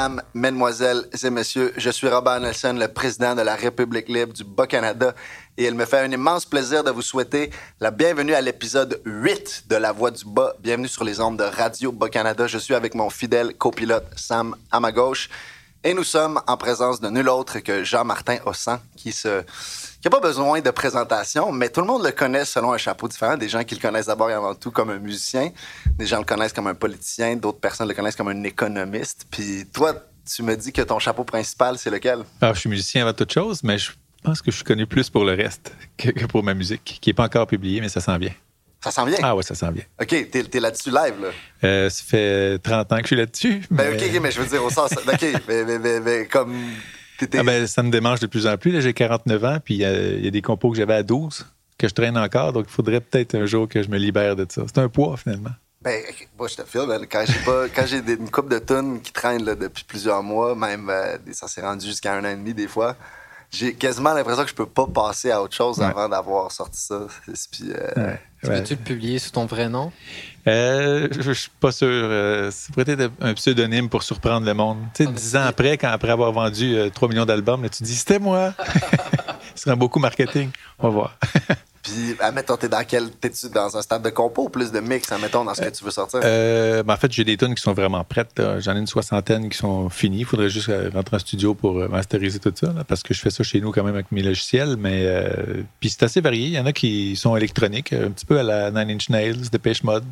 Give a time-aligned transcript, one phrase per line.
[0.00, 4.44] Mesdames, mesdemoiselles et messieurs, je suis Robert Nelson, le président de la République libre du
[4.44, 5.14] Bas-Canada,
[5.58, 7.50] et il me fait un immense plaisir de vous souhaiter
[7.80, 10.54] la bienvenue à l'épisode 8 de La Voix du Bas.
[10.60, 12.46] Bienvenue sur les ondes de Radio Bas-Canada.
[12.46, 15.28] Je suis avec mon fidèle copilote Sam à ma gauche,
[15.84, 19.42] et nous sommes en présence de nul autre que Jean-Martin Ossan, qui se
[20.00, 23.06] qui n'a pas besoin de présentation, mais tout le monde le connaît selon un chapeau
[23.06, 23.36] différent.
[23.36, 25.50] Des gens qui le connaissent d'abord et avant tout comme un musicien,
[25.98, 29.26] des gens le connaissent comme un politicien, d'autres personnes le connaissent comme un économiste.
[29.30, 32.20] Puis toi, tu me dis que ton chapeau principal, c'est lequel?
[32.40, 33.90] Alors, je suis musicien avant toute chose, mais je
[34.22, 37.14] pense que je suis connu plus pour le reste que, pour ma musique, qui n'est
[37.14, 38.32] pas encore publiée, mais ça s'en vient.
[38.82, 39.18] Ça s'en vient?
[39.22, 39.84] Ah ouais, ça s'en vient.
[40.00, 41.28] OK, t'es, es, là-dessus live, là?
[41.64, 43.62] Euh, ça fait 30 ans que je suis là-dessus.
[43.70, 44.92] Ben, OK, mais je veux dire au sens...
[44.92, 46.56] OK, mais, mais, mais comme
[47.34, 48.80] ah ben, ça me démange de plus en plus.
[48.80, 51.46] J'ai 49 ans, puis euh, il y a des compos que j'avais à 12
[51.80, 54.46] que je traîne encore, donc il faudrait peut-être un jour que je me libère de
[54.48, 54.62] ça.
[54.66, 55.50] C'est un poids, finalement.
[55.82, 56.02] Ben,
[56.38, 56.94] moi, je te filme.
[57.10, 60.90] Quand j'ai, pas, quand j'ai une coupe de tonnes qui traînent depuis plusieurs mois, même
[60.90, 62.96] euh, ça s'est rendu jusqu'à un an et demi des fois,
[63.50, 67.06] j'ai quasiment l'impression que je peux pas passer à autre chose avant d'avoir sorti ça.
[67.50, 69.90] Puis, euh, Peux-tu le publier sous ton vrai nom?
[70.46, 71.88] Euh, je, suis pas sûr.
[71.90, 74.78] Euh, c'est peut-être un pseudonyme pour surprendre le monde.
[74.94, 77.94] Tu sais, ah, dix ans après, quand, après avoir vendu 3 millions d'albums, tu dis
[77.94, 78.54] c'était moi.
[79.54, 80.50] Ce serait beaucoup marketing.
[80.78, 81.16] On va voir.
[81.82, 83.10] Puis, admettons, t'es dans quel.
[83.10, 85.82] T'es-tu dans un stade de compo ou plus de mix, admettons, dans ce que tu
[85.82, 86.20] veux sortir?
[86.22, 88.40] Euh, ben, en fait, j'ai des tonnes qui sont vraiment prêtes.
[88.58, 90.20] J'en ai une soixantaine qui sont finies.
[90.20, 93.20] Il faudrait juste euh, rentrer en studio pour euh, masteriser tout ça, parce que je
[93.20, 94.76] fais ça chez nous quand même avec mes logiciels.
[94.76, 95.06] Mais
[95.80, 96.46] puis c'est assez varié.
[96.46, 99.48] Il y en a qui sont électroniques, un petit peu à la Nine Inch Nails,
[99.50, 100.04] Dépêche Mode.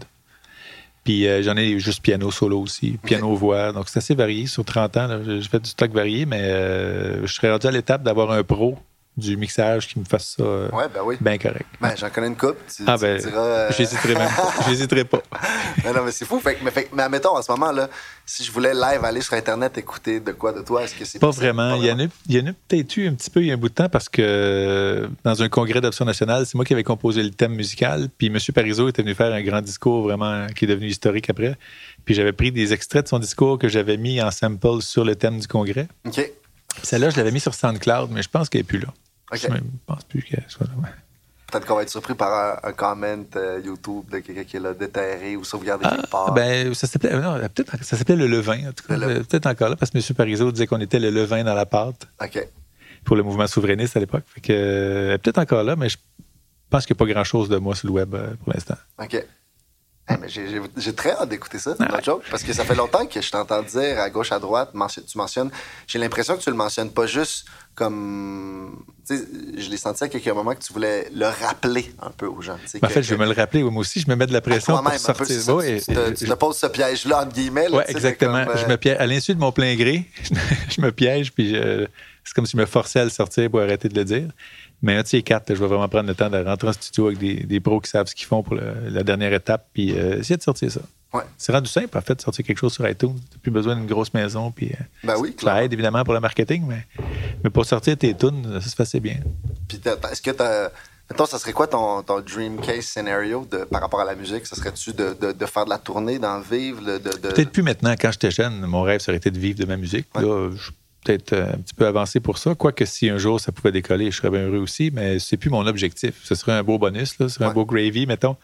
[1.08, 3.72] Puis j'en ai juste piano solo aussi, piano-voix.
[3.72, 4.46] Donc c'est assez varié.
[4.46, 6.50] Sur 30 ans, j'ai fait du stock varié, mais
[7.24, 8.76] je serais rendu à l'étape d'avoir un pro
[9.18, 11.16] du mixage qui me fasse ça euh, ouais, ben oui.
[11.20, 11.66] bien correct.
[11.80, 12.56] Ben, j'en connais une coupe.
[12.74, 14.54] Tu, ah, ben, euh, j'hésiterai même pas.
[14.68, 15.22] J'hésiterai pas.
[15.84, 16.38] mais non, mais c'est fou.
[16.38, 17.88] Fait, mais, fait, mais admettons, en ce moment, là,
[18.24, 21.18] si je voulais live aller sur Internet écouter de quoi de toi, est-ce que c'est
[21.18, 21.74] Pas vraiment.
[21.74, 23.50] il y en a, il y en a peut-être eu un petit peu il y
[23.50, 26.72] a un bout de temps parce que dans un congrès d'option nationale, c'est moi qui
[26.72, 28.08] avais composé le thème musical.
[28.16, 28.38] Puis M.
[28.54, 31.56] Parizeau était venu faire un grand discours vraiment qui est devenu historique après.
[32.04, 35.16] Puis j'avais pris des extraits de son discours que j'avais mis en sample sur le
[35.16, 35.88] thème du congrès.
[36.06, 36.30] OK.
[36.82, 38.88] Celle-là, je l'avais mis sur SoundCloud, mais je pense qu'elle n'est plus là.
[39.32, 40.72] Je ne pense plus qu'elle soit là.
[41.50, 45.34] Peut-être qu'on va être surpris par un, comment euh, YouTube de quelqu'un qui l'a déterré
[45.34, 46.34] ou sauvegardé ah, quelque part.
[46.34, 47.12] Ben, ça s'appelait,
[47.80, 48.98] ça s'appelait le levain, en tout cas.
[48.98, 50.14] Peut-être encore là, parce que M.
[50.14, 52.06] Parizeau disait qu'on était le levain dans la pâte.
[52.22, 52.46] OK.
[53.04, 54.24] Pour le mouvement souverainiste à l'époque.
[54.26, 55.96] Fait que, euh, peut-être encore là, mais je
[56.68, 58.76] pense qu'il n'y a pas grand-chose de moi sur le web euh, pour l'instant.
[58.98, 59.24] OK.
[60.76, 62.00] J'ai très hâte d'écouter ça, ah.
[62.02, 64.72] joke, parce que ça fait longtemps que je t'entends dire à gauche, à droite,
[65.10, 65.50] tu mentionnes.
[65.86, 68.84] J'ai l'impression que tu le mentionnes pas juste comme.
[69.08, 72.58] je l'ai senti à quelques moments que tu voulais le rappeler un peu aux gens.
[72.82, 73.62] en fait, je vais me le rappeler.
[73.62, 75.36] Moi aussi, je me mets de la pression pour sortir.
[76.16, 77.68] tu, te, poses ce piège-là, entre guillemets.
[77.70, 78.44] Oui, exactement.
[78.56, 80.06] Je me piège, à l'insu de mon plein gré,
[80.70, 81.54] je me piège, puis
[82.24, 84.28] c'est comme si je me forçais à le sortir pour arrêter de le dire.
[84.82, 87.18] Mais un de quatre, je vais vraiment prendre le temps de rentrer en studio avec
[87.18, 90.36] des, des pros qui savent ce qu'ils font pour la dernière étape, puis euh, essayer
[90.36, 90.80] de sortir ça.
[91.36, 93.14] C'est rendu simple, en fait, de sortir quelque chose sur iTunes.
[93.14, 94.50] Tu n'as plus besoin d'une grosse maison.
[94.50, 96.86] Puis, euh, ben oui, ça aide évidemment pour le marketing, mais,
[97.42, 99.16] mais pour sortir tes tunes, ça se fait bien.
[99.66, 99.80] Puis
[100.12, 100.42] est-ce que tu
[101.10, 104.46] Mettons, ça serait quoi ton, ton, dream case scenario de, par rapport à la musique?
[104.46, 106.82] Ça serait-tu de, de, faire de la tournée, d'en vivre?
[106.82, 107.94] De, Peut-être plus maintenant.
[107.98, 110.06] Quand j'étais jeune, mon rêve, ça aurait été de vivre de ma musique.
[110.14, 110.70] Là, je
[111.08, 112.54] peut-être euh, un petit peu avancé pour ça.
[112.54, 115.50] Quoique si un jour ça pouvait décoller, je serais bien heureux aussi, mais c'est plus
[115.50, 116.14] mon objectif.
[116.22, 117.28] Ce serait un beau bonus, là.
[117.28, 118.36] ce serait un beau gravy, mettons.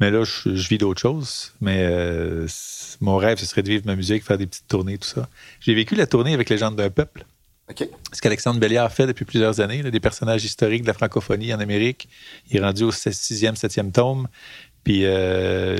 [0.00, 1.52] Mais là, je, vis d'autres choses.
[1.60, 2.46] Mais euh,
[3.00, 5.28] mon rêve, ce serait de vivre ma musique, faire des petites tournées, tout ça.
[5.60, 7.24] J'ai vécu la tournée avec Légende d'un peuple.
[8.12, 12.08] Ce qu'Alexandre Belliard fait depuis plusieurs années, des personnages historiques de la francophonie en Amérique.
[12.50, 14.26] Il est rendu au sixième, septième tome.
[14.82, 15.76] Puis euh,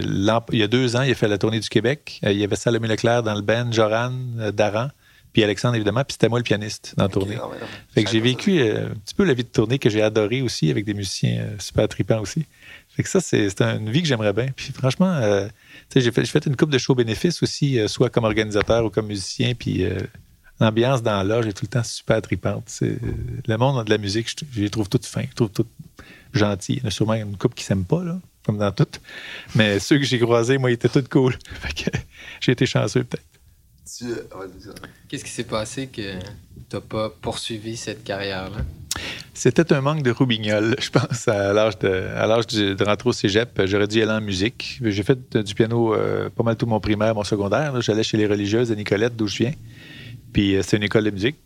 [0.52, 2.20] il y a deux ans, il a fait la tournée du Québec.
[2.22, 4.12] Il y avait Salomé Leclerc dans le band, Joran,
[4.52, 4.88] Daran.
[5.32, 7.36] Puis Alexandre, évidemment, puis c'était moi le pianiste dans la tournée.
[7.40, 7.48] Ah
[7.94, 10.70] fait que j'ai vécu un petit peu la vie de tournée que j'ai adoré aussi
[10.70, 12.46] avec des musiciens super tripants aussi.
[12.90, 14.48] Fait que ça, c'est une vie que j'aimerais bien.
[14.54, 15.48] Puis franchement, euh,
[15.94, 19.06] j'ai fait, fait, une coupe de show bénéfices aussi, euh, soit comme organisateur ou comme
[19.06, 19.54] musicien.
[19.54, 20.00] Puis euh,
[20.58, 22.68] l'ambiance dans l'âge est tout le temps super tripante.
[22.80, 25.70] Le monde de la musique, je, les trouve toutes fins, je trouve toutes
[26.34, 26.76] gentilles.
[26.76, 29.00] Il y en a sûrement une coupe qui s'aime pas, là, comme dans toutes.
[29.54, 31.38] Mais ceux que j'ai croisés, moi, ils étaient tous cool.
[31.60, 31.96] Fait que
[32.40, 33.24] j'ai été chanceux, peut-être.
[35.08, 38.58] Qu'est-ce qui s'est passé que tu n'as pas poursuivi cette carrière-là?
[39.34, 43.12] C'était un manque de roubignol, je pense, à l'âge de, à l'âge de, rentrer au
[43.12, 43.62] cégep.
[43.64, 44.80] J'aurais dû aller en musique.
[44.82, 47.80] J'ai fait du piano euh, pas mal tout mon primaire, mon secondaire.
[47.80, 49.52] J'allais chez les religieuses à Nicolette, d'où je viens.
[50.32, 51.36] Puis euh, c'est une école de musique.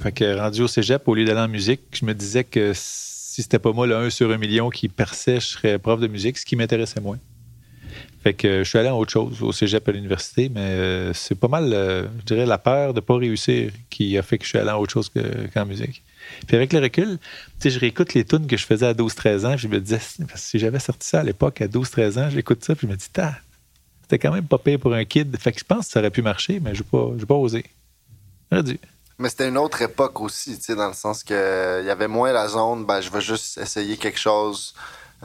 [0.00, 3.42] Fait que rendu au cégep, au lieu d'aller en musique, je me disais que si
[3.42, 6.38] c'était pas moi le 1 sur un million qui perçait, je serais prof de musique,
[6.38, 7.18] ce qui m'intéressait moins.
[8.22, 11.34] Fait que je suis allé en autre chose, au cégep à l'université, mais euh, c'est
[11.34, 14.44] pas mal, euh, je dirais, la peur de ne pas réussir qui a fait que
[14.44, 15.10] je suis allé en autre chose
[15.54, 16.02] qu'en musique.
[16.46, 17.18] Puis avec le recul,
[17.64, 20.00] je réécoute les tunes que je faisais à 12-13 ans, je me disais,
[20.34, 23.04] si j'avais sorti ça à l'époque, à 12-13 ans, j'écoute ça, puis je me dis,
[23.04, 25.34] c'était quand même pas pire pour un kid.
[25.38, 27.64] Fait que je pense que ça aurait pu marcher, mais je n'ai pas, pas osé.
[28.50, 28.78] J'aurais dû.
[29.18, 32.84] Mais c'était une autre époque aussi, dans le sens qu'il y avait moins la zone,
[32.84, 34.74] ben, je veux juste essayer quelque chose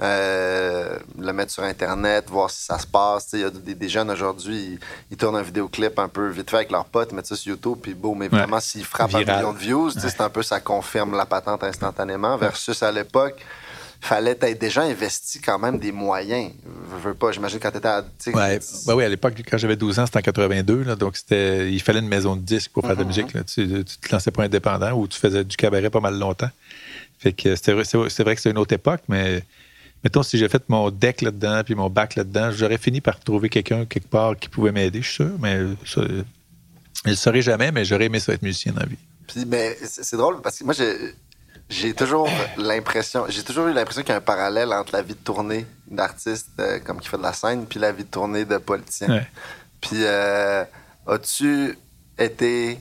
[0.01, 3.30] euh, le mettre sur Internet, voir si ça se passe.
[3.33, 4.77] Il y a des, jeunes aujourd'hui,
[5.09, 7.77] ils, tournent un vidéoclip un peu vite fait avec leurs potes, mettent ça sur YouTube,
[7.81, 11.15] puis bon, mais vraiment, s'ils frappent un million de views, c'est un peu ça confirme
[11.15, 12.38] la patente instantanément.
[12.38, 13.42] Versus à l'époque,
[14.01, 16.51] fallait être déjà investi quand même des moyens.
[16.65, 18.03] Je veux pas, j'imagine quand tu étais à.
[18.33, 22.00] Ouais, oui, à l'époque, quand j'avais 12 ans, c'était en 82, là, donc il fallait
[22.00, 23.07] une maison de disques pour faire de la mm-hmm.
[23.07, 23.33] musique.
[23.33, 23.44] Là.
[23.44, 26.50] Tu, tu, te lançais pas indépendant ou tu faisais du cabaret pas mal longtemps.
[27.18, 29.44] Fait que c'est vrai que c'est une autre époque, mais
[30.06, 33.50] mettons, si j'ai fait mon deck là-dedans, puis mon bac là-dedans, j'aurais fini par trouver
[33.50, 36.02] quelqu'un quelque part qui pouvait m'aider, je suis sûr, mais ça,
[37.04, 39.00] je ne saurais jamais, mais j'aurais aimé ça être musicien dans la vie.
[39.28, 40.75] Puis, mais c'est drôle parce que moi,
[41.69, 45.16] j'ai toujours l'impression, j'ai toujours eu l'impression qu'il y a un parallèle entre la vie
[45.16, 48.46] de tournée d'artiste, euh, comme qui fait de la scène, puis la vie de tournée
[48.46, 49.25] de politicien.
[49.81, 50.63] Puis, euh,
[51.07, 51.80] as-tu
[52.19, 52.78] été,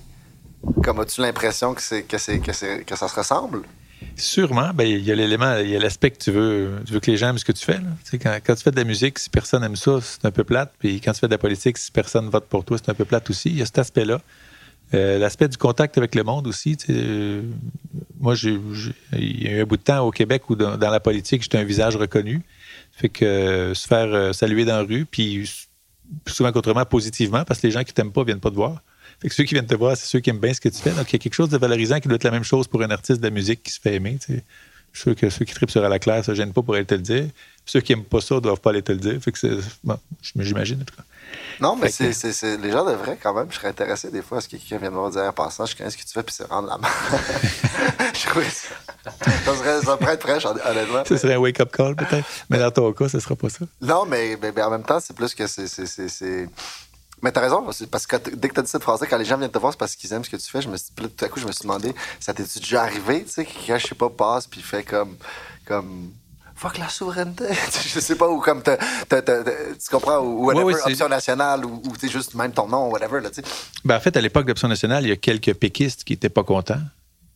[0.83, 3.63] comme as-tu l'impression que c'est que c'est que, que ça se ressemble?
[4.17, 4.73] Sûrement.
[4.75, 7.11] Ben, il y a l'élément, il y a l'aspect que tu veux, tu veux que
[7.11, 7.81] les gens aiment ce que tu fais.
[8.13, 10.73] Quand, quand, tu fais de la musique, si personne aime ça, c'est un peu plate.
[10.79, 13.05] Puis quand tu fais de la politique, si personne vote pour toi, c'est un peu
[13.05, 13.51] plate aussi.
[13.51, 14.21] Il y a cet aspect-là.
[14.93, 16.77] Euh, l'aspect du contact avec le monde aussi.
[16.91, 17.43] Euh,
[18.21, 18.59] moi, j'ai,
[19.13, 21.59] il y a eu un bout de temps au Québec où dans, la politique, j'étais
[21.59, 22.43] un visage reconnu.
[22.93, 25.51] Fait que euh, se faire saluer dans la rue, puis
[26.27, 28.83] souvent qu'autrement positivement, parce que les gens qui t'aiment pas viennent pas te voir.
[29.25, 30.77] Fait que ceux qui viennent te voir, c'est ceux qui aiment bien ce que tu
[30.77, 30.91] fais.
[30.91, 32.83] Donc, il y a quelque chose de valorisant qui doit être la même chose pour
[32.83, 34.19] un artiste de la musique qui se fait aimer.
[34.29, 34.43] Je suis
[34.93, 36.85] sûr que ceux qui tripent sur à la claire, ça ne gêne pas pour aller
[36.85, 37.25] te le dire.
[37.65, 39.19] ceux qui n'aiment pas ça ne doivent pas aller te le dire.
[39.23, 39.57] Fait que c'est,
[40.37, 41.05] j'imagine, en tout cas.
[41.59, 42.13] Non, mais c'est,
[42.59, 43.47] les gens devraient quand même.
[43.49, 45.75] Je serais intéressé des fois à ce que quelqu'un vienne me dire en passant, je
[45.75, 46.89] connais ce que tu fais, puis c'est rendre la main.
[48.15, 48.75] je trouvais ça.
[49.47, 51.03] Ça serait, ça pourrait être fraîche, honnêtement.
[51.09, 52.29] Ce serait un wake-up call, peut-être.
[52.51, 53.65] Mais dans ton cas, ce ne sera pas ça.
[53.81, 55.67] Non, mais, mais, en même temps, c'est plus que c'est
[57.25, 59.51] mais t'as raison, parce que dès que t'as dit cette phrase quand les gens viennent
[59.51, 60.61] te voir, c'est parce qu'ils aiment ce que tu fais.
[60.61, 63.31] Je me suis, tout à coup, je me suis demandé, ça t'est déjà arrivé, tu
[63.31, 65.17] sais, quelqu'un, je sais pas, passe puis fait comme,
[65.65, 66.11] comme,
[66.55, 67.47] fuck la souveraineté.
[67.95, 72.53] je sais pas, ou comme, tu comprends, ou whatever, option nationale, ou, ou juste même
[72.53, 73.49] ton nom, whatever, là, tu sais.
[73.87, 76.45] Ben, en fait, à l'époque d'Option nationale, il y a quelques péquistes qui étaient pas
[76.45, 76.83] contents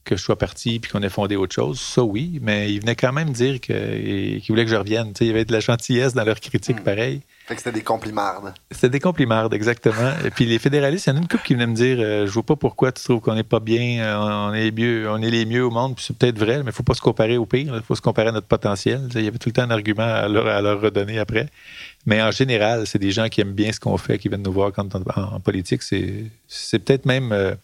[0.04, 1.80] que je sois parti puis qu'on ait fondé autre chose.
[1.80, 5.14] Ça, oui, mais ils venaient quand même dire qu'ils voulaient que je revienne.
[5.18, 6.84] il y avait de la gentillesse dans leur critique, hmm.
[6.84, 7.22] pareil.
[7.48, 8.52] Fait que c'était des complimardes.
[8.70, 10.12] C'était des complimardes, exactement.
[10.22, 12.26] Et puis les fédéralistes, il y en a une couple qui venait me dire euh,
[12.26, 15.22] Je vois pas pourquoi tu trouves qu'on n'est pas bien, euh, on est, mieux, on
[15.22, 15.96] est les mieux au monde.
[15.96, 17.74] Puis c'est peut-être vrai, mais il faut pas se comparer au pire.
[17.74, 19.08] Il faut se comparer à notre potentiel.
[19.14, 21.48] Il y avait tout le temps un argument à leur, à leur redonner après.
[22.04, 24.52] Mais en général, c'est des gens qui aiment bien ce qu'on fait, qui viennent nous
[24.52, 25.82] voir quand on, en, politique.
[25.82, 27.54] C'est peut-être même euh,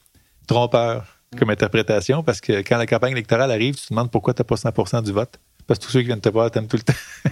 [0.47, 1.05] trompeur
[1.39, 4.45] comme interprétation, parce que quand la campagne électorale arrive, tu te demandes pourquoi tu n'as
[4.45, 5.39] pas 100% du vote.
[5.67, 6.95] Parce que tous ceux qui viennent te voir t'aiment tout le temps.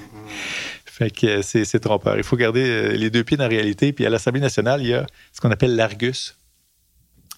[1.25, 2.16] euh, c'est trompeur.
[2.16, 3.93] Il faut garder euh, les deux pieds dans la réalité.
[3.93, 6.36] Puis à l'Assemblée nationale, il y a ce qu'on appelle l'Argus.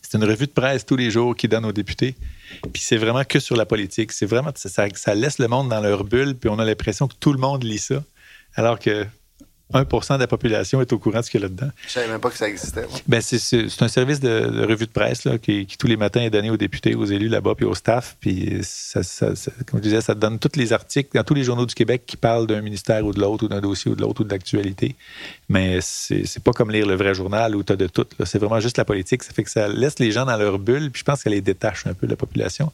[0.02, 2.14] C'est une revue de presse tous les jours qui donne aux députés.
[2.72, 4.12] Puis c'est vraiment que sur la politique.
[4.12, 7.14] C'est vraiment, ça, ça laisse le monde dans leur bulle, puis on a l'impression que
[7.18, 8.02] tout le monde lit ça.
[8.54, 9.06] Alors que
[9.74, 11.70] 1% de la population est au courant de ce qu'il y a là-dedans.
[11.86, 12.86] Je savais même pas que ça existait.
[13.08, 16.50] Ben, c'est un service de, revue de presse là, qui, tous les matins est donné
[16.50, 18.16] aux députés, aux élus là-bas, puis au staff.
[18.20, 19.00] Puis, ça,
[19.66, 22.16] comme je disais, ça donne tous les articles dans tous les journaux du Québec qui
[22.16, 24.94] parlent d'un ministère ou de l'autre, ou d'un dossier ou de l'autre, ou de l'actualité.
[25.48, 28.06] Mais c'est pas comme lire le vrai journal où tu as de tout.
[28.24, 29.22] C'est vraiment juste la politique.
[29.22, 31.40] Ça fait que ça laisse les gens dans leur bulle, puis je pense qu'elle les
[31.40, 32.72] détache un peu de la population.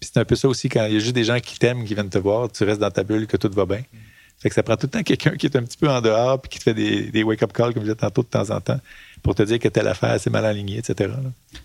[0.00, 1.84] Puis c'est un peu ça aussi, quand il y a juste des gens qui t'aiment,
[1.84, 3.82] qui viennent te voir, tu restes dans ta bulle, que tout va bien.
[4.40, 6.40] Fait que ça prend tout le temps quelqu'un qui est un petit peu en dehors
[6.40, 8.80] puis qui te fait des, wake-up calls, comme je disais tantôt, de temps en temps,
[9.22, 11.12] pour te dire que telle affaire, c'est mal aligné, etc.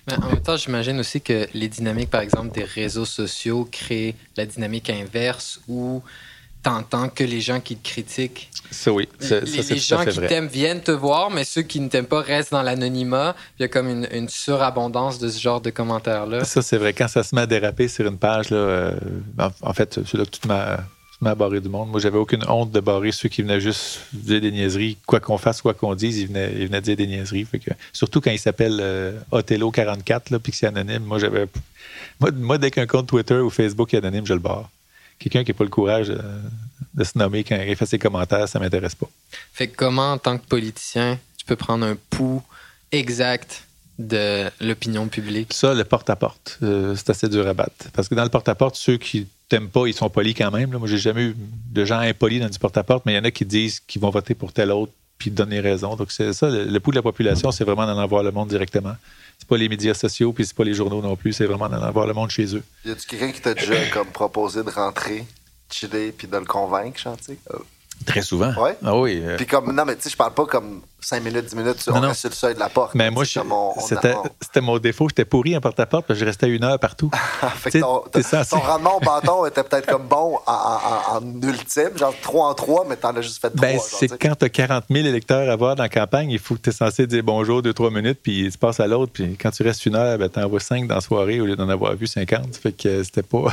[0.07, 4.15] Mais en même temps, j'imagine aussi que les dynamiques, par exemple, des réseaux sociaux créent
[4.35, 6.03] la dynamique inverse où
[6.63, 8.49] t'entends que les gens qui te critiquent.
[8.71, 9.07] Ça, oui.
[9.19, 12.21] Ça, les, les gens qui t'aiment viennent te voir, mais ceux qui ne t'aiment pas
[12.21, 13.35] restent dans l'anonymat.
[13.57, 16.43] Il y a comme une, surabondance de ce genre de commentaires-là.
[16.43, 16.91] Ça, c'est vrai.
[16.91, 18.91] Quand ça se met à déraper sur une page, là, euh,
[19.61, 20.79] en, fait, c'est là que toute ma
[21.23, 21.89] à barrer du monde.
[21.89, 24.97] Moi, j'avais aucune honte de barrer ceux qui venaient juste dire des niaiseries.
[25.05, 27.45] Quoi qu'on fasse, quoi qu'on dise, ils venaient, ils venaient dire des niaiseries.
[27.45, 31.03] que, surtout quand il s'appelle euh, Othello44, puis que c'est anonyme.
[31.03, 31.47] Moi, j'avais.
[32.19, 34.69] Moi, dès qu'un compte Twitter ou Facebook est anonyme, je le barre.
[35.19, 36.09] Quelqu'un qui n'a pas le courage
[36.93, 39.09] de, se nommer quand il fait ses commentaires, ça ne m'intéresse pas.
[39.53, 42.43] Fait que comment, en tant que politicien, tu peux prendre un pouls
[42.91, 43.65] exact
[43.97, 45.53] de l'opinion publique?
[45.53, 47.89] Ça, le porte-à-porte, euh, c'est assez dur à battre.
[47.93, 50.71] Parce que dans le porte-à-porte, ceux qui t'aiment pas, ils sont polis quand même.
[50.71, 53.31] Moi, j'ai jamais eu de gens impolis dans du porte-à-porte, mais il y en a
[53.31, 55.95] qui disent qu'ils vont voter pour tel autre, puis donner raison.
[55.95, 58.95] Donc, c'est ça, le, pouls de la population, c'est vraiment d'en voir le monde directement.
[59.37, 61.91] C'est pas les médias sociaux, puis c'est pas les journaux non plus, c'est vraiment d'en
[61.91, 62.63] voir le monde chez eux.
[62.85, 65.25] Y a-tu quelqu'un qui t'a déjà comme proposé de rentrer,
[65.69, 67.37] chiller, puis de le convaincre, chantier?
[68.05, 68.53] Très souvent.
[68.53, 68.77] Ouais.
[68.83, 69.21] Ah oui.
[69.23, 69.37] Euh.
[69.37, 71.99] Puis comme, non, mais tu sais, je parle pas comme 5 minutes, 10 minutes, on
[71.99, 72.95] reste sur le seuil de la porte.
[72.95, 75.07] Mais moi, c'était mon défaut.
[75.09, 77.11] J'étais pourri en porte-à-porte, que je restais une heure partout.
[77.55, 78.03] fait ton,
[78.49, 82.95] ton rendement au bâton était peut-être comme bon en, ultime, genre 3 en 3, mais
[82.95, 83.61] t'en as juste fait 3.
[83.61, 86.61] Ben, c'est quand t'as 40 000 électeurs à voir dans la campagne, il faut que
[86.61, 89.11] tu es censé dire bonjour 2-3 minutes, puis tu passes à l'autre.
[89.11, 91.55] Puis quand tu restes une heure, ben, t'en vois 5 dans la soirée au lieu
[91.55, 92.55] d'en avoir vu 50.
[92.55, 93.45] Fait que c'était pas.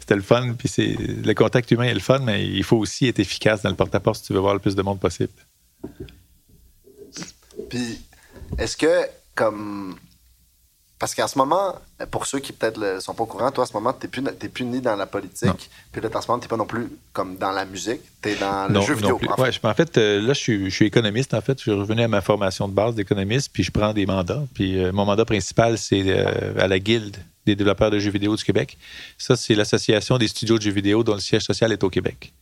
[0.00, 0.54] C'était le fun.
[0.58, 3.70] Puis c'est le contact humain est le fun, mais il faut aussi être efficace dans
[3.70, 5.32] le porte-à-porte si tu veux voir le plus de monde possible.
[7.68, 8.00] Puis
[8.58, 9.96] est-ce que comme
[10.98, 11.76] parce qu'en ce moment,
[12.10, 14.32] pour ceux qui peut-être ne sont pas au courant, toi, en ce moment, tu n'es
[14.32, 15.70] plus, plus ni dans la politique.
[15.92, 18.00] Puis là, en ce moment, tu n'es pas non plus comme dans la musique.
[18.20, 19.20] Tu es dans le jeu vidéo.
[19.28, 21.34] En fait, en fait euh, là, je suis, je suis, économiste.
[21.34, 24.06] En fait, je suis revenu à ma formation de base d'économiste, puis je prends des
[24.06, 24.42] mandats.
[24.54, 27.16] Puis euh, mon mandat principal, c'est euh, à la Guilde
[27.48, 28.76] des développeurs de jeux vidéo du Québec.
[29.16, 32.32] Ça, c'est l'Association des studios de jeux vidéo dont le siège social est au Québec.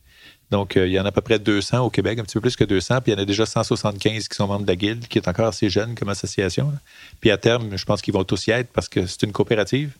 [0.49, 2.41] Donc, euh, il y en a à peu près 200 au Québec, un petit peu
[2.41, 4.75] plus que 200, puis il y en a déjà 175 qui sont membres de la
[4.75, 6.71] Guilde, qui est encore assez jeune comme association.
[7.19, 9.91] Puis à terme, je pense qu'ils vont tous y être parce que c'est une coopérative,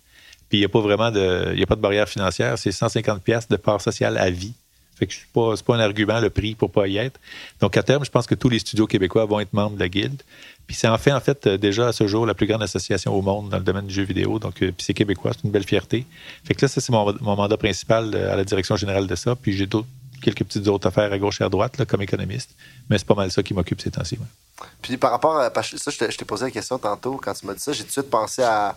[0.49, 2.71] puis il n'y a pas vraiment de, il y a pas de barrière financière, c'est
[2.71, 4.53] 150 pièces de part sociale à vie.
[4.97, 7.19] Fait que c'est pas, pas un argument le prix pour pas y être.
[7.61, 9.89] Donc à terme, je pense que tous les studios québécois vont être membres de la
[9.89, 10.21] Guilde.
[10.65, 13.13] Puis c'est en fait, en fait, euh, déjà à ce jour la plus grande association
[13.13, 14.37] au monde dans le domaine du jeu vidéo.
[14.37, 16.05] Donc, euh, c'est québécois, c'est une belle fierté.
[16.43, 19.35] Fait que là, ça, c'est mon, mandat principal à la direction générale de ça.
[19.35, 19.69] Puis j'ai
[20.21, 22.55] quelques petites autres affaires à gauche et à droite, là, comme économiste.
[22.89, 24.17] Mais c'est pas mal ça qui m'occupe ces temps-ci.
[24.81, 27.61] Puis par rapport à ça, je t'ai posé la question tantôt quand tu m'as dit
[27.61, 27.71] ça.
[27.71, 28.75] J'ai tout de suite pensé à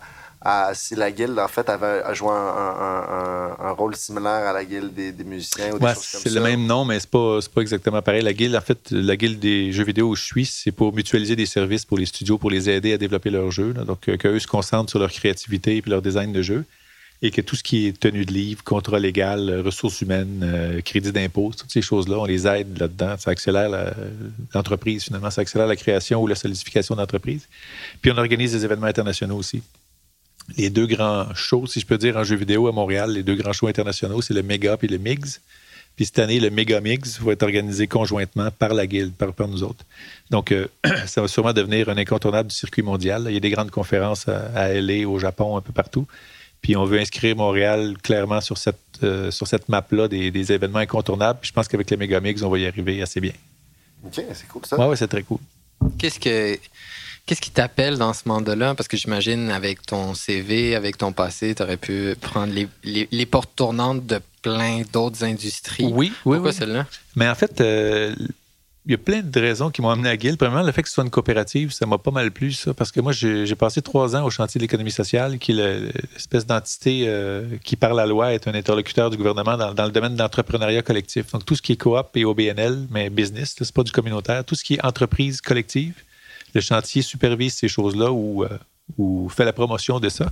[0.73, 5.71] si la guilde, en fait, avait joué un, rôle similaire à la guilde des, musiciens
[5.73, 6.19] ou des choses comme ça.
[6.23, 8.23] C'est le même nom, mais c'est pas, pas exactement pareil.
[8.23, 11.35] La guilde, en fait, la guilde des jeux vidéo où je suis, c'est pour mutualiser
[11.35, 13.73] des services pour les studios, pour les aider à développer leurs jeux.
[13.73, 16.65] Donc, euh, qu'eux se concentrent sur leur créativité et leur design de jeu.
[17.23, 20.81] Et que tout ce qui est tenue de livre, contrat légal, euh, ressources humaines, euh,
[20.81, 23.15] crédit d'impôt, toutes ces choses-là, on les aide là-dedans.
[23.19, 23.93] Ça accélère
[24.55, 25.29] l'entreprise, finalement.
[25.29, 27.47] Ça accélère la création ou la solidification d'entreprise.
[28.01, 29.61] Puis on organise des événements internationaux aussi
[30.57, 33.35] les deux grands shows, si je peux dire, en jeux vidéo à Montréal, les deux
[33.35, 35.39] grands shows internationaux, c'est le Mega et le Migs.
[35.95, 39.63] Puis cette année, le Mega Mix va être organisé conjointement par la Guilde, par, nous
[39.63, 39.85] autres.
[40.29, 40.67] Donc, euh,
[41.05, 43.25] ça va sûrement devenir un incontournable du circuit mondial.
[43.27, 46.07] Il y a des grandes conférences à, LA, au Japon, un peu partout.
[46.61, 51.39] Puis on veut inscrire Montréal clairement sur cette, euh, sur cette map-là des, événements incontournables.
[51.41, 53.33] Puis je pense qu'avec le Mega Mix, on va y arriver assez bien.
[54.05, 54.79] OK, c'est cool ça.
[54.79, 55.39] Oui, ouais, c'est très cool.
[55.97, 56.57] Qu'est-ce que
[57.25, 58.75] Qu'est-ce qui t'appelle dans ce mandat-là?
[58.75, 63.51] Parce que j'imagine, avec ton CV, avec ton passé, tu aurais pu prendre les, portes
[63.55, 65.85] tournantes de plein d'autres industries.
[65.85, 66.37] Oui, oui.
[66.37, 66.87] Pourquoi celle-là?
[67.15, 68.15] Mais en fait, euh,
[68.85, 70.37] il y a plein de raisons qui m'ont amené à Guild.
[70.37, 72.91] Premièrement, le fait que ce soit une coopérative, ça m'a pas mal plu, ça, parce
[72.91, 77.03] que moi, j'ai passé trois ans au chantier de l'économie sociale, qui est l'espèce d'entité
[77.05, 80.81] euh, qui, par la loi, est un interlocuteur du gouvernement dans, le domaine de l'entrepreneuriat
[80.81, 81.31] collectif.
[81.31, 84.55] Donc, tout ce qui est coop et OBNL, mais business, c'est pas du communautaire, tout
[84.55, 85.93] ce qui est entreprise collective
[86.53, 90.29] le chantier supervise ces choses-là ou, euh, fait la promotion de ça.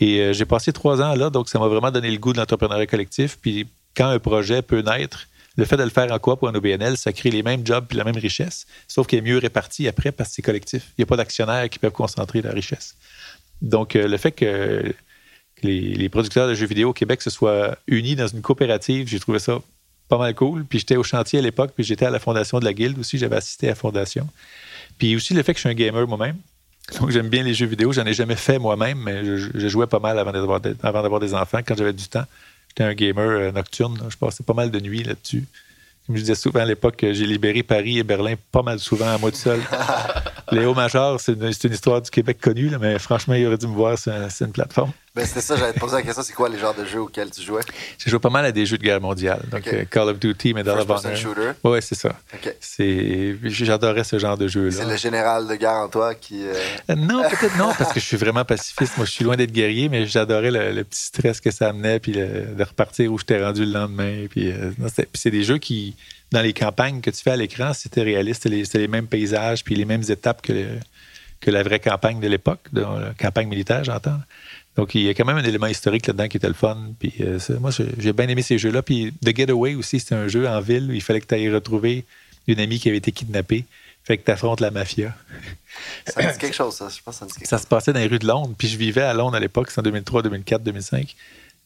[0.00, 2.38] Et euh, j'ai passé trois ans là, donc ça m'a vraiment donné le goût de
[2.38, 3.38] l'entrepreneuriat collectif.
[3.40, 6.54] Puis quand un projet peut naître, le fait de le faire en coop ou en
[6.54, 9.86] OBNL, ça crée les mêmes jobs puis la même richesse, sauf qu'il est mieux réparti
[9.86, 10.92] après parce que c'est collectif.
[10.96, 12.96] Il n'y a pas d'actionnaires qui peuvent concentrer la richesse.
[13.60, 14.92] Donc, euh, le fait que,
[15.62, 19.38] les, producteurs de jeux vidéo au Québec se soient unis dans une coopérative, j'ai trouvé
[19.38, 19.60] ça
[20.08, 20.64] pas mal cool.
[20.64, 23.18] Puis j'étais au chantier à l'époque, puis j'étais à la fondation de la Guilde aussi,
[23.18, 24.26] j'avais assisté à la fondation.
[25.02, 26.36] Puis aussi le fait que je suis un gamer moi-même.
[27.00, 27.92] Donc j'aime bien les jeux vidéo.
[27.92, 30.60] J'en ai jamais fait moi-même, mais je, jouais pas mal avant d'avoir,
[31.18, 31.58] des enfants.
[31.66, 32.22] Quand j'avais du temps,
[32.68, 33.98] j'étais un gamer euh, nocturne.
[34.08, 35.44] Je passais pas mal de nuits là-dessus.
[36.06, 39.18] Comme je disais souvent à l'époque, j'ai libéré Paris et Berlin pas mal souvent à
[39.18, 39.60] moi tout seul.
[40.52, 43.98] Léo Major, c'est une, histoire du Québec connue, mais franchement, il aurait dû me voir
[43.98, 44.92] sur, une plateforme.
[45.14, 47.30] Ben, c'était ça, j'allais te poser la question, c'est quoi les genres de jeux auxquels
[47.30, 47.60] tu jouais?
[47.98, 49.42] J'ai joué pas mal à des jeux de guerre mondiale.
[49.50, 51.14] Donc, euh, Call of Duty, Medal of Honor.
[51.14, 51.50] shooter?
[51.62, 52.18] Oui, c'est ça.
[52.60, 53.36] C'est...
[53.42, 54.70] J'adorais ce genre de jeu-là.
[54.70, 56.46] C'est le général de guerre en toi qui...
[56.46, 56.54] Euh,
[56.88, 58.96] euh, non, peut-être non, parce que je suis vraiment pacifiste.
[58.96, 62.12] Moi, je suis loin d'être guerrier, mais j'adorais le, petit stress que ça amenait, puis
[62.12, 64.26] de repartir où je t'ai rendu le lendemain.
[64.30, 65.94] Puis, puis c'est des jeux qui,
[66.30, 68.44] dans les campagnes que tu fais à l'écran, c'était réaliste.
[68.44, 70.78] C'était les, mêmes paysages, puis les mêmes étapes que,
[71.42, 74.18] que la vraie campagne de l'époque, la campagne militaire, j'entends.
[74.76, 76.78] Donc, il y a quand même un élément historique là-dedans qui était le fun.
[76.98, 78.82] Puis, euh, moi, j'ai bien aimé ces jeux-là.
[78.82, 81.50] Puis, The Getaway aussi, c'était un jeu en ville où il fallait que tu ailles
[81.50, 82.04] retrouver
[82.46, 83.66] une amie qui avait été kidnappée.
[84.04, 85.14] Fait que tu affrontes la mafia.
[86.06, 86.88] Ça me dit quelque chose, ça.
[86.88, 88.54] Je pense ça, me dit ça se passait dans les rues de Londres.
[88.56, 91.14] Puis, je vivais à Londres à l'époque, c'est en 2003, 2004, 2005.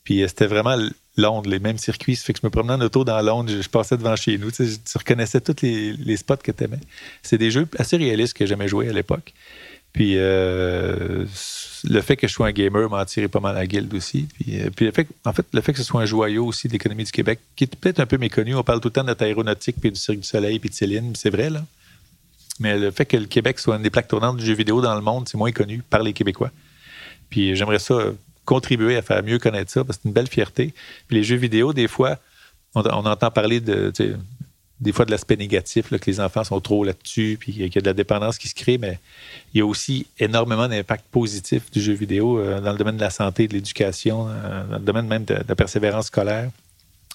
[0.02, 0.76] Puis, euh, c'était vraiment
[1.16, 2.16] Londres, les mêmes circuits.
[2.16, 4.50] Ça fait que je me promenais en auto dans Londres, je, passais devant chez nous.
[4.50, 6.80] Tu, reconnaissais tous les, spots que tu aimais.
[7.22, 9.32] C'est des jeux assez réalistes que j'aimais jouer à l'époque.
[9.96, 11.24] Puis euh,
[11.84, 14.28] le fait que je sois un gamer m'a attiré pas mal à la guilde aussi.
[14.34, 14.68] Puis, euh,
[15.24, 17.64] en fait, le fait que ce soit un joyau aussi de l'économie du Québec, qui
[17.64, 18.54] est peut-être un peu méconnu.
[18.54, 20.74] On parle tout le temps de notre aéronautique, puis du Cirque du Soleil, puis de
[20.74, 21.64] Céline, c'est vrai, là.
[22.60, 24.94] Mais le fait que le Québec soit une des plaques tournantes du jeu vidéo dans
[24.94, 26.50] le monde, c'est moins connu par les Québécois.
[27.30, 28.12] Puis j'aimerais ça
[28.44, 30.74] contribuer à faire mieux connaître ça, parce que c'est une belle fierté.
[31.08, 32.18] Puis les jeux vidéo, des fois,
[32.74, 33.92] on, entend parler de,
[34.80, 37.80] des fois de l'aspect négatif, que les enfants sont trop là-dessus, puis qu'il y a
[37.80, 38.98] de la dépendance qui se crée, mais
[39.54, 43.00] il y a aussi énormément d'impact positif du jeu vidéo euh, dans le domaine de
[43.00, 46.50] la santé, de l'éducation, euh, dans le domaine même de, la persévérance scolaire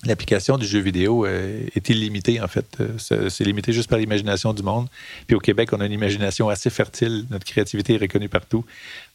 [0.05, 2.65] l'application du jeu vidéo euh, est illimitée, en fait.
[2.79, 4.87] Euh, c'est limité juste par l'imagination du monde.
[5.27, 7.25] Puis au Québec, on a une imagination assez fertile.
[7.29, 8.65] Notre créativité est reconnue partout.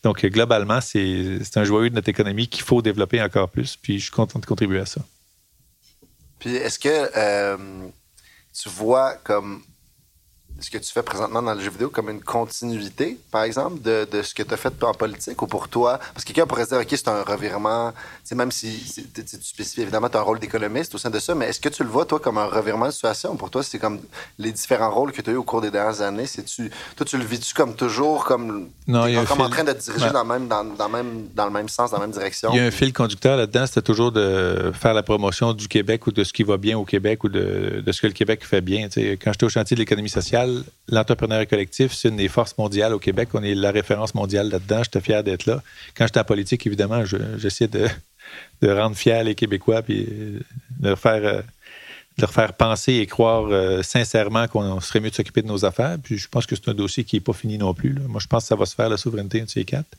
[0.03, 3.77] Donc, globalement, c'est un joyeux de notre économie qu'il faut développer encore plus.
[3.77, 5.01] Puis je suis content de contribuer à ça.
[6.39, 7.57] Puis est-ce que
[8.57, 9.63] tu vois comme
[10.61, 14.07] ce que tu fais présentement dans le jeu vidéo comme une continuité, par exemple, de,
[14.11, 15.99] de ce que tu as fait en politique ou pour toi?
[16.15, 17.93] Parce que quelqu'un pourrait se dire, OK, c'est un revirement,
[18.35, 18.83] même si
[19.15, 21.69] tu spécifies évidemment tu as un rôle d'économiste au sein de ça, mais est-ce que
[21.69, 23.37] tu le vois, toi, comme un revirement de situation?
[23.37, 24.01] Pour toi, c'est comme
[24.39, 26.27] les différents rôles que tu as eu au cours des dernières années.
[26.27, 30.11] C'est-tu, toi, tu le vis-tu comme toujours, comme, non, comme en train de te diriger
[30.11, 32.51] dans, même, dans, dans, même, dans le même sens, dans la même direction?
[32.53, 36.07] Il y a un fil conducteur là-dedans, c'était toujours de faire la promotion du Québec
[36.07, 38.45] ou de ce qui va bien au Québec ou de, de ce que le Québec
[38.45, 38.89] fait bien.
[38.89, 40.46] quand j'étais au chantier de l'économie sociale,
[40.89, 43.31] l'entrepreneuriat collectif, c'est une des forces mondiales au Québec.
[43.35, 44.83] On est la référence mondiale là-dedans.
[44.83, 45.63] J'étais fier d'être là.
[45.97, 47.89] Quand j'étais en politique, évidemment, j'essaie de,
[48.63, 51.43] rendre fiers les Québécois puis de leur faire, euh,
[52.19, 55.99] leur faire penser et croire euh, sincèrement qu'on serait mieux de s'occuper de nos affaires.
[56.03, 57.95] Puis je pense que c'est un dossier qui n'est pas fini non plus.
[58.09, 59.97] Moi, je pense que ça va se faire, la souveraineté, de ces quatre.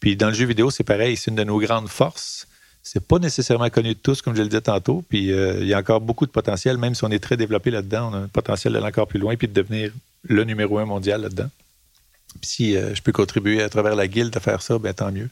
[0.00, 1.16] Puis dans le jeu vidéo, c'est pareil.
[1.16, 2.46] C'est une de nos grandes forces.
[2.88, 5.02] C'est pas nécessairement connu de tous, comme je le disais tantôt.
[5.08, 7.72] Puis euh, il y a encore beaucoup de potentiel, même si on est très développé
[7.72, 9.90] là-dedans, on a un potentiel d'aller encore plus loin puis de devenir
[10.22, 11.50] le numéro un mondial là-dedans.
[12.40, 15.10] Puis si euh, je peux contribuer à travers la guilde à faire ça, ben tant
[15.10, 15.28] mieux.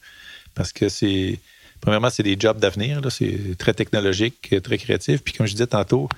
[0.56, 1.38] Parce que c'est.
[1.80, 3.00] Premièrement, c'est des jobs d'avenir.
[3.10, 5.22] C'est très technologique, très créatif.
[5.22, 6.08] Puis comme je disais tantôt,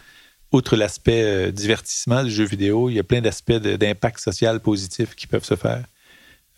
[0.52, 5.14] outre l'aspect euh, divertissement du jeu vidéo, il y a plein d'aspects d'impact social positif
[5.14, 5.84] qui peuvent se faire.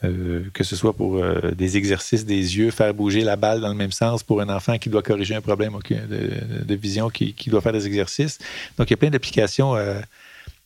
[0.04, 3.68] Euh, que ce soit pour euh, des exercices des yeux, faire bouger la balle dans
[3.68, 7.60] le même sens pour un enfant qui doit corriger un problème de, vision, qui, doit
[7.60, 8.38] faire des exercices.
[8.76, 9.74] Donc, il y a plein d'applications.
[9.74, 10.00] Euh,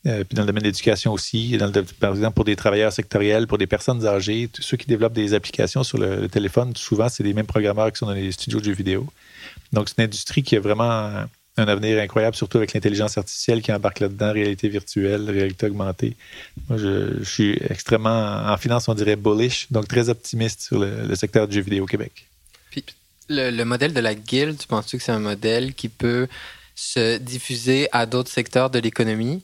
[0.05, 1.57] puis dans le domaine de l'éducation aussi,
[2.01, 5.33] par exemple pour des travailleurs sectoriels, pour des personnes âgées, tous ceux qui développent des
[5.33, 8.65] applications sur le, téléphone, souvent c'est les mêmes programmeurs qui sont dans les studios de
[8.65, 9.07] jeux vidéo.
[9.73, 11.25] Donc c'est une industrie qui est vraiment
[11.57, 16.17] un avenir incroyable, surtout avec l'intelligence artificielle qui embarque là-dedans, réalité virtuelle, réalité augmentée.
[16.69, 21.47] Moi, je, suis extrêmement, en finance, on dirait bullish, donc très optimiste sur le, secteur
[21.47, 22.27] du jeu vidéo au Québec.
[22.71, 22.85] Puis,
[23.29, 26.27] le, modèle de la guilde, tu penses-tu que c'est un modèle qui peut
[26.75, 29.43] se diffuser à d'autres secteurs de l'économie?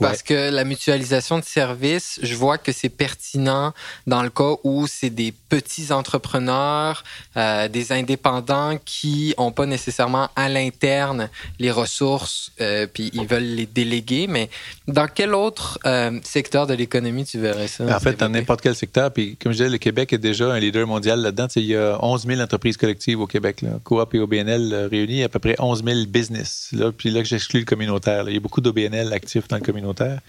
[0.00, 3.72] Parce que la mutualisation de services, je vois que c'est pertinent
[4.06, 7.04] dans le cas où c'est des petits entrepreneurs,
[7.36, 13.42] euh, des indépendants qui n'ont pas nécessairement à l'interne les ressources, euh, puis ils veulent
[13.42, 14.26] les déléguer.
[14.26, 14.50] Mais
[14.86, 17.84] dans quel autre euh, secteur de l'économie tu verrais ça?
[17.84, 19.12] En fait, dans n'importe quel secteur.
[19.12, 21.46] Puis comme je disais, le Québec est déjà un leader mondial là-dedans.
[21.56, 23.62] Il y a 11 000 entreprises collectives au Québec.
[23.62, 23.78] Là.
[23.84, 26.68] Coop et OBNL réunis, à peu près 11 000 business.
[26.72, 28.28] Là, puis là que j'exclus le communautaire.
[28.28, 30.20] Il y a beaucoup d'OBNL actifs dans le communautaire.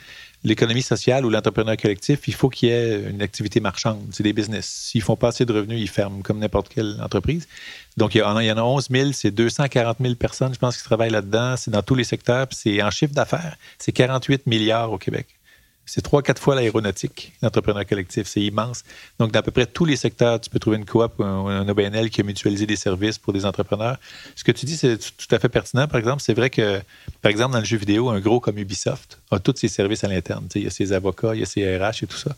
[0.44, 4.06] L'économie sociale ou l'entrepreneur collectif, il faut qu'il y ait une activité marchande.
[4.12, 4.66] C'est des business.
[4.68, 7.48] S'ils font pas assez de revenus, ils ferment comme n'importe quelle entreprise.
[7.98, 10.54] Donc, il y, en a, il y en a 11 000, c'est 240 000 personnes,
[10.54, 11.56] je pense, qui travaillent là-dedans.
[11.58, 12.48] C'est dans tous les secteurs.
[12.52, 15.28] C'est en chiffre d'affaires, c'est 48 milliards au Québec.
[15.90, 18.28] C'est trois, quatre fois l'aéronautique, l'entrepreneur collectif.
[18.28, 18.84] C'est immense.
[19.18, 21.68] Donc, dans à peu près tous les secteurs, tu peux trouver une coop ou un,
[21.68, 23.98] OBNL qui a mutualisé des services pour des entrepreneurs.
[24.36, 25.88] Ce que tu dis, c'est tout à fait pertinent.
[25.88, 26.80] Par exemple, c'est vrai que,
[27.24, 30.08] par exemple, dans le jeu vidéo, un gros comme Ubisoft a tous ses services à
[30.08, 30.48] l'interne.
[30.54, 32.36] Il y a ses avocats, il y a ses RH et tout ça.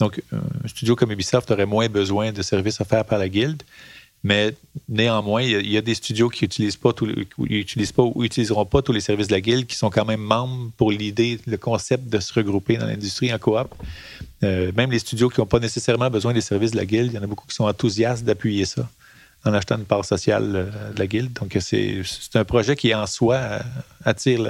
[0.00, 3.62] Donc, un studio comme Ubisoft aurait moins besoin de services offerts par la guilde.
[4.24, 4.54] Mais
[4.88, 6.92] néanmoins, il y, a, des studios qui n'utilisent pas,
[7.38, 10.22] utilisent pas ou utiliseront pas tous les services de la guilde, qui sont quand même
[10.22, 13.68] membres pour l'idée, le concept de se regrouper dans l'industrie en coop.
[14.42, 17.16] Euh, même les studios qui n'ont pas nécessairement besoin des services de la guilde, il
[17.16, 18.88] y en a beaucoup qui sont enthousiastes d'appuyer ça
[19.44, 21.34] en achetant une part sociale euh, de la guilde.
[21.34, 22.02] Donc, c'est
[22.34, 23.60] un projet qui, en soi, euh,
[24.06, 24.40] attire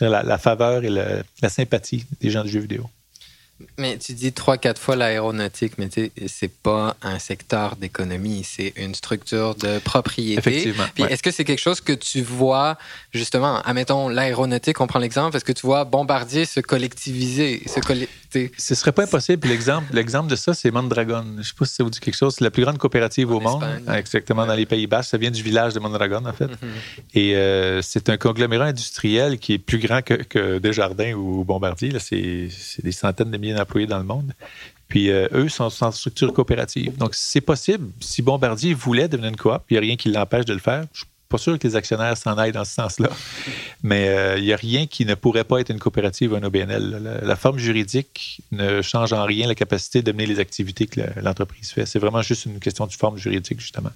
[0.00, 2.88] la, faveur et la sympathie des gens du jeu vidéo.
[3.78, 8.44] Mais tu dis trois, quatre fois l'aéronautique, mais tu sais, c'est pas un secteur d'économie,
[8.44, 10.38] c'est une structure de propriété.
[10.38, 10.86] Effectivement.
[10.94, 12.76] Puis est-ce que c'est quelque chose que tu vois,
[13.12, 17.80] justement, admettons l'aéronautique, on prend l'exemple, est-ce que tu vois Bombardier se collectiviser, se
[18.32, 18.52] capacité.
[18.58, 19.48] Ce serait pas impossible.
[19.48, 21.24] L'exemple, l'exemple de ça, c'est Mondragon.
[21.38, 22.34] Je sais pas si ça vous dit quelque chose.
[22.36, 23.62] C'est la plus grande coopérative En au monde.
[23.62, 23.98] Espagne.
[23.98, 25.02] Exactement, dans les Pays-Bas.
[25.02, 26.48] Ça vient du village de Mondragon, en fait.
[26.48, 26.56] Mhm.
[27.14, 31.90] Et euh, c'est un conglomérat industriel qui est plus grand que, que Desjardins ou Bombardier.
[31.90, 31.98] là.
[31.98, 34.32] C'est, c'est des centaines de milliers d'employés dans le monde.
[34.88, 36.96] Puis euh, eux sont en structure coopérative.
[36.98, 37.88] Donc, c'est possible.
[38.00, 40.84] Si Bombardier voulait devenir une coop, il n'y a rien qui l'empêche de le faire.
[40.92, 43.08] Je pas sûr que les actionnaires s'en aillent dans ce sens-là.
[43.82, 46.42] Mais euh, il n'y a rien qui ne pourrait pas être une coopérative ou un
[46.42, 47.20] OBNL.
[47.22, 51.70] La, forme juridique ne change en rien la capacité de mener les activités que l'entreprise
[51.70, 51.86] fait.
[51.86, 53.92] C'est vraiment juste une question de forme juridique, justement.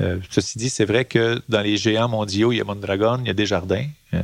[0.00, 3.28] Euh, ceci dit, c'est vrai que dans les géants mondiaux, il y a Mondragon, il
[3.28, 3.86] y a Desjardins.
[4.12, 4.20] Euh,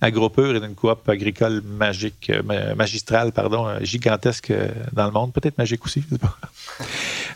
[0.00, 5.12] AgroPure est une coop agricole magique, euh, ma- magistrale, pardon, euh, gigantesque euh, dans le
[5.12, 5.32] monde.
[5.32, 6.36] Peut-être magique aussi, je sais pas.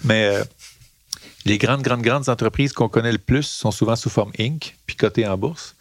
[0.04, 0.44] Mais euh,
[1.44, 4.96] les grandes, grandes, grandes entreprises qu'on connaît le plus sont souvent sous forme Inc., puis
[4.96, 5.74] cotées en bourse.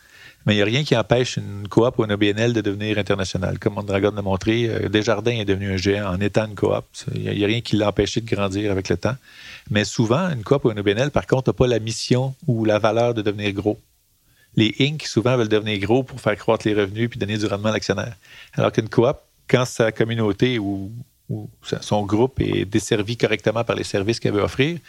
[0.45, 3.59] Mais il n'y a rien qui empêche une coop ou un OBNL de devenir international.
[3.59, 6.83] Comme Mondragon l'a montré, euh, Desjardins est devenu un géant en étant une coop.
[7.13, 9.15] Il n'y a, rien qui l'a empêché de grandir avec le temps.
[9.69, 12.79] Mais souvent, une coop ou un OBNL, par contre, n'a pas la mission ou la
[12.79, 13.79] valeur de devenir gros.
[14.55, 17.69] Les Inc., souvent, veulent devenir gros pour faire croître les revenus puis donner du rendement
[17.69, 18.15] à l'actionnaire.
[18.53, 20.91] Alors qu'une coop, quand sa communauté ou,
[21.61, 24.79] son groupe est desservi correctement par les services qu'elle veut offrir,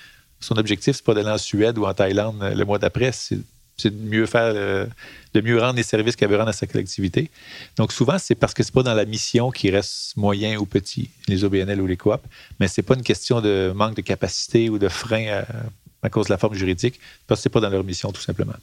[0.45, 3.39] son objectif, c'est pas d'aller en Suède ou en Thaïlande euh, le mois d'après, c'est
[3.85, 4.87] de mieux faire, euh,
[5.35, 7.31] de mieux rendre les services qu'elle veut rendre à sa collectivité.
[7.77, 11.11] Donc souvent, c'est parce que c'est pas dans la mission qui reste moyen ou petit,
[11.27, 12.23] les OBNL ou les coops,
[12.61, 15.45] mais c'est pas une question de manque de capacité ou de frein à,
[16.03, 18.55] à cause de la forme juridique, parce que c'est pas dans leur mission tout simplement.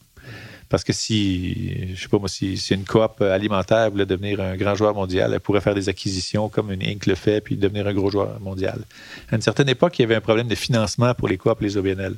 [0.69, 4.75] Parce que si, je sais pas moi, si, une coop alimentaire voulait devenir un grand
[4.75, 7.07] joueur mondial, elle pourrait faire des acquisitions comme une Inc.
[7.07, 8.79] le fait, puis devenir un gros joueur mondial.
[9.31, 11.65] À une certaine époque, il y avait un problème de financement pour les coops et
[11.65, 12.15] les OBNL.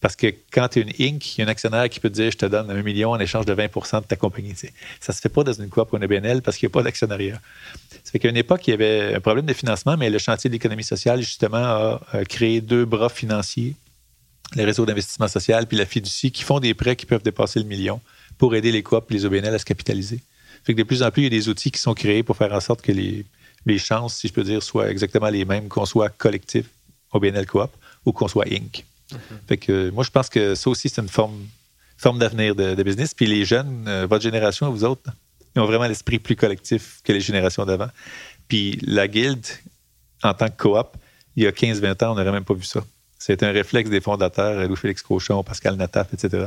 [0.00, 2.14] Parce que quand tu es une Inc., il y a un actionnaire qui peut te
[2.14, 4.54] dire je te donne un million en échange de 20% de ta compagnie.
[4.54, 4.66] Ça
[5.08, 6.82] ne se fait pas dans une coop ou une OBNL parce qu'il n'y a pas
[6.82, 7.40] d'actionnariat.
[7.90, 10.50] Ça fait qu'à une époque, il y avait un problème de financement, mais le chantier
[10.50, 13.76] de l'économie sociale, justement, a euh, créé deux bras financiers
[14.54, 17.66] les réseaux d'investissement social puis la fiducie qui font des prêts qui peuvent dépasser le
[17.66, 18.00] million
[18.38, 20.20] pour aider les coop et les OBNL à se capitaliser.
[20.64, 22.36] Fait que de plus en plus, il y a des outils qui sont créés pour
[22.36, 23.24] faire en sorte que les,
[23.66, 26.66] les chances, si je peux dire, soient exactement les mêmes, qu'on soit collectif,
[27.12, 27.70] OBNL coop,
[28.04, 28.84] ou qu'on soit Inc.
[29.46, 31.46] Fait que euh, moi, je pense que ça aussi, c'est une forme,
[31.96, 33.14] forme d'avenir de, de business.
[33.14, 35.10] Puis les jeunes, euh, votre génération, vous autres,
[35.54, 37.88] ils ont vraiment l'esprit plus collectif que les générations d'avant.
[38.48, 39.46] Puis la guilde,
[40.22, 40.96] en tant que coop,
[41.36, 42.84] il y a 15-20 ans, on n'aurait même pas vu ça.
[43.26, 46.44] C'est un réflexe des fondateurs, Louis-Félix Cochon, Pascal Nataf, etc.,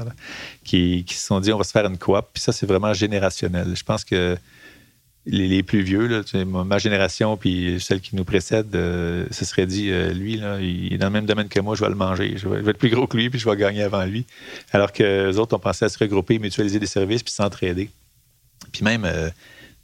[0.63, 2.23] qui, se sont dit on va se faire une coop.
[2.31, 3.75] Puis ça, c'est vraiment générationnel.
[3.75, 4.37] Je pense que
[5.25, 10.13] les, plus vieux, ma génération, puis celle qui nous précède, euh, se serait dit euh,
[10.13, 12.37] lui, il est dans le même domaine que moi, je vais le manger.
[12.37, 14.27] Je vais, je vais être plus gros que lui, puis je vais gagner avant lui.
[14.71, 17.89] Alors que les autres ont pensé à se regrouper, mutualiser des services, puis s'entraider.
[18.71, 19.31] Puis même euh,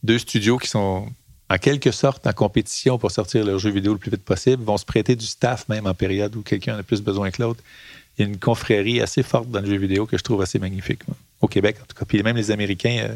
[0.04, 1.08] deux studios qui sont
[1.54, 4.78] en quelque sorte en compétition pour sortir leurs jeux vidéo le plus vite possible, vont
[4.78, 7.62] se prêter du staff même en période où quelqu'un en a plus besoin que l'autre.
[8.18, 10.58] Il y a une confrérie assez forte dans le jeu vidéo que je trouve assez
[10.58, 11.02] magnifique,
[11.42, 12.06] au Québec en tout cas.
[12.06, 13.16] Puis même les Américains, euh,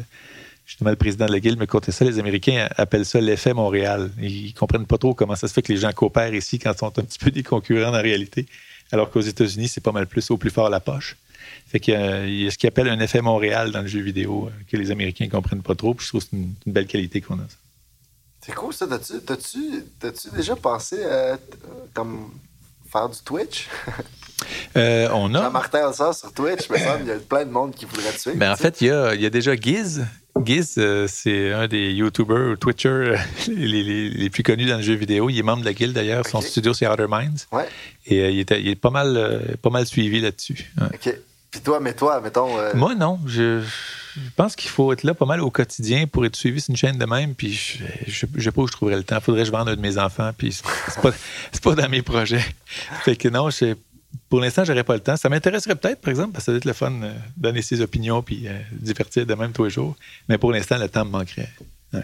[0.66, 4.12] justement le président de la Guilde me contait ça, les Américains appellent ça l'effet Montréal.
[4.20, 6.78] Ils comprennent pas trop comment ça se fait que les gens coopèrent ici quand ils
[6.78, 8.46] sont un petit peu des concurrents en réalité,
[8.92, 11.16] alors qu'aux États-Unis, c'est pas mal plus au plus fort la poche.
[11.66, 14.62] Fait qu'il y a ce qu'ils appellent un effet Montréal dans le jeu vidéo euh,
[14.70, 15.92] que les Américains comprennent pas trop.
[15.92, 17.46] Puis je trouve que c'est une, belle qualité qu'on a.
[18.48, 18.86] C'est cool ça.
[18.86, 21.42] T'as-tu, t'as-tu, t'as-tu déjà pensé à t-
[21.94, 22.30] comme
[22.90, 23.68] faire du Twitch?
[24.76, 25.42] Euh, on a.
[25.42, 28.20] Jean-Martin ça sur Twitch, il semble qu'il y a plein de monde qui voudrait te
[28.20, 28.36] suivre.
[28.36, 30.06] Ben, en fait, il y a, il y a déjà Giz.
[30.44, 33.16] Giz, euh, c'est un des YouTubers ou Twitchers euh,
[33.48, 35.28] les, les- les plus connus dans le jeu vidéo.
[35.28, 36.24] Il est membre de la guilde d'ailleurs.
[36.24, 37.46] Son studio, c'est Outer Minds.
[37.50, 37.66] Ouais.
[38.06, 40.72] Et euh, il, il est pas mal, euh, pas mal suivi là-dessus.
[40.80, 40.86] Ouais.
[40.94, 41.14] OK.
[41.50, 42.56] Puis toi, mais toi, mettons.
[42.58, 43.18] euh, Moi, non.
[43.26, 43.60] Je,
[44.24, 46.76] je pense qu'il faut être là pas mal au quotidien pour être suivi sur une
[46.76, 47.34] chaîne de même.
[47.34, 49.20] Puis je je je sais pas où je trouverais le temps.
[49.20, 50.30] Faudrait que je vende un de mes enfants.
[50.36, 51.12] Puis c'est pas,
[51.62, 52.44] pas dans mes projets.
[53.04, 53.74] Fait que non, je,
[54.28, 55.16] pour l'instant, j'aurais pas le temps.
[55.16, 57.80] Ça m'intéresserait peut-être, par exemple, parce que ça doit être le fun de donner ses
[57.80, 59.96] opinions puis euh, divertir de même tous les jours.
[60.28, 61.50] Mais pour l'instant, le temps me manquerait.
[61.92, 62.00] Ça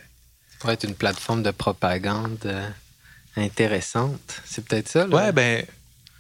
[0.61, 2.69] pourrait être une plateforme de propagande euh,
[3.37, 4.41] intéressante.
[4.47, 5.15] C'est peut-être ça, là?
[5.15, 5.65] Ouais, ben,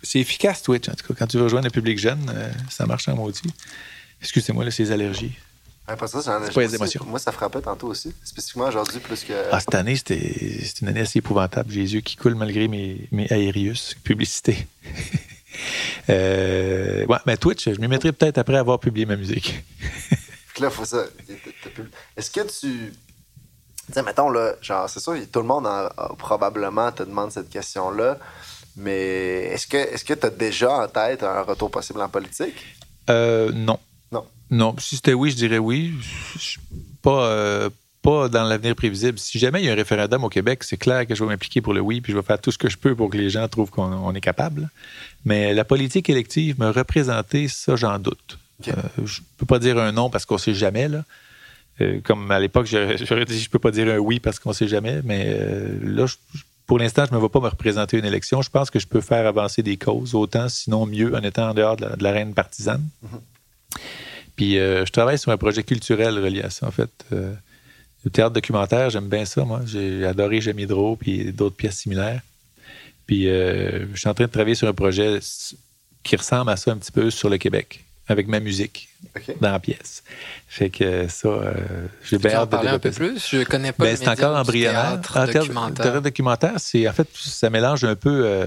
[0.02, 0.88] c'est efficace, Twitch.
[0.88, 3.42] En tout cas, quand tu veux rejoindre un public jeune, euh, ça marche en maudit.
[4.20, 5.32] Excusez-moi, là, ces allergies.
[5.88, 7.04] Ouais, pas ça, C'est pas les émotions.
[7.06, 8.14] Moi, ça frappait tantôt aussi.
[8.24, 9.32] Spécifiquement aujourd'hui, plus que.
[9.52, 10.18] Ah, cette année, c'était
[10.80, 11.70] une année assez épouvantable.
[11.72, 14.66] J'ai les yeux qui coulent malgré mes, mes aérius, publicité.
[16.10, 19.62] euh, ouais, mais Twitch, je m'y mettrai peut-être après avoir publié ma musique.
[20.60, 21.04] Là, faut ça.
[22.16, 22.92] Est-ce que tu.
[23.86, 27.32] Tu sais, mettons, là, genre, c'est sûr, tout le monde en- en- probablement te demande
[27.32, 28.18] cette question-là,
[28.76, 32.54] mais est-ce que est-ce que tu as déjà en tête un retour possible en politique?
[33.10, 33.78] Euh, non.
[34.50, 34.74] Non.
[34.78, 35.92] Si c'était oui, je dirais oui.
[36.38, 36.58] Je-
[37.02, 37.70] Pas, euh,
[38.02, 39.18] pas dans l'avenir prévisible.
[39.18, 41.60] Si jamais il y a un référendum au Québec, c'est clair que je vais m'impliquer
[41.60, 43.30] pour le oui, puis je vais faire tout ce que je peux pour que les
[43.30, 44.70] gens trouvent qu'on est capable.
[45.24, 48.38] Mais la politique élective, me représenter, ça, j'en doute.
[48.68, 48.72] Euh,
[49.04, 50.88] je ne peux pas dire un non parce qu'on ne sait jamais.
[50.88, 51.04] Là.
[51.80, 54.50] Euh, comme à l'époque, j'aurais dit je ne peux pas dire un oui parce qu'on
[54.50, 55.00] ne sait jamais.
[55.04, 55.36] Mais
[55.82, 56.06] là,
[56.66, 58.42] pour l'instant, je ne me vais pas me représenter une élection.
[58.42, 61.54] Je pense que je peux faire avancer des causes, autant, sinon mieux, en étant en
[61.54, 62.82] dehors de la, reine partisane.
[63.04, 63.78] Mm-hmm.
[64.36, 66.90] Puis je travaille sur un projet culturel relié à ça, en fait.
[67.10, 69.60] le théâtre documentaire, j'aime bien ça, moi.
[69.64, 72.20] J'ai adoré J'aime Hydro puis d'autres pièces similaires.
[73.06, 75.20] Puis je suis en train de travailler sur un projet
[76.02, 78.88] qui ressemble à ça un petit peu sur le Québec avec ma musique
[79.40, 80.02] dans la pièce.
[80.46, 81.54] Fait que ça, euh,
[82.04, 83.30] j'ai bien hâte de parler un peu plus?
[83.30, 85.00] Je connais pas ben, C'est encore embryonnaire.
[85.00, 86.02] Théâtre, documentaire.
[86.02, 88.46] documentaire, c'est en fait ça mélange un peu euh,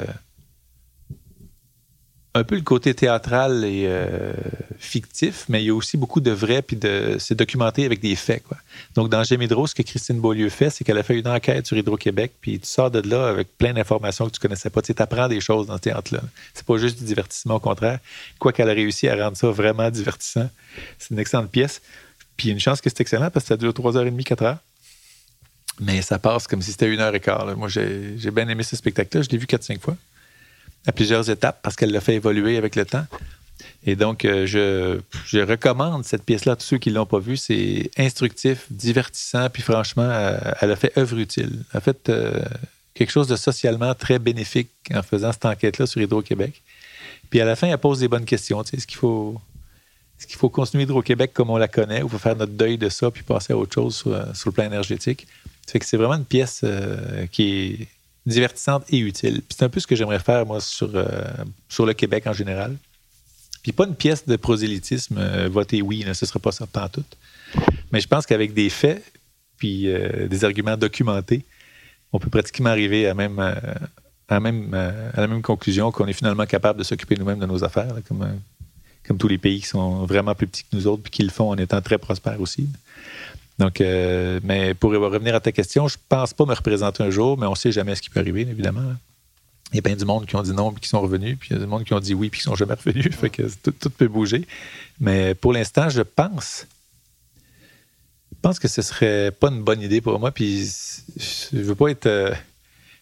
[2.38, 4.32] un peu le côté théâtral et euh,
[4.78, 8.16] fictif, mais il y a aussi beaucoup de vrai, puis de, c'est documenté avec des
[8.16, 8.44] faits.
[8.96, 11.78] Donc, dans Hydro, ce que Christine Beaulieu fait, c'est qu'elle a fait une enquête sur
[11.78, 14.82] Hydro-Québec, puis tu sors de là avec plein d'informations que tu connaissais pas.
[14.82, 16.22] Tu apprends des choses dans ce théâtre-là.
[16.54, 18.00] C'est pas juste du divertissement, au contraire.
[18.40, 20.50] Quoi qu'elle a réussi à rendre ça vraiment divertissant.
[21.00, 21.82] C'est une excellente pièce.
[22.38, 24.58] Puis, une chance que c'est excellent parce que ça dure 3h30, 4 heures.
[25.80, 27.56] Mais ça passe comme si c'était une heure et quart.
[27.56, 29.24] Moi, j'ai, j'ai bien aimé ce spectacle-là.
[29.24, 29.96] Je l'ai vu 4-5 fois
[30.88, 33.06] à plusieurs étapes parce qu'elle l'a fait évoluer avec le temps.
[33.86, 37.20] Et donc, euh, je, je, recommande cette pièce-là à tous ceux qui ne l'ont pas
[37.20, 37.38] vue.
[37.38, 41.64] C'est instructif, divertissant, puis franchement, euh, elle a fait œuvre utile.
[41.72, 42.44] Elle a fait euh,
[42.94, 46.62] quelque chose de socialement très bénéfique en faisant cette enquête-là sur Hydro-Québec.
[47.30, 48.64] Puis à la fin, elle pose des bonnes questions.
[48.64, 49.40] Tu sais, est-ce qu'il faut,
[50.22, 52.90] est qu'il faut continuer Hydro-Québec comme on la connaît ou faut faire notre deuil de
[52.90, 55.28] ça puis passer à autre chose sur, le plan énergétique?
[55.66, 56.64] que c'est vraiment une pièce
[57.32, 57.44] qui
[57.82, 57.88] est
[58.28, 59.42] divertissante et utile.
[59.50, 60.60] c'est un peu ce que j'aimerais faire, euh,
[61.70, 62.76] sur le Québec en général.
[63.64, 67.04] Puis pas une pièce de prosélytisme, euh, voter oui, ce ne sera pas ça tout.
[67.92, 69.04] Mais je pense qu'avec des faits,
[69.58, 71.46] puis euh, des arguments documentés,
[72.12, 77.40] on peut pratiquement arriver à, la même conclusion qu'on est finalement capable de s'occuper nous-mêmes
[77.40, 78.28] de nos affaires, comme,
[79.06, 81.30] comme tous les pays qui sont vraiment plus petits que nous autres, puis qui le
[81.30, 82.68] font en étant très prospères aussi.
[83.60, 87.38] Donc, euh, mais pour revenir à ta question, je pense pas me représenter un jour,
[87.38, 88.94] mais on sait jamais ce qui peut arriver, évidemment.
[89.74, 91.50] Il y a plein du monde qui ont dit non puis qui sont revenus, puis
[91.52, 93.14] il y a du monde qui ont dit oui puis qui sont jamais revenus.
[93.20, 94.48] fait que tout, peut bouger.
[95.00, 96.68] Mais pour l'instant, je pense.
[98.32, 100.32] Je pense que ce serait pas une bonne idée pour moi.
[100.32, 100.72] Puis
[101.18, 102.06] je veux pas être.
[102.06, 102.34] Euh,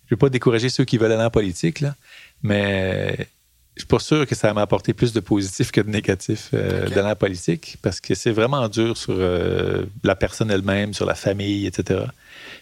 [0.07, 1.95] je veux pas décourager ceux qui veulent aller en politique, là.
[2.41, 3.27] Mais
[3.75, 6.89] je suis pas sûr que ça m'a apporté plus de positif que de négatif euh,
[6.89, 11.15] dans la politique, parce que c'est vraiment dur sur euh, la personne elle-même, sur la
[11.15, 12.05] famille, etc.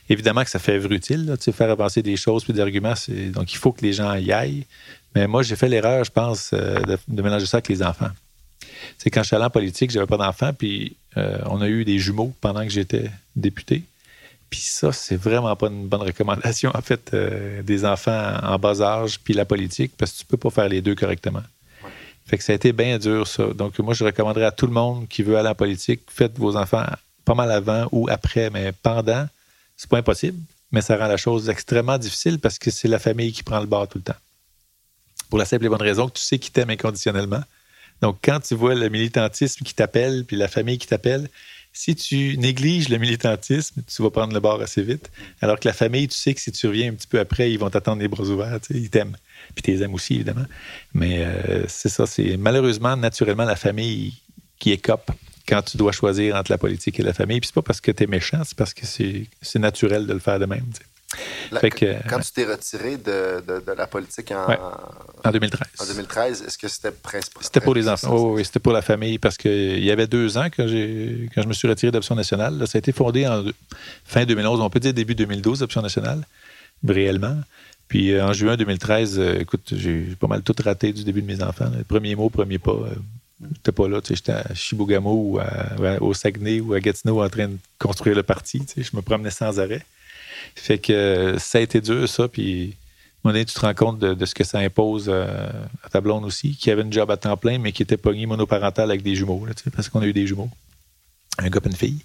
[0.10, 2.96] Évidemment que ça fait œuvre utile, là, faire avancer des choses puis des arguments,
[3.32, 4.66] donc il faut que les gens y aillent.
[5.14, 8.10] Mais moi, j'ai fait l'erreur, je pense, euh, de, mélanger ça avec les enfants.
[8.98, 12.00] C'est quand je suis allé en politique, j'avais pas d'enfants, puis on a eu des
[12.00, 13.84] jumeaux pendant que j'étais député.
[14.54, 18.84] Puis ça, c'est vraiment pas une bonne recommandation, en fait, euh, des enfants en bas
[18.84, 21.42] âge, puis la politique, parce que tu peux pas faire les deux correctement.
[22.28, 23.48] Fait que ça a été bien dur, ça.
[23.48, 26.56] Donc, moi, je recommanderais à tout le monde qui veut aller en politique, faites vos
[26.56, 26.86] enfants
[27.26, 29.28] pas mal avant ou après, mais pendant,
[29.76, 30.38] c'est pas impossible,
[30.72, 33.66] mais ça rend la chose extrêmement difficile parce que c'est la famille qui prend le
[33.66, 34.20] bord tout le temps.
[35.32, 37.42] Pour la simple et bonne raison que tu sais qui t'aime inconditionnellement.
[38.04, 41.28] Donc, quand tu vois le militantisme qui t'appelle, puis la famille qui t'appelle,
[41.74, 45.12] si tu négliges le militantisme, tu vas prendre le bord assez vite.
[45.42, 47.58] Alors que la famille, tu sais que si tu reviens un petit peu après, ils
[47.58, 48.60] vont t'attendre les bras ouverts.
[48.70, 49.18] Ils t'aiment.
[49.56, 50.46] Puis tu les aimes aussi, évidemment.
[50.94, 52.06] Mais euh, c'est ça.
[52.06, 54.14] C'est malheureusement, naturellement, la famille
[54.60, 55.12] qui écope
[55.48, 57.40] quand tu dois choisir entre la politique et la famille.
[57.40, 60.20] Puis c'est pas parce que tu es méchant, c'est parce que c'est naturel de le
[60.20, 60.66] faire de même
[62.10, 63.44] quand tu t'es retiré de,
[63.76, 65.62] la politique en, 2013.
[65.80, 67.44] En 2013, est-ce que c'était principalement.
[67.44, 68.32] C'était pour les enfants.
[68.32, 71.54] oui, c'était pour la famille parce qu'il y avait deux ans quand, quand je me
[71.54, 72.68] suis retiré d'Option nationale.
[72.68, 73.44] ça a été fondé en
[74.06, 76.22] fin 2011, on peut dire début 2012, Option nationale,
[76.88, 77.38] réellement.
[77.88, 81.28] Puis euh, en juin 2013, euh, écoute, j'ai pas mal tout raté du début de
[81.28, 81.70] mes enfants.
[81.88, 82.72] Premier mot, premier pas.
[82.72, 82.96] Euh,
[83.54, 85.40] j'étais pas là, j'étais à Chibougamau ou
[86.02, 88.64] au Saguenay ou à Gatineau en train de construire le parti.
[88.76, 89.86] Je me promenais sans arrêt.
[90.56, 92.28] Fait que ça a été dur, ça.
[92.28, 92.76] Puis,
[93.26, 95.26] un tu te rends compte de, ce que ça impose euh,
[95.84, 98.26] à ta blonde aussi, qui avait une job à temps plein, mais qui était pogné
[98.26, 100.50] monoparental avec des jumeaux, parce qu'on a eu des jumeaux.
[101.40, 102.00] Un gars et une fille.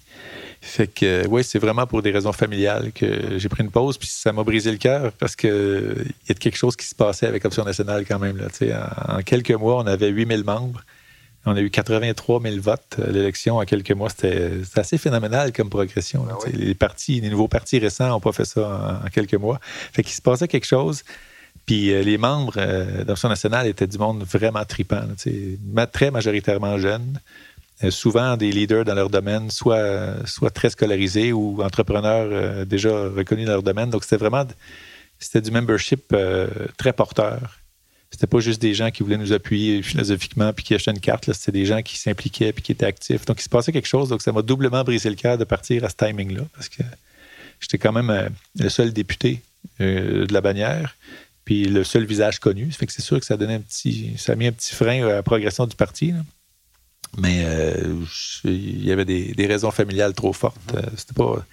[0.61, 4.07] Fait que, oui, c'est vraiment pour des raisons familiales que j'ai pris une pause, puis
[4.07, 7.45] ça m'a brisé le cœur parce qu'il y a quelque chose qui se passait avec
[7.45, 8.37] Option nationale quand même.
[8.37, 8.47] Là,
[9.07, 10.83] en, en quelques mois, on avait 8000 membres.
[11.45, 14.09] On a eu 83 000 votes à l'élection en quelques mois.
[14.09, 16.27] C'était assez phénoménal comme progression.
[16.29, 19.59] Ah les partis, les nouveaux partis récents n'ont pas fait ça en, quelques mois.
[19.61, 21.03] Fait qu'il se passait quelque chose.
[21.65, 25.03] Puis euh, les membres euh, d'Option nationale étaient du monde vraiment tripant.
[25.93, 27.19] Très majoritairement jeunes.
[27.83, 33.45] euh, souvent des leaders dans leur domaine, soit, soit très scolarisés ou entrepreneurs déjà reconnus
[33.45, 33.89] dans leur domaine.
[33.89, 34.45] Donc, c'était vraiment
[35.19, 36.13] c'était du membership
[36.77, 37.58] très porteur.
[38.11, 41.31] C'était pas juste des gens qui voulaient nous appuyer philosophiquement puis qui achetaient une carte.
[41.31, 43.25] C'était des gens qui s'impliquaient puis qui étaient actifs.
[43.25, 44.09] Donc, il se passait quelque chose.
[44.09, 46.83] Donc, ça m'a doublement brisé le cœur de partir à ce timing-là parce que
[47.59, 49.41] j'étais quand même le seul député
[49.79, 50.95] de la bannière
[51.49, 52.71] puis le seul visage connu.
[52.71, 55.03] fait que c'est sûr que ça donnait un petit, ça a mis un petit frein
[55.07, 56.13] à la progression du parti.
[57.17, 57.95] Mais euh,
[58.43, 60.61] il y avait des, raisons familiales trop fortes.
[60.75, 61.43] Euh, c'était pas,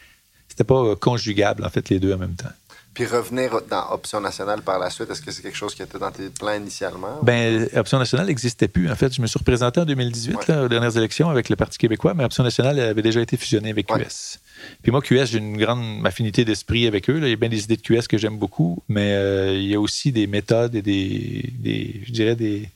[0.49, 2.53] c'était pas conjugable en fait les deux en même temps.
[2.97, 5.99] Puis revenir dans Option nationale par la suite, est-ce que c'est quelque chose qui était
[5.99, 7.19] dans tes plans initialement?
[7.23, 8.91] Ben, Option nationale n'existait plus.
[8.91, 12.15] En fait, je me suis représenté en 2018, aux dernières élections, avec le Parti québécois,
[12.15, 14.39] mais Option nationale avait déjà été fusionnée avec QS.
[14.83, 17.19] Puis moi, QS, j'ai une grande affinité d'esprit avec eux.
[17.19, 19.75] Il y a bien des idées de QS que j'aime beaucoup, mais euh, il y
[19.75, 22.71] a aussi des méthodes et des, je dirais, des,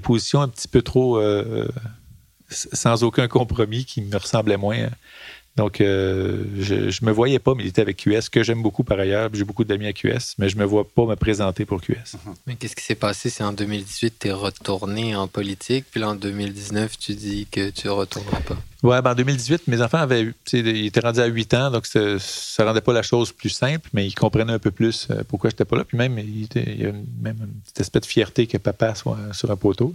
[0.00, 1.68] positions un petit peu trop euh,
[2.48, 4.88] sans aucun compromis qui me ressemblaient moins.
[5.58, 9.28] Donc, euh, je ne me voyais pas militer avec QS, que j'aime beaucoup par ailleurs.
[9.32, 12.14] J'ai beaucoup d'amis à QS, mais je ne me vois pas me présenter pour QS.
[12.14, 12.34] Mhm.
[12.46, 13.28] Mais qu'est-ce qui s'est passé?
[13.28, 17.70] C'est en 2018, tu es retourné en politique, puis là, en 2019, tu dis que
[17.70, 18.56] tu ne retourneras pas.
[18.84, 21.98] Oui, ben en 2018, mes enfants avaient, ils étaient rendus à 8 ans, donc ça
[21.98, 25.50] ne rendait pas la chose plus simple, mais ils comprenaient un peu plus euh, pourquoi
[25.50, 25.84] je n'étais pas là.
[25.84, 26.42] Puis même, il,
[26.80, 29.92] y a même une petite espèce de fierté que papa soit sur un poteau.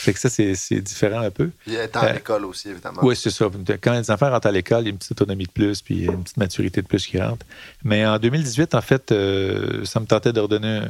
[0.00, 1.50] Fait que ça, c'est différent un peu.
[1.66, 3.00] Il est à euh, l'école aussi, évidemment.
[3.02, 3.50] Oui, c'est ça.
[3.82, 6.06] Quand les enfants rentrent à l'école, il y a une petite autonomie de plus, puis
[6.06, 7.44] une petite maturité de plus qui rentre.
[7.84, 10.80] Mais en 2018, en fait, euh, ça me tentait de redonner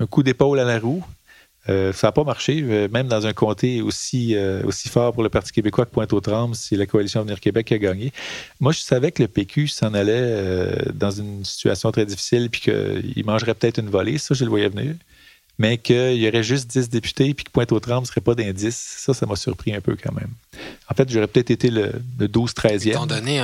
[0.00, 1.04] un, coup d'épaule à la roue.
[1.68, 5.52] Euh, ça n'a pas marché, même dans un comté aussi, aussi fort pour le Parti
[5.52, 8.10] québécois que Pointe-aux-Trembles, c'est la coalition Avenir Québec qui a gagné.
[8.58, 13.24] Moi, je savais que le PQ s'en allait dans une situation très difficile puis qu'il
[13.26, 14.16] mangerait peut-être une volée.
[14.16, 14.94] Ça, je le voyais venir
[15.58, 19.12] mais qu'il y aurait juste 10 députés puis que Pointe-aux-Trembles ne serait pas d'indice, ça,
[19.12, 20.30] ça m'a surpris un peu quand même.
[20.88, 23.02] En fait, j'aurais peut-être été le, 12-13e.
[23.02, 23.42] Ils donné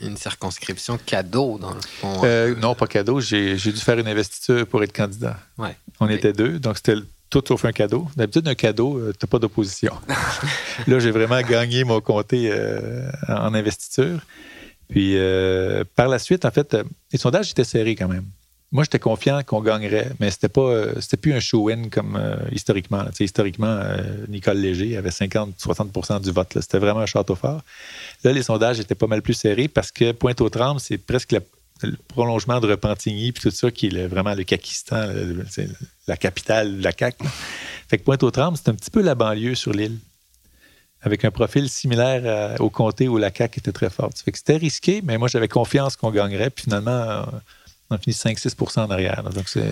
[0.00, 2.20] une circonscription cadeau, dans le fond.
[2.24, 3.20] Euh, non, pas cadeau.
[3.20, 5.38] J'ai dû faire une investiture pour être candidat.
[5.58, 5.76] Ouais.
[5.98, 6.96] On était deux, donc c'était
[7.30, 8.08] tout sauf un cadeau.
[8.16, 9.94] D'habitude, un cadeau, euh, tu n'as pas d'opposition.
[10.86, 14.20] Là, j'ai vraiment gagné mon comté euh, en investiture.
[14.88, 15.16] Puis,
[15.96, 16.76] par la suite, en fait,
[17.10, 18.26] les sondages étaient serrés quand même
[18.72, 22.36] moi, j'étais confiant qu'on gagnerait, mais c'était pas, euh, c'était plus un show-in comme euh,
[22.50, 23.04] historiquement.
[23.20, 26.58] historiquement, euh, Nicole Léger avait 50-60% du vote.
[26.60, 27.62] C'était vraiment un château fort.
[28.24, 32.58] Là, les sondages étaient pas mal plus serrés parce que Pointe-aux-Trembles, c'est presque le prolongement
[32.58, 35.08] de Repentigny puis tout ça qui est vraiment le Kakistan,
[36.08, 37.24] la capitale de la CAQ.
[37.88, 39.98] Fait que Pointe-aux-Trembles, c'est un petit peu la banlieue sur l'île
[41.02, 44.18] avec un profil similaire au comté où la CAQ était très forte.
[44.18, 46.50] Fait que c'était risqué, mais moi, j'avais confiance qu'on gagnerait.
[46.50, 47.26] Puis finalement,
[47.90, 49.22] on a fini 5-6% en arrière.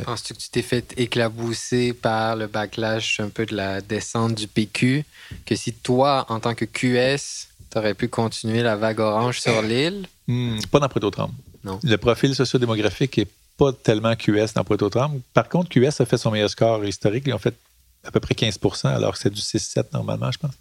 [0.04, 4.46] Penses-tu que tu t'es fait éclabousser par le backlash un peu de la descente du
[4.46, 5.04] PQ?
[5.46, 9.62] Que si toi, en tant que QS, tu aurais pu continuer la vague orange sur
[9.62, 10.06] l'île?
[10.28, 11.34] Hmm, pas dans Pointe-aux-Trembles.
[11.64, 11.80] Non.
[11.82, 15.20] Le profil sociodémographique n'est pas tellement QS dans Pointe-aux-Trembles.
[15.32, 17.24] Par contre, QS a fait son meilleur score historique.
[17.26, 17.54] Ils ont fait
[18.04, 20.54] à peu près 15% alors que c'est du 6-7 normalement, je pense.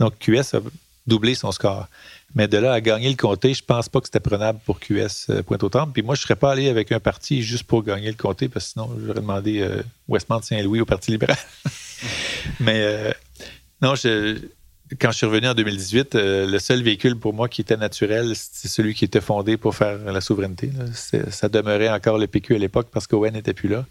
[0.00, 0.60] Donc, QS a
[1.08, 1.88] doublé son score.
[2.34, 5.30] Mais de là à gagner le comté, je pense pas que c'était prenable pour QS
[5.30, 5.92] euh, Pointe-aux-Trembles.
[5.92, 8.66] Puis moi, je serais pas allé avec un parti juste pour gagner le comté, parce
[8.66, 11.38] que sinon, j'aurais demandé euh, Westmount-Saint-Louis au Parti libéral.
[12.60, 13.12] Mais euh,
[13.80, 13.94] non,
[15.00, 18.68] quand je suis revenu en 2018, le seul véhicule pour moi qui était naturel, c'est
[18.68, 20.70] celui qui était fondé pour faire la souveraineté.
[20.94, 23.84] Ça demeurait encore le PQ à l'époque parce qu'Owen n'était plus là.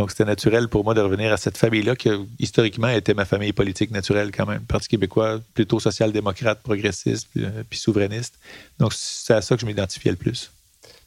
[0.00, 2.08] Donc, c'était naturel pour moi de revenir à cette famille-là qui,
[2.38, 4.62] historiquement, était ma famille politique naturelle quand même.
[4.62, 8.36] Parti québécois, plutôt social-démocrate, progressiste, euh, puis, souverainiste.
[8.78, 10.50] Donc, c'est à ça que je m'identifiais le plus.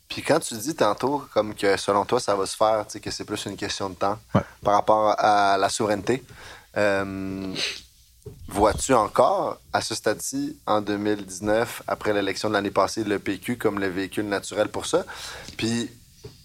[0.07, 3.25] Puis quand tu dis tantôt, comme que selon toi, ça va se faire, que c'est
[3.25, 4.19] plus une question de temps
[4.61, 6.23] par rapport à la souveraineté,
[6.77, 7.51] euh,
[8.47, 13.79] vois-tu encore, à ce stade-ci, en 2019, après l'élection de l'année passée, le PQ comme
[13.79, 15.03] le véhicule naturel pour ça?
[15.57, 15.89] Puis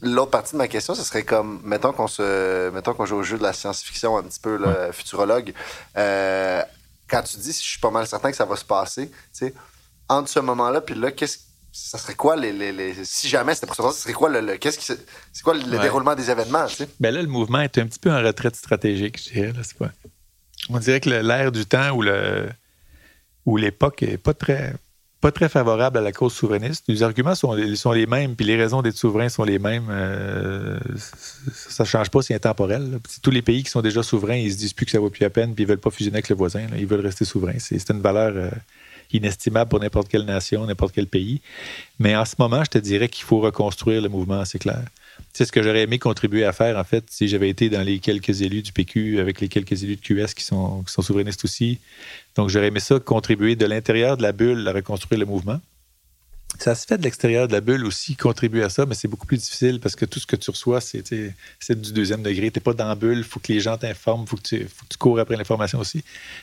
[0.00, 3.22] L'autre partie de ma question, ce serait comme, mettons qu'on se, mettons qu'on joue au
[3.22, 5.52] jeu de la science-fiction un petit peu, le futurologue.
[5.96, 6.62] Euh,
[7.08, 9.54] quand tu dis, je suis pas mal certain que ça va se passer, tu sais,
[10.08, 11.38] entre ce moment-là puis là, qu'est-ce
[11.70, 14.78] ça serait quoi les, les, si jamais c'était pour ça, ce serait quoi le, qu'est-ce
[14.78, 16.88] qui c'est quoi le déroulement des événements, tu sais?
[16.98, 19.52] Ben là, le mouvement est un petit peu en retraite stratégique, je dirais.
[19.52, 19.90] Là, pas...
[20.70, 22.48] On dirait que l'ère du temps où le
[23.46, 24.74] où l'époque est pas très
[25.20, 26.84] pas très favorable à la cause souverainiste.
[26.86, 29.88] Les arguments sont, les mêmes, puis les raisons d'être souverain sont les mêmes.
[29.90, 30.78] Euh,
[31.52, 33.00] ça ne change pas, c'est intemporel.
[33.22, 35.22] Tous les pays qui sont déjà souverains, ils se disent plus que ça vaut plus
[35.22, 36.66] la peine, puis ils veulent pas fusionner avec le voisin.
[36.76, 37.58] Ils veulent rester souverains.
[37.58, 38.50] C'est une valeur euh,
[39.12, 41.40] inestimable pour n'importe quelle nation, n'importe quel pays.
[41.98, 44.84] Mais en ce moment, je te dirais qu'il faut reconstruire le mouvement, c'est clair.
[45.32, 47.98] C'est ce que j'aurais aimé contribuer à faire, en fait, si j'avais été dans les
[47.98, 51.44] quelques élus du PQ, avec les quelques élus de QS qui sont, qui sont souverainistes
[51.44, 51.78] aussi.
[52.34, 55.60] Donc, j'aurais aimé ça, contribuer de l'intérieur de la bulle à reconstruire le mouvement.
[56.56, 59.26] Ça se fait de l'extérieur de la bulle aussi, contribuer à ça, mais c'est beaucoup
[59.26, 62.50] plus difficile parce que tout ce que tu reçois, c'est du deuxième degré.
[62.50, 64.42] Tu n'es pas dans la bulle, il faut que les gens t'informent, il faut, que
[64.42, 65.98] tu cours après l'information aussi.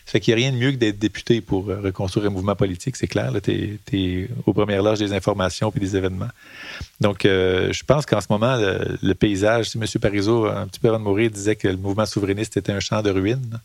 [0.05, 2.29] Ça fait qu'il n'y a rien de mieux que d'être député pour euh, reconstruire un
[2.29, 3.33] mouvement politique, c'est clair.
[3.43, 6.29] Tu es, aux premières des informations puis des événements.
[7.01, 9.85] Donc, euh, je pense qu'en ce moment, le, paysage, si M.
[9.99, 13.01] Parizeau, un petit peu avant de mourir, disait que le mouvement souverainiste était un champ
[13.01, 13.59] de ruines,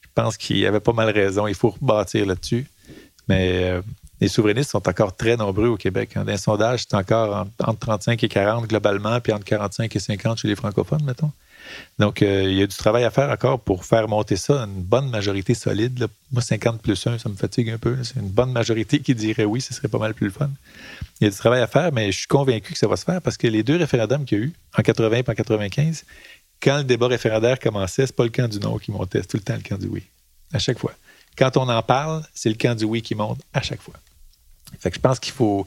[0.00, 1.46] je pense qu'il avait pas mal raison.
[1.46, 2.66] Il faut rebâtir là-dessus.
[3.28, 3.82] Mais euh,
[4.20, 6.10] les souverainistes sont encore très nombreux au Québec.
[6.14, 10.38] Dans les sondages, c'est encore entre 35 et 40 globalement, puis entre 45 et 50
[10.38, 11.30] chez les francophones, mettons.
[11.98, 14.82] Donc, euh, il y a du travail à faire encore pour faire monter ça une
[14.82, 16.06] bonne majorité solide.
[16.32, 17.96] Moi, 50 plus 1, ça me fatigue un peu.
[18.02, 20.50] C'est une bonne majorité qui dirait oui, ce serait pas mal plus le fun.
[21.20, 23.04] Il y a du travail à faire, mais je suis convaincu que ça va se
[23.04, 26.04] faire parce que les deux référendums qu'il y a eu, en 80 et en 95,
[26.60, 29.36] quand le débat référendaire commençait, c'est pas le camp du non qui montait, c'est tout
[29.36, 30.04] le temps le camp du oui.
[30.52, 30.92] À chaque fois.
[31.36, 33.94] Quand on en parle, c'est le camp du oui qui monte à chaque fois.
[34.78, 35.66] Fait que je pense qu'il faut,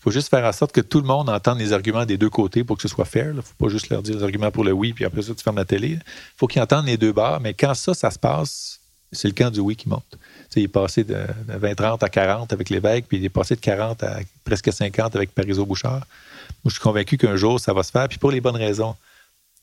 [0.00, 2.64] faut juste faire en sorte que tout le monde entende les arguments des deux côtés
[2.64, 3.26] pour que ce soit fair.
[3.30, 5.34] Il ne faut pas juste leur dire les arguments pour le oui, puis après ça,
[5.34, 5.90] tu fermes la télé.
[5.90, 6.02] Il
[6.36, 7.40] faut qu'ils entendent les deux barres.
[7.40, 8.80] Mais quand ça, ça se passe,
[9.12, 10.18] c'est le camp du oui qui monte.
[10.56, 14.02] il est passé de, 20-30 à 40 avec l'évêque, puis il est passé de 40
[14.02, 16.00] à presque 50 avec Parizeau Bouchard.
[16.64, 18.96] Moi, je suis convaincu qu'un jour, ça va se faire, puis pour les bonnes raisons.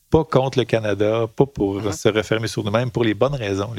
[0.08, 1.92] Pas contre le Canada, pas pour uh-huh.
[1.92, 3.72] se refermer sur nous-mêmes, pour les bonnes raisons.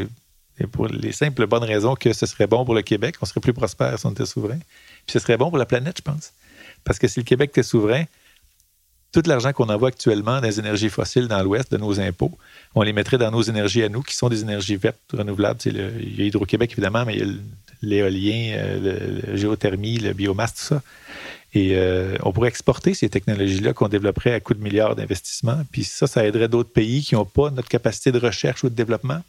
[0.72, 3.54] pour les simples bonnes raisons que ce serait bon pour le Québec, on serait plus
[3.54, 4.60] prospère si on était souverain.
[5.12, 6.32] Ce serait bon pour la planète, je pense.
[6.84, 8.06] Parce que si le Québec était souverain,
[9.12, 12.32] tout l'argent qu'on envoie actuellement dans les énergies fossiles dans l'Ouest, de nos impôts,
[12.76, 15.60] on les mettrait dans nos énergies à nous, qui sont des énergies vertes, renouvelables.
[15.66, 17.34] il y a Hydro-Québec, évidemment, mais il y a
[17.82, 20.82] l'éolien, euh, la géothermie, le biomasse, tout ça.
[21.54, 25.62] Et euh, on pourrait exporter ces technologies-là qu'on développerait à coût de milliards d'investissements.
[25.72, 28.76] Puis ça, ça aiderait d'autres pays qui n'ont pas notre capacité de recherche ou de
[28.76, 29.22] développement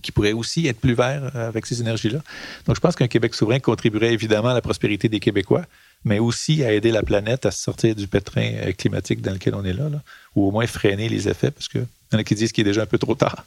[0.00, 2.20] qui pourrait aussi être plus vert euh, avec ces énergies-là.
[2.66, 5.64] Donc, je pense qu'un Québec souverain contribuerait évidemment à la prospérité des Québécois,
[6.04, 9.64] mais aussi à aider la planète à sortir du pétrin euh, climatique dans lequel on
[9.64, 9.88] est là,
[10.34, 12.70] ou au moins freiner les effets, parce qu'il y en a qui disent qu'il est
[12.70, 13.44] déjà un peu trop tard.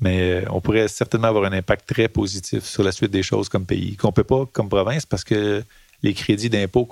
[0.00, 3.48] Mais euh, on pourrait certainement avoir un impact très positif sur la suite des choses
[3.48, 5.62] comme pays, qu'on ne peut pas comme province, parce que
[6.02, 6.88] les crédits d'impôt,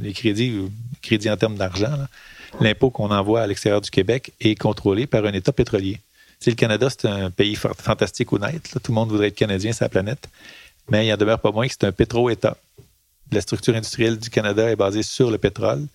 [0.00, 0.68] les crédits,
[1.00, 1.96] crédits en termes d'argent,
[2.60, 6.00] l'impôt qu'on envoie à l'extérieur du Québec est contrôlé par un État pétrolier
[6.46, 8.76] le Canada, c'est un pays fantastique ou net.
[8.82, 10.28] Tout le monde voudrait être Canadien sur la planète.
[10.90, 12.56] Mais il en demeure pas moins que c'est un pétro-État.
[13.30, 15.86] La structure industrielle du Canada est basée sur le pétrole.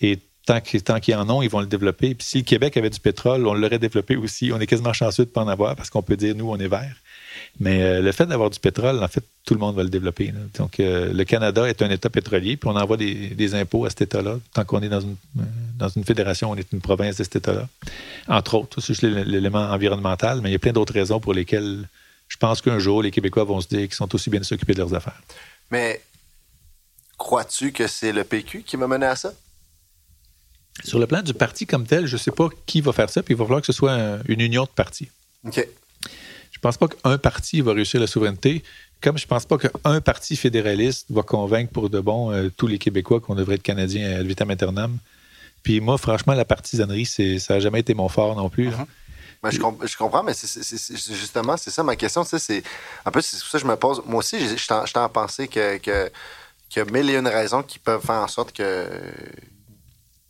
[0.00, 2.14] Et tant qu'ils en ont, ils vont le développer.
[2.14, 4.52] Puis si le Québec avait du pétrole, on l'aurait développé aussi.
[4.52, 6.56] On est quasiment chanceux de ne pas en avoir parce qu'on peut dire, nous, on
[6.58, 6.96] est vert.
[7.58, 10.32] Mais euh, le fait d'avoir du pétrole, en fait, tout le monde va le développer.
[10.58, 14.02] Donc, euh, le Canada est un État pétrolier, puis on envoie des, impôts à cet
[14.02, 14.38] État-là.
[14.52, 15.42] Tant qu'on est dans une, euh,
[15.78, 17.68] dans une fédération, on est une province de cet État-là.
[18.28, 21.86] Entre autres, c'est juste l'élément environnemental, mais il y a plein d'autres raisons pour lesquelles
[22.28, 24.74] je pense qu'un jour, les Québécois vont se dire qu'ils sont aussi bien de s'occuper
[24.74, 25.20] de leurs affaires.
[25.70, 26.02] Mais
[27.16, 29.32] crois-tu que c'est le PQ qui m'a mené à ça?
[30.84, 33.22] Sur le plan du parti comme tel, je ne sais pas qui va faire ça,
[33.22, 35.08] puis il va falloir que ce soit une union de partis.
[35.44, 35.66] OK.
[36.56, 38.62] Je pense pas qu'un parti va réussir la souveraineté,
[39.02, 42.78] comme je pense pas qu'un parti fédéraliste va convaincre pour de bon euh, tous les
[42.78, 44.96] Québécois qu'on devrait être Canadiens à vitam aeternam.
[45.62, 48.70] Puis moi, franchement, la partisanerie, ça n'a jamais été mon fort non plus.
[48.70, 48.86] Uh-huh.
[49.42, 52.24] Ben, je, comprends, mais justement, c'est ça ma question.
[52.24, 52.62] C'est
[53.04, 54.02] un peu c'est ça que je me pose.
[54.06, 56.10] Moi aussi, je t'en penser que, que,
[56.80, 58.88] a mille et une raisons qui peuvent faire en sorte que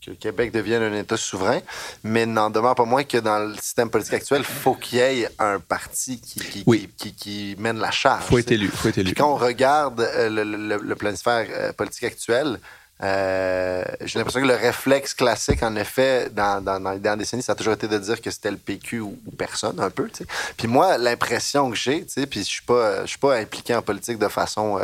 [0.07, 1.61] que le Québec devienne un État souverain,
[2.05, 5.01] mais n'en demeure pas moins que dans le système politique actuel, il faut qu'il y
[5.01, 6.65] ait un parti qui,
[6.97, 8.25] qui, qui, mène la charge.
[8.27, 8.69] Il faut être élu.
[8.69, 9.15] Faut être élu.
[9.15, 12.61] quand on regarde euh, le, le, le planisphère euh, politique actuel,
[13.03, 17.43] euh, j'ai l'impression que le réflexe classique, en effet, dans, dans, dans les dernières décennies,
[17.43, 20.09] ça a toujours été de dire que c'était le PQ ou, personne, un peu.
[20.57, 24.19] Puis moi, l'impression que j'ai, puis je suis pas, je suis pas impliqué en politique
[24.19, 24.79] de façon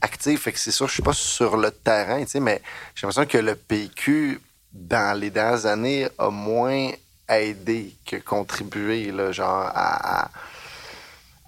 [0.00, 2.62] active, fait que c'est sûr, je suis pas sur le terrain, mais
[2.94, 4.40] j'ai l'impression que le PQ
[4.72, 6.90] dans les dernières années, a moins
[7.28, 10.30] aidé que contribué là, genre, à,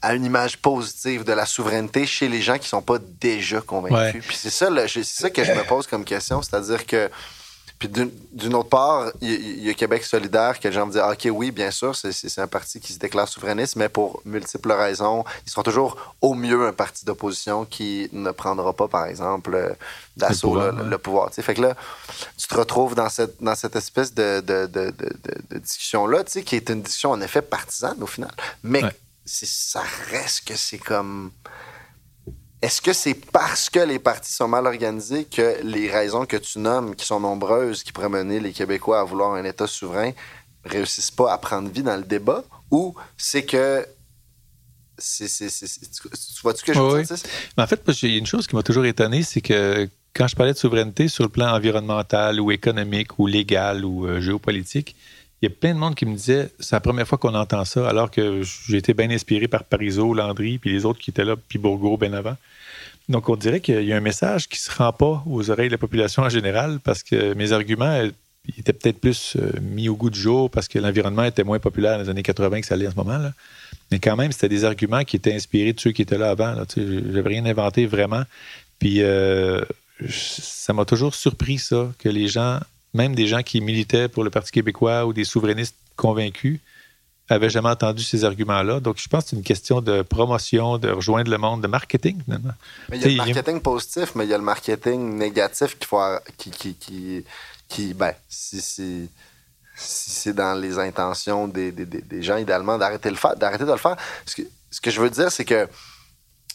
[0.01, 4.25] à, une image positive de la souveraineté chez les gens qui sont pas déjà convaincus.
[4.27, 7.11] Puis c'est ça, c'est ça que je me pose comme question, c'est-à-dire que
[7.83, 7.89] puis
[8.33, 11.51] d'une autre part, il y, a Québec solidaire que les gens me disent OK, oui,
[11.51, 15.65] bien sûr, c'est un parti qui se déclare souverainiste, mais pour multiples raisons, ils seront
[15.65, 19.75] toujours au mieux un parti d'opposition qui ne prendra pas, par exemple,
[20.17, 21.31] d'assaut le pouvoir.
[21.35, 21.75] Fait que là,
[22.39, 24.95] tu te retrouves dans cette, dans cette espèce de, de, de,
[25.51, 28.31] de discussion-là, qui est une discussion en effet partisane au final.
[28.63, 28.85] Mais
[29.27, 31.33] ça reste que c'est comme
[32.63, 36.61] Est-ce que c'est parce que les partis sont mal organisés que les raisons que tu
[36.61, 40.13] nommes, qui sont nombreuses, qui pourraient mener les Québécois à vouloir un État souverain,
[40.65, 42.45] réussissent pas à prendre vie dans le débat?
[42.71, 43.85] Ou c'est que
[44.97, 45.25] tu
[46.43, 47.17] vois ce que je veux dire?
[47.59, 50.37] en fait, il y a une chose qui m'a toujours étonné, c'est que quand je
[50.37, 54.95] parlais de souveraineté sur le plan environnemental ou économique ou légal ou euh, géopolitique,
[55.43, 57.65] il y a plein de monde qui me disait c'est la première fois qu'on entend
[57.65, 61.25] ça, alors que j'ai été bien inspiré par Parizeau, Landry, puis les autres qui étaient
[61.25, 62.37] là, puis Bourgault, bien avant.
[63.09, 65.69] Donc, on dirait qu'il y a un message qui ne se rend pas aux oreilles
[65.69, 68.09] de la population en général parce que mes arguments
[68.57, 71.99] étaient peut-être plus euh, mis au goût du jour parce que l'environnement était moins populaire
[71.99, 73.19] dans les années 80 que ça l'est en ce moment.
[73.19, 73.33] Là.
[73.91, 76.55] Mais quand même, c'était des arguments qui étaient inspirés de ceux qui étaient là avant.
[76.77, 78.23] Je n'avais rien inventé vraiment.
[78.79, 79.65] Puis, euh,
[80.09, 82.61] ça m'a toujours surpris, ça, que les gens,
[82.95, 86.61] même des gens qui militaient pour le Parti québécois ou des souverainistes convaincus,
[87.29, 88.81] avaient jamais entendu ces arguments-là.
[88.81, 92.23] Donc, je pense que c'est une question de promotion, de rejoindre le monde, de marketing,
[92.25, 92.53] finalement.
[92.91, 95.87] Mais il y a le marketing positif, mais il y a le marketing négatif qu'il
[95.87, 96.01] faut.
[96.37, 97.25] Qui, qui, qui,
[97.69, 99.09] qui, ben, si, si,
[99.75, 103.97] si c'est dans les intentions des, des, des gens, idéalement, d'arrêter de le faire.
[104.27, 105.69] Ce que, ce que je veux dire, c'est que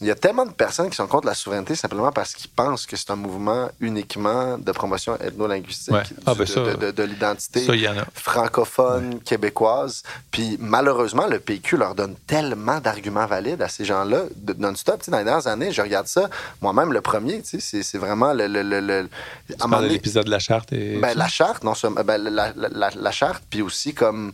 [0.00, 2.86] il y a tellement de personnes qui sont contre la souveraineté simplement parce qu'ils pensent
[2.86, 5.94] que c'est un mouvement uniquement de promotion ethno-linguistique
[6.26, 6.44] ah, ben
[6.92, 7.66] de, l'identité
[8.14, 10.02] francophone québécoise.
[10.30, 14.24] Puis malheureusement, le PQ leur donne tellement d'arguments valides à ces gens-là
[14.58, 15.02] non-stop.
[15.08, 16.28] Dans les dernières années, je regarde ça,
[16.60, 18.46] moi-même le premier, c'est vraiment le...
[18.46, 19.08] le, le,
[19.82, 20.98] l'épisode de la charte et...
[20.98, 22.02] Ben, la charte, non seulement...
[22.04, 24.32] Ben, la, la, la charte, puis aussi comme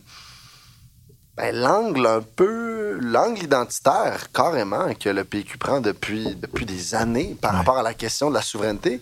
[1.37, 7.35] ben, l'angle un peu, l'angle identitaire carrément que le PQ prend depuis, depuis des années
[7.41, 9.01] par rapport à la question de la souveraineté,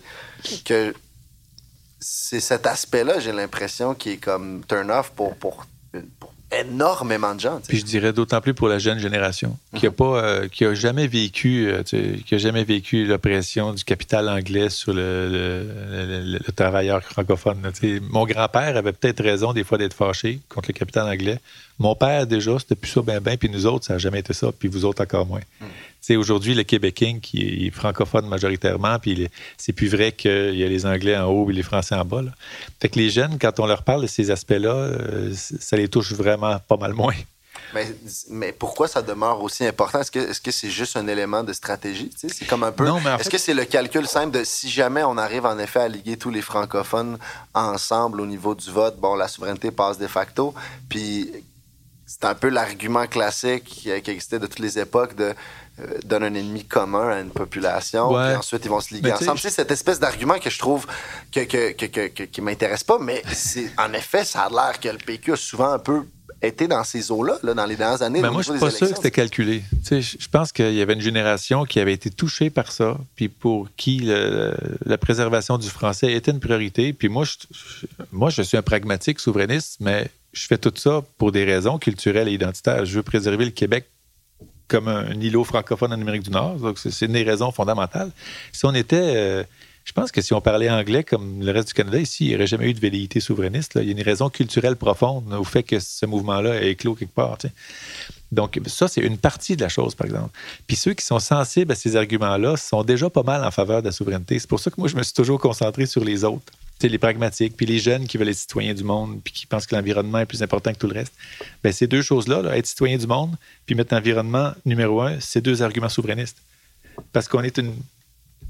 [0.64, 0.92] que
[2.00, 5.64] c'est cet aspect-là, j'ai l'impression, qui est comme turn-off pour, pour,
[6.18, 7.60] pour énormément de gens.
[7.66, 9.96] Puis je dirais d'autant plus pour la jeune génération qui a mhm.
[9.96, 14.70] pas, euh, qui a jamais vécu, euh, qui a jamais vécu l'oppression du capital anglais
[14.70, 17.58] sur le, le, travailleur francophone.
[18.10, 21.38] Mon grand-père avait peut-être raison des fois d'être fâché contre le capital anglais.
[21.78, 24.32] Mon père déjà, c'était plus ça ben ben, puis nous autres, ça n'a jamais été
[24.32, 25.40] ça, puis vous autres encore moins.
[26.00, 30.68] C'est aujourd'hui le Québécois qui est francophone majoritairement, puis c'est plus vrai qu'il y a
[30.68, 32.22] les Anglais en haut et les Français en bas.
[32.80, 36.12] Fait que les jeunes, quand on leur parle de ces aspects-là, euh, ça les touche
[36.12, 37.14] vraiment pas mal moins.
[37.72, 37.86] Mais,
[38.30, 40.00] mais, pourquoi ça demeure aussi important?
[40.00, 42.10] Est-ce que c'est juste un élément de stratégie?
[42.14, 42.86] C'est comme un peu.
[43.18, 46.16] Est-ce que c'est le calcul simple de si jamais on arrive en effet à liguer
[46.16, 47.18] tous les francophones
[47.52, 50.54] ensemble au niveau du vote, bon, la souveraineté passe de facto.
[50.88, 51.32] Puis
[52.14, 55.34] c'est un peu l'argument classique qui, qui existait de toutes les époques de
[55.80, 59.40] euh, donne un ennemi commun à une population, puis ensuite ils vont se liguer ensemble.
[59.40, 60.86] C'est cette espèce d'argument que je trouve
[61.32, 64.98] que, que, que, qui m'intéresse pas, mais c'est en effet, ça a l'air que le
[64.98, 66.04] PQ a souvent un peu
[66.42, 68.20] été dans ces eaux-là là, dans les dernières années.
[68.20, 69.64] Mais moi, je suis pas sûr que c'était calculé.
[69.90, 73.68] je pense qu'il y avait une génération qui avait été touchée par ça, puis pour
[73.76, 73.98] qui
[74.84, 76.92] la préservation du français était une priorité.
[76.92, 77.34] Puis moi, je,
[78.12, 82.28] moi, je suis un pragmatique souverainiste, mais je fais tout ça pour des raisons culturelles
[82.28, 82.84] et identitaires.
[82.84, 83.86] Je veux préserver le Québec
[84.68, 86.58] comme un îlot francophone en Amérique du Nord.
[86.76, 88.10] C'est une des raisons fondamentales.
[88.52, 89.14] Si on était.
[89.16, 89.44] Euh,
[89.84, 92.34] je pense que si on parlait anglais comme le reste du Canada, ici, il n'y
[92.36, 93.72] aurait jamais eu de velléité souverainiste.
[93.76, 97.12] Il y a une raison culturelle profonde au fait que ce mouvement-là est éclos quelque
[97.12, 97.36] part.
[98.32, 100.30] Donc, ça, c'est une partie de la chose, par exemple.
[100.66, 103.86] Puis ceux qui sont sensibles à ces arguments-là sont déjà pas mal en faveur de
[103.88, 104.38] la souveraineté.
[104.38, 106.50] C'est pour ça que moi, je me suis toujours concentré sur les autres
[106.82, 109.74] les pragmatiques, puis les jeunes qui veulent être citoyens du monde, puis qui pensent que
[109.74, 111.14] l'environnement est plus important que tout le reste.
[111.62, 115.62] Bien, ces deux choses-là, être citoyen du monde, puis mettre l'environnement numéro un, c'est deux
[115.62, 116.36] arguments souverainistes.
[117.12, 117.74] Parce qu'on est une,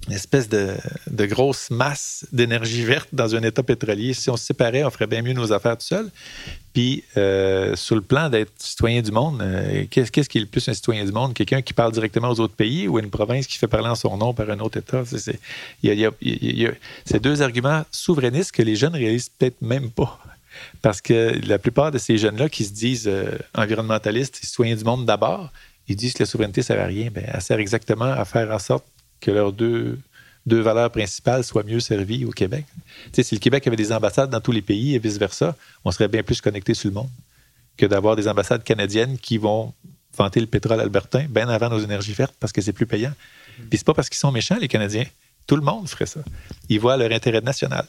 [0.06, 0.74] une espèce de,
[1.10, 4.12] de grosse masse d'énergie verte dans un État pétrolier.
[4.12, 6.10] Si on se séparait, on ferait bien mieux nos affaires tout seul.
[6.74, 10.68] Puis, euh, sur le plan d'être citoyen du monde, euh, qu'est-ce, qui est le plus
[10.68, 11.32] un citoyen du monde?
[11.32, 14.16] Quelqu'un qui parle directement aux autres pays ou une province qui fait parler en son
[14.16, 15.04] nom par un autre État?
[15.06, 15.38] C'est,
[15.82, 16.04] il y
[16.66, 16.70] a,
[17.04, 20.18] ces deux arguments souverainistes que les jeunes réalisent peut-être même pas.
[20.82, 25.06] Parce que la plupart de ces jeunes-là qui se disent euh, environnementalistes citoyens du monde
[25.06, 25.50] d'abord,
[25.88, 27.10] ils disent que la souveraineté ne sert à rien.
[27.10, 28.84] Bien, elle sert exactement à faire en sorte
[29.24, 29.98] que leurs deux,
[30.44, 32.66] deux valeurs principales soient mieux servies au Québec.
[33.12, 36.22] si le Québec avait des ambassades dans tous les pays et vice-versa, on serait bien
[36.22, 37.10] plus connecté sur le monde
[37.76, 39.72] que d'avoir des ambassades canadiennes qui vont
[40.16, 43.12] vanter le pétrole albertain bien avant nos énergies vertes parce que c'est plus payant.
[43.56, 45.06] Puis c'est pas parce qu'ils sont méchants, les Canadiens.
[45.46, 46.20] Tout le monde ferait ça.
[46.68, 47.86] Ils voient leur intérêt national.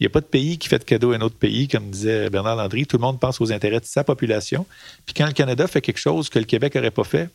[0.00, 1.90] Il n'y a pas de pays qui fait de cadeau à un autre pays, comme
[1.90, 2.86] disait Bernard Landry.
[2.86, 4.64] Tout le monde pense aux intérêts de sa population.
[5.04, 7.28] Puis quand le Canada fait quelque chose que le Québec n'aurait pas fait,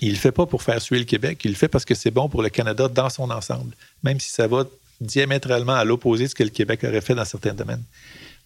[0.00, 1.94] il ne le fait pas pour faire suer le Québec, il le fait parce que
[1.94, 4.64] c'est bon pour le Canada dans son ensemble, même si ça va
[5.00, 7.82] diamétralement à l'opposé de ce que le Québec aurait fait dans certains domaines.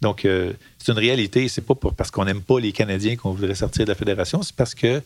[0.01, 1.49] Donc, euh, c'est une réalité.
[1.49, 4.43] C'est pas parce qu'on n'aime pas les Canadiens qu'on voudrait sortir de la fédération.
[4.43, 5.01] C'est parce que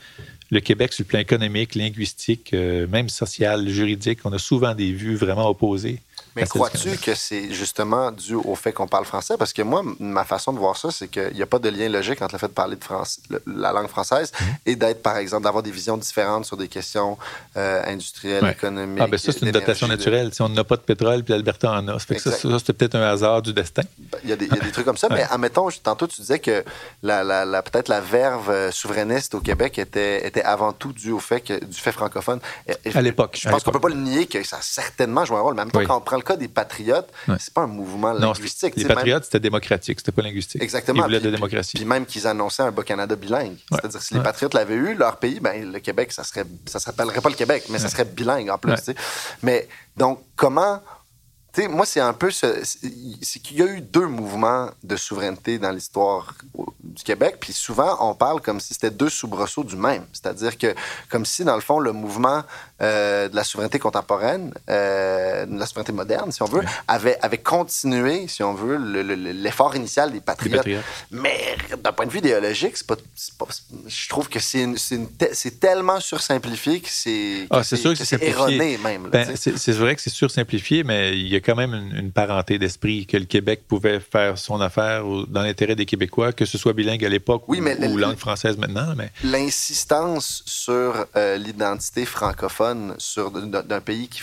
[0.51, 4.93] le Québec, sur le plan économique, linguistique, euh, même social, juridique, on a souvent des
[4.93, 6.01] vues vraiment opposées
[6.41, 9.35] mais crois-tu que c'est justement dû au fait qu'on parle français?
[9.39, 11.89] Parce que moi, ma façon de voir ça, c'est qu'il n'y a pas de lien
[11.89, 14.47] logique entre le fait de parler de France, la langue française mhm.
[14.67, 17.19] et d'être, par exemple, d'avoir des visions différentes sur des questions
[17.57, 19.03] euh, industrielles, économiques.
[19.03, 20.33] Ah, ben ça, c'est une dotation naturelle.
[20.33, 21.99] Si on n'a pas de pétrole, puis l'Alberta en a.
[21.99, 23.83] Ça, ça, c'était peut-être un hasard du destin.
[23.99, 26.65] Ben, il y, a des, trucs comme ça, mais admettons, tantôt, tu disais que
[27.03, 31.21] la, la, peut-être la verve euh, souverainiste au Québec était, était avant tout due au
[31.21, 32.41] fait que, du fait francophone.
[32.95, 33.39] à l'époque.
[33.41, 35.55] Je pense qu'on ne peut pas le nier que ça a certainement joué un rôle.
[35.55, 37.09] Même quand on prend le cas des patriotes,
[37.39, 38.75] c'est pas un mouvement linguistique.
[38.77, 40.63] Les patriotes, c'était démocratique, c'était pas linguistique.
[40.63, 41.03] Exactement.
[41.03, 41.77] Ils voulaient de démocratie.
[41.77, 43.57] Puis même qu'ils annonçaient un Bas-Canada bilingue.
[43.71, 47.21] C'est-à-dire si les patriotes l'avaient eu, leur pays, ben, le Québec, ça serait, ça s'appellerait
[47.21, 48.91] pas le Québec, mais ça serait bilingue en plus.
[49.43, 50.81] Mais donc, comment
[51.67, 52.31] moi, c'est un peu.
[52.31, 56.35] C'est qu'il y a eu deux mouvements de souveraineté dans l'histoire
[56.81, 60.07] du Québec, puis souvent, on parle comme si c'était deux soubresauts du même.
[60.13, 60.75] C'est-à-dire que,
[61.09, 62.45] comme si, dans le fond, le mouvement
[62.81, 67.39] euh, de la souveraineté contemporaine, euh, de la souveraineté moderne, si on veut, avait, avait
[67.39, 70.65] continué, si on veut, l'effort initial des patriotes.
[71.11, 72.97] Mais d'un point de vue idéologique, c'est pas,
[73.87, 77.63] je trouve que c'est c'est tellement sursimplifié que c'est ah,
[78.21, 79.09] erroné même.
[79.11, 83.07] Ben, c'est vrai que c'est sursimplifié, mais il y a quand même une, parenté d'esprit
[83.07, 87.05] que le Québec pouvait faire son affaire dans l'intérêt des Québécois, que ce soit bilingue
[87.05, 88.95] à l'époque ou, langue française maintenant.
[88.97, 89.11] Mais...
[89.25, 92.68] L'insistance sur euh, l'identité francophone
[92.99, 94.23] sur d'un pays qui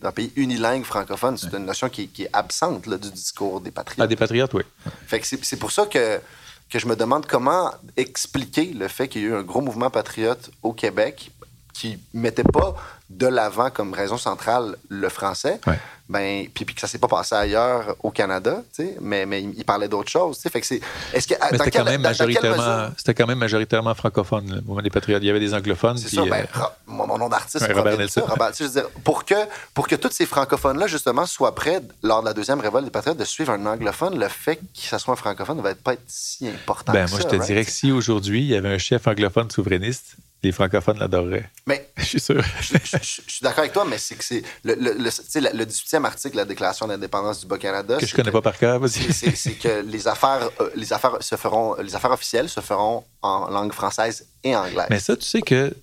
[0.00, 4.04] d'un pays unilingue francophone, c'est une notion qui, est absente du discours des patriotes.
[4.04, 4.62] Ah, des patriotes, oui.
[5.06, 6.20] Fait que c'est pour ça que
[6.68, 9.90] que je me demande comment expliquer le fait qu'il y a eu un gros mouvement
[9.90, 11.30] patriote au Québec
[11.76, 12.74] qui mettait pas
[13.10, 15.60] de l'avant comme raison centrale le français.
[16.08, 18.62] Ben, puis, que ça s'est pas passé ailleurs au Canada,
[19.00, 20.38] mais, mais il parlait d'autres choses.
[20.38, 20.80] Fait que c'est.
[21.12, 21.34] Est-ce que.
[21.50, 25.22] C'était quand, même majoritairement, c'était quand même majoritairement francophone, le mouvement des Patriotes.
[25.22, 25.98] Il y avait des anglophones.
[25.98, 26.24] Ça.
[26.24, 28.22] Ben, euh, mon, nom d'artiste, c'est Robert Nelson.
[28.56, 29.34] je veux dire, pour, que,
[29.74, 33.18] pour que tous ces francophones-là, justement, soient prêts, lors de la deuxième révolte des Patriotes,
[33.18, 36.04] de suivre un anglophone, le fait que ça soit un francophone ne va pas être
[36.06, 36.92] si important.
[36.92, 40.16] Ben, moi, je te dirais que si aujourd'hui, il y avait un chef anglophone souverainiste,
[40.46, 41.50] les francophones l'adoreraient.
[41.66, 42.42] Mais je suis sûr.
[42.60, 46.40] je, suis d'accord avec toi, mais c'est que c'est le, le, le, 18e article de
[46.40, 47.98] la Déclaration d'indépendance du Bas-Canada.
[47.98, 49.12] Que je connais pas par cœur, vas-y.
[49.12, 53.50] C'est que les affaires, euh, les affaires se feront, les affaires officielles se feront en
[53.50, 54.86] langue française et anglaise.
[54.90, 55.74] Mais ça, tu sais que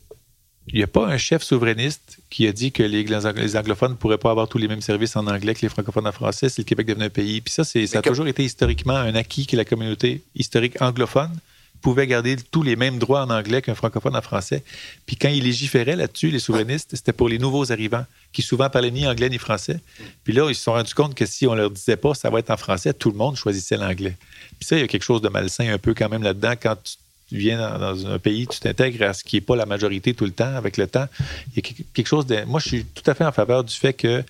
[0.67, 3.97] il n'y a pas un chef souverainiste qui a dit que les, les anglophones ne
[3.97, 6.61] pourraient pas avoir tous les mêmes services en anglais que les francophones en français si
[6.61, 7.41] le Québec devenait un pays.
[7.41, 11.37] Puis ça, ça a toujours été historiquement un acquis que la communauté historique anglophone
[11.83, 14.63] pouvait garder tous les mêmes droits en anglais qu'un francophone en français.
[15.05, 18.89] Puis quand ils légiféraient là-dessus, les souverainistes, c'était pour les nouveaux arrivants qui souvent parlaient
[18.89, 19.79] ni anglais ni français.
[20.23, 22.39] Puis là, ils se sont rendus compte que si on leur disait pas ça va
[22.39, 24.15] être en français, tout le monde choisissait l'anglais.
[24.57, 26.77] Puis ça, il y a quelque chose de malsain un peu quand même là-dedans quand
[26.81, 30.25] tu viens dans, un pays, tu t'intègres à ce qui n'est pas la majorité tout
[30.25, 31.07] le temps, avec le temps.
[31.51, 32.45] Il y a quelque chose de.
[32.45, 34.23] Moi, je suis tout à fait en faveur du fait qu'un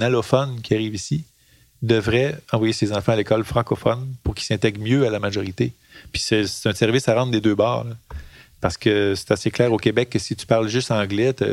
[0.00, 1.24] allophone qui arrive ici
[1.84, 5.72] devrait envoyer ses enfants à l'école francophone pour qu'ils s'intègrent mieux à la majorité.
[6.12, 7.86] Puis c'est un service à rendre des deux bords.
[8.64, 11.44] Parce que c'est assez clair au Québec que si tu parles juste anglais, tu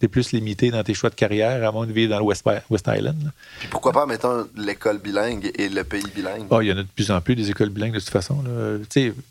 [0.00, 2.44] es plus limité dans tes choix de carrière, à moins de vivre dans le West,
[2.86, 3.32] Island.
[3.58, 6.46] Puis pourquoi pas, mettons, l'école bilingue et le pays bilingue?
[6.50, 8.44] Oh, il y en a de plus en plus des écoles bilingues de toute façon.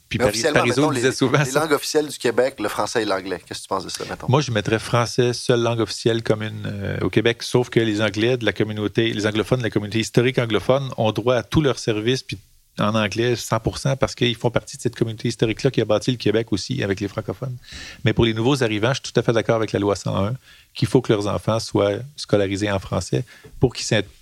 [0.09, 1.41] Puis Paris, Parizeau disait souvent.
[1.41, 3.39] Les langues officielles du Québec, le français et l'anglais.
[3.45, 4.27] Qu'est-ce que tu penses de ça, mettons?
[4.27, 8.35] Moi, je mettrais français, seule langue officielle commune euh, au Québec, sauf que les Anglais
[8.35, 11.79] de la communauté, les anglophones de la communauté historique anglophone ont droit à tous leurs
[11.79, 12.37] services puis
[12.79, 16.17] en anglais 100% parce qu'ils font partie de cette communauté historique-là qui a bâti le
[16.17, 17.55] Québec aussi avec les francophones.
[18.05, 20.35] Mais pour les nouveaux arrivants, je suis tout à fait d'accord avec la loi 101
[20.73, 23.25] qu'il faut que leurs enfants soient scolarisés en français
[23.59, 23.73] pour,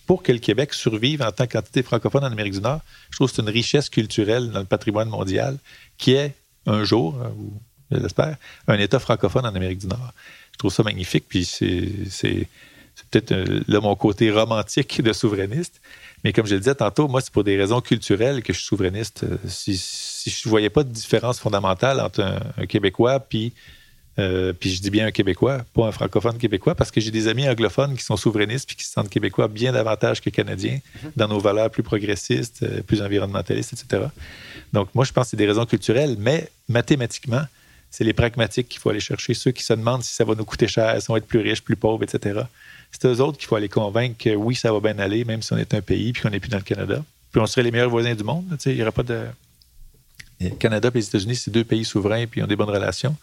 [0.08, 2.82] pour que le Québec survive en tant qu'entité francophone en Amérique du Nord.
[3.12, 5.58] Je trouve que c'est une richesse culturelle dans le patrimoine mondial
[5.98, 6.34] qui est
[6.66, 7.30] un jour, euh,
[7.92, 8.36] je l'espère,
[8.68, 10.14] un État francophone en Amérique du Nord.
[10.54, 12.48] Je trouve ça magnifique, puis c'est
[13.12, 15.80] peut-être euh, là mon côté romantique de souverainiste.
[16.24, 18.68] Mais comme je le disais tantôt, moi, c'est pour des raisons culturelles que je suis
[18.68, 19.24] souverainiste.
[19.24, 23.54] Euh, si, je ne voyais pas de différence fondamentale entre un, Québécois puis,
[24.20, 27.28] euh, puis je dis bien un Québécois, pas un francophone québécois, parce que j'ai des
[27.30, 31.12] amis anglophones qui sont souverainistes puis qui se sentent québécois bien davantage que canadiens mhm.
[31.16, 34.08] dans nos valeurs plus progressistes, euh, plus environnementalistes, etc.
[34.74, 37.44] Donc, moi, je pense que c'est des raisons culturelles, mais mathématiquement,
[37.90, 40.46] c'est les pragmatiques qu'il faut aller chercher, ceux qui se demandent si ça va nous
[40.46, 42.42] coûter cher, si on va être plus riches, plus pauvres, etc
[42.92, 45.54] c'est eux autres qu'il faut aller convaincre que oui, ça va bien aller, même si
[45.54, 47.04] on est un pays puis qu'on n'est plus dans le Canada.
[47.32, 48.46] Puis on serait les meilleurs voisins du monde.
[48.66, 49.26] Il n'y aurait pas de.
[50.42, 53.16] Le Canada et les États-Unis, c'est deux pays souverains puis ont des bonnes relations,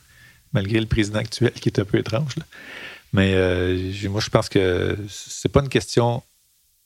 [0.52, 2.34] malgré le président actuel qui est un peu étrange.
[3.12, 6.22] Mais euh, moi, je pense que c'est pas une question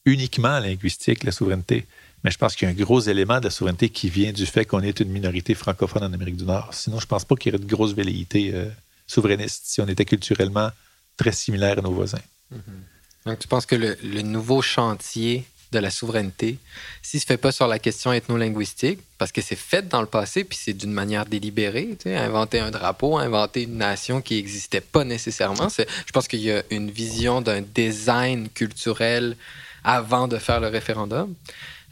[0.05, 1.87] uniquement linguistique, la souveraineté.
[2.23, 4.47] Mais je pense qu'il y a un gros élément de la souveraineté qui vient du
[4.47, 6.73] fait qu'on est une minorité francophone en Amérique du Nord.
[6.73, 8.67] Sinon, je ne pense pas qu'il y aurait de grosse velléité euh,
[9.07, 10.71] souverainiste si on était culturellement
[11.17, 12.21] très similaire à nos voisins.
[12.53, 13.27] Mm-hmm.
[13.27, 16.59] Donc, tu penses que le, nouveau chantier de la souveraineté,
[17.01, 20.07] s'il ne se fait pas sur la question ethno-linguistique, parce que c'est fait dans le
[20.07, 24.35] passé, puis c'est d'une manière délibérée, tu sais, inventer un drapeau, inventer une nation qui
[24.35, 25.69] n'existait pas nécessairement.
[25.69, 29.37] Je pense qu'il y a une vision d'un design culturel
[29.85, 31.35] avant de faire le référendum.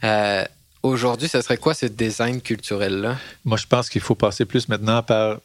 [0.03, 0.43] Euh,
[0.83, 3.17] aujourd'hui, ce serait quoi ce design culturel-là?
[3.45, 5.39] Moi, je pense qu'il faut passer plus maintenant par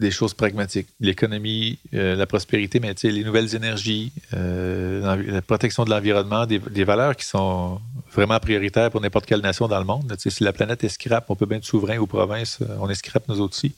[0.00, 0.88] des choses pragmatiques.
[1.00, 7.16] L'économie, euh, la prospérité, mais les nouvelles énergies, euh, la protection de l'environnement, des, valeurs
[7.16, 7.80] qui sont
[8.12, 10.14] vraiment prioritaires pour n'importe quelle nation dans le monde.
[10.18, 13.28] si la planète est scrap, on peut bien être souverain aux provinces, on est scrap
[13.28, 13.74] nous aussi.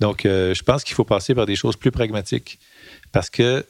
[0.00, 2.58] Donc, je pense qu'il faut passer par des choses plus pragmatiques
[3.12, 3.64] parce que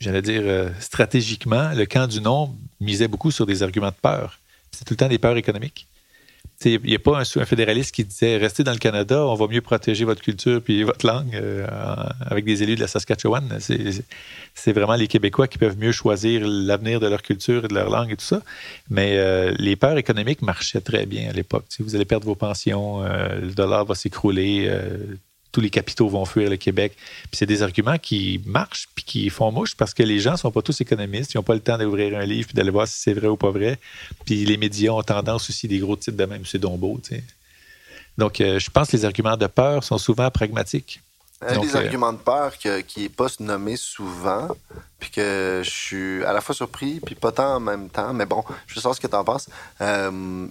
[0.00, 4.38] j'allais dire, euh, stratégiquement, le camp du non misait beaucoup sur des arguments de peur.
[4.70, 5.88] C'est tout le temps des peurs économiques.
[6.64, 9.60] Il n'y a pas un, fédéraliste qui disait restez dans le Canada, on va mieux
[9.60, 11.64] protéger votre culture puis votre langue euh,
[12.20, 13.58] avec des élus de la Saskatchewan.
[13.60, 17.90] C'est vraiment les Québécois qui peuvent mieux choisir l'avenir de leur culture et de leur
[17.90, 18.42] langue et tout ça.
[18.90, 21.66] Mais euh, les peurs économiques marchaient très bien à l'époque.
[21.78, 24.68] Vous allez perdre vos pensions, le dollar va s'écrouler,
[25.52, 26.94] tous les capitaux vont fuir le Québec.
[26.96, 30.36] Puis c'est des arguments qui marchent puis qui font mouche parce que les gens ne
[30.36, 31.34] sont pas tous économistes.
[31.34, 33.36] Ils n'ont pas le temps d'ouvrir un livre puis d'aller voir si c'est vrai ou
[33.36, 33.78] pas vrai.
[34.24, 36.60] Puis les médias ont tendance aussi des gros titres de même, M.
[36.60, 37.00] Dombeau.
[38.18, 41.00] Donc, euh, je pense que les arguments de peur sont souvent pragmatiques.
[41.40, 44.48] Un des euh, arguments de peur qui n'est pas nommé souvent,
[44.98, 48.26] puis que je suis à la fois surpris, puis pas tant en même temps, mais
[48.26, 49.48] bon, je veux savoir ce que tu en penses.
[49.80, 50.48] Euh,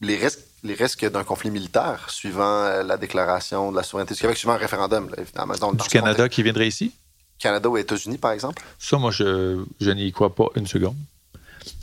[0.00, 4.20] les risques les risques d'un conflit militaire suivant euh, la déclaration de la souveraineté du
[4.20, 5.54] Québec, suivant un référendum, évidemment.
[5.54, 6.92] du Canada qui viendrait ici?
[7.38, 8.62] Canada ou États-Unis, par exemple?
[8.78, 10.96] Ça, moi, je, je n'y crois pas une seconde.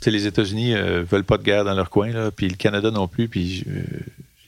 [0.00, 2.56] T'sais, les États-Unis ne euh, veulent pas de guerre dans leur coin, là, puis le
[2.56, 3.64] Canada non plus, puis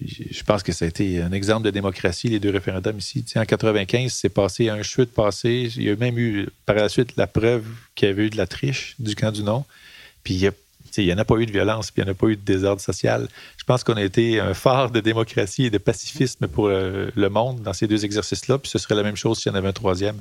[0.07, 3.25] je, pense que ça a été un exemple de démocratie, les deux référendums ici.
[3.37, 5.71] en 95, c'est passé un chute passé.
[5.77, 7.65] Il y a même eu, par la suite, la preuve
[7.95, 9.65] qu'il y avait eu de la triche du camp du non.
[10.25, 10.53] Puis il n'y a
[10.97, 12.37] il n'y en a pas eu de violence, puis il n'y en a pas eu
[12.37, 13.29] de désordre social.
[13.57, 17.63] Je pense qu'on a été un phare de démocratie et de pacifisme pour le, monde
[17.63, 19.73] dans ces deux exercices-là, puis ce serait la même chose s'il y en avait un
[19.73, 20.17] troisième.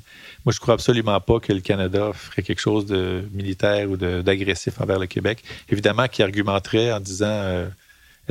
[0.45, 3.97] Moi, je ne crois absolument pas que le Canada ferait quelque chose de militaire ou
[3.97, 5.43] d'agressif envers le Québec.
[5.69, 7.67] Évidemment, qui argumenterait en disant euh,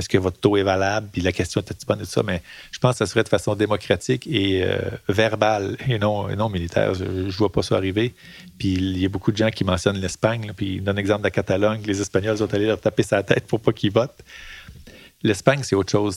[0.01, 1.09] est-ce que votre taux est valable?
[1.13, 2.43] Puis la question était bonne de ça, mais
[2.73, 4.79] je pense que ça serait de façon démocratique et euh,
[5.09, 6.95] verbale et non, militaire.
[6.95, 8.15] Je ne vois pas ça arriver.
[8.59, 11.27] Puis il y a beaucoup de gens qui mentionnent l'Espagne, puis ils donnent l'exemple de
[11.27, 11.83] la Catalogne.
[11.85, 14.23] Les Espagnols sont allés leur taper sa tête pour pas qu'ils votent.
[15.23, 16.17] L'Espagne, c'est autre chose.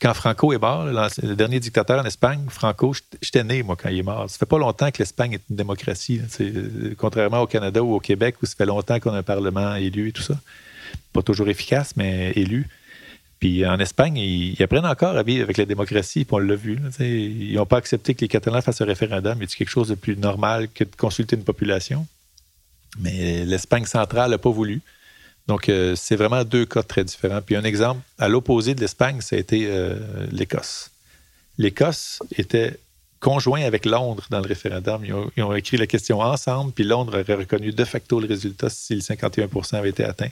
[0.00, 3.98] Quand Franco est mort, le dernier dictateur en Espagne, Franco, j'étais né, moi, quand il
[3.98, 4.28] est mort.
[4.28, 6.20] Ça fait pas longtemps que l'Espagne est une démocratie.
[6.98, 10.08] contrairement au Canada ou au Québec, où ça fait longtemps qu'on a un parlement élu
[10.08, 10.34] et tout ça.
[11.12, 12.68] Pas toujours efficace, mais élu.
[13.42, 16.78] Puis en Espagne, ils, apprennent encore à vivre avec la démocratie, puis on l'a vu.
[17.00, 19.36] ils n'ont pas accepté que les Catalans fassent un référendum.
[19.48, 22.06] C'est quelque chose de plus normal que de consulter une population?
[23.00, 24.80] Mais l'Espagne centrale n'a pas voulu.
[25.48, 27.42] Donc, euh, c'est vraiment deux cas très différents.
[27.42, 29.96] Puis un exemple, à l'opposé de l'Espagne, ça a été euh,
[30.30, 30.92] l'Écosse.
[31.58, 32.78] L'Écosse était
[33.18, 35.04] conjoint avec Londres dans le référendum.
[35.04, 38.28] Ils ont, ils ont, écrit la question ensemble, puis Londres aurait reconnu de facto le
[38.28, 40.30] résultat si le 51% avait été atteint.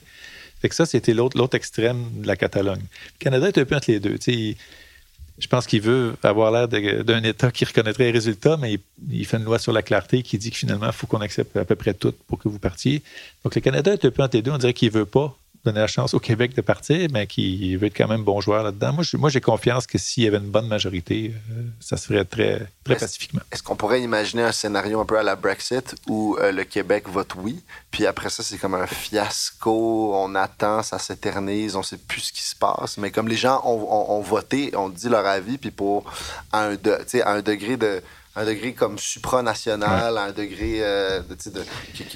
[0.60, 2.82] Fait que ça, c'était l'autre extrême de la Catalogne.
[2.82, 4.18] Le Canada est un peu entre les deux.
[4.26, 8.78] je pense qu'il veut avoir l'air d'un État qui reconnaîtrait les résultats, mais
[9.10, 11.56] il, fait une loi sur la clarté qui dit que finalement, il faut qu'on accepte
[11.56, 13.02] à peu près tout pour que vous partiez.
[13.42, 14.50] Donc, le Canada est un peu entre les deux.
[14.50, 15.34] On dirait qu'il ne veut pas
[15.64, 18.62] donner la chance au Québec de partir, mais qui veut être quand même bon joueur
[18.62, 18.94] là-dedans.
[19.18, 22.66] Moi, j'ai confiance que s'il y avait une bonne majorité, euh, ça se ferait très,
[22.84, 23.40] très pacifiquement.
[23.52, 27.08] Est-ce qu'on pourrait imaginer un scénario un peu à la Brexit où euh, le Québec
[27.08, 31.98] vote oui, puis après ça, c'est comme un fiasco, on attend, ça s'éternise, on sait
[31.98, 35.58] plus ce qui se passe, mais comme les gens ont, voté, ont dit leur avis,
[35.58, 36.10] puis pour
[36.52, 38.02] un, de, à un degré de
[38.36, 41.20] un degré comme supranational, un degré euh,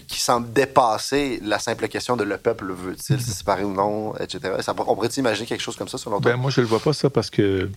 [0.08, 4.54] qui, semble dépasser la simple question de le peuple veut-il se séparer ou non, etc.
[4.60, 6.32] Ça, on pourrait imaginer quelque chose comme ça selon toi?
[6.32, 7.68] Ben, moi, je ne le vois pas ça parce que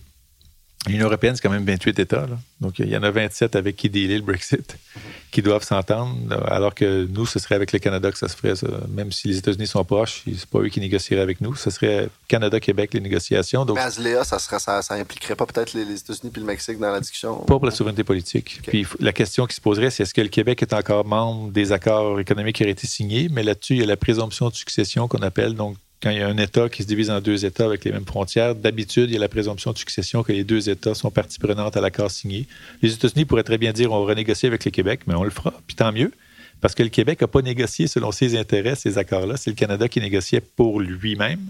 [0.86, 2.26] L'Union européenne, c'est quand même 28 États.
[2.60, 4.78] Donc, il y en a 27 avec qui dealer le Brexit,
[5.32, 6.14] qui doivent s'entendre,
[6.46, 8.54] alors que nous, ce serait avec le Canada que ça se ferait.
[8.88, 11.56] Même si les États-Unis sont proches, c'est pas eux qui négocieraient avec nous.
[11.56, 13.64] Ce serait Canada-Québec, les négociations.
[13.64, 13.82] Donc, Mais
[14.14, 17.36] à ça, serait, ça, impliquerait pas peut-être les, États-Unis puis le Mexique dans la discussion?
[17.38, 18.60] Pas pour la souveraineté politique.
[18.66, 21.72] Puis la question qui se poserait, c'est est-ce que le Québec est encore membre des
[21.72, 23.28] accords économiques qui auraient été signés?
[23.30, 25.54] Mais là-dessus, il y a la présomption de succession qu'on appelle.
[25.54, 27.92] Donc, quand il y a un État qui se divise en deux États avec les
[27.92, 31.10] mêmes frontières, d'habitude, il y a la présomption de succession que les deux États sont
[31.10, 32.46] partie prenante à l'accord signé.
[32.82, 35.30] Les États-Unis pourraient très bien dire on va renégocier avec le Québec, mais on le
[35.30, 36.12] fera, puis tant mieux.
[36.60, 39.36] Parce que le Québec n'a pas négocié selon ses intérêts ces accords-là.
[39.36, 41.40] C'est le Canada qui négociait pour lui-même.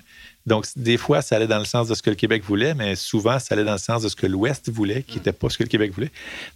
[0.47, 2.95] Donc, des fois, ça allait dans le sens de ce que le Québec voulait, mais
[2.95, 5.59] souvent, ça allait dans le sens de ce que l'Ouest voulait, qui n'était pas ce
[5.59, 6.11] que le Québec voulait.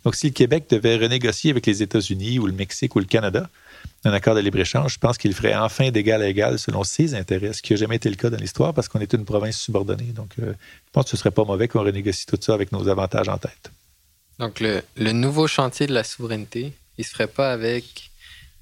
[0.05, 3.49] Donc, si le Québec devait renégocier avec les États-Unis ou le Mexique ou le Canada
[4.05, 7.53] un accord de libre-échange, je pense qu'il ferait enfin d'égal à égal selon ses intérêts,
[7.53, 10.12] ce qui n'a jamais été le cas dans l'histoire parce qu'on est une province subordonnée.
[10.12, 10.53] Donc, euh,
[10.86, 13.28] je pense que ce ne serait pas mauvais qu'on renégocie tout ça avec nos avantages
[13.28, 13.70] en tête.
[14.38, 18.11] Donc, le, le nouveau chantier de la souveraineté, il ne se ferait pas avec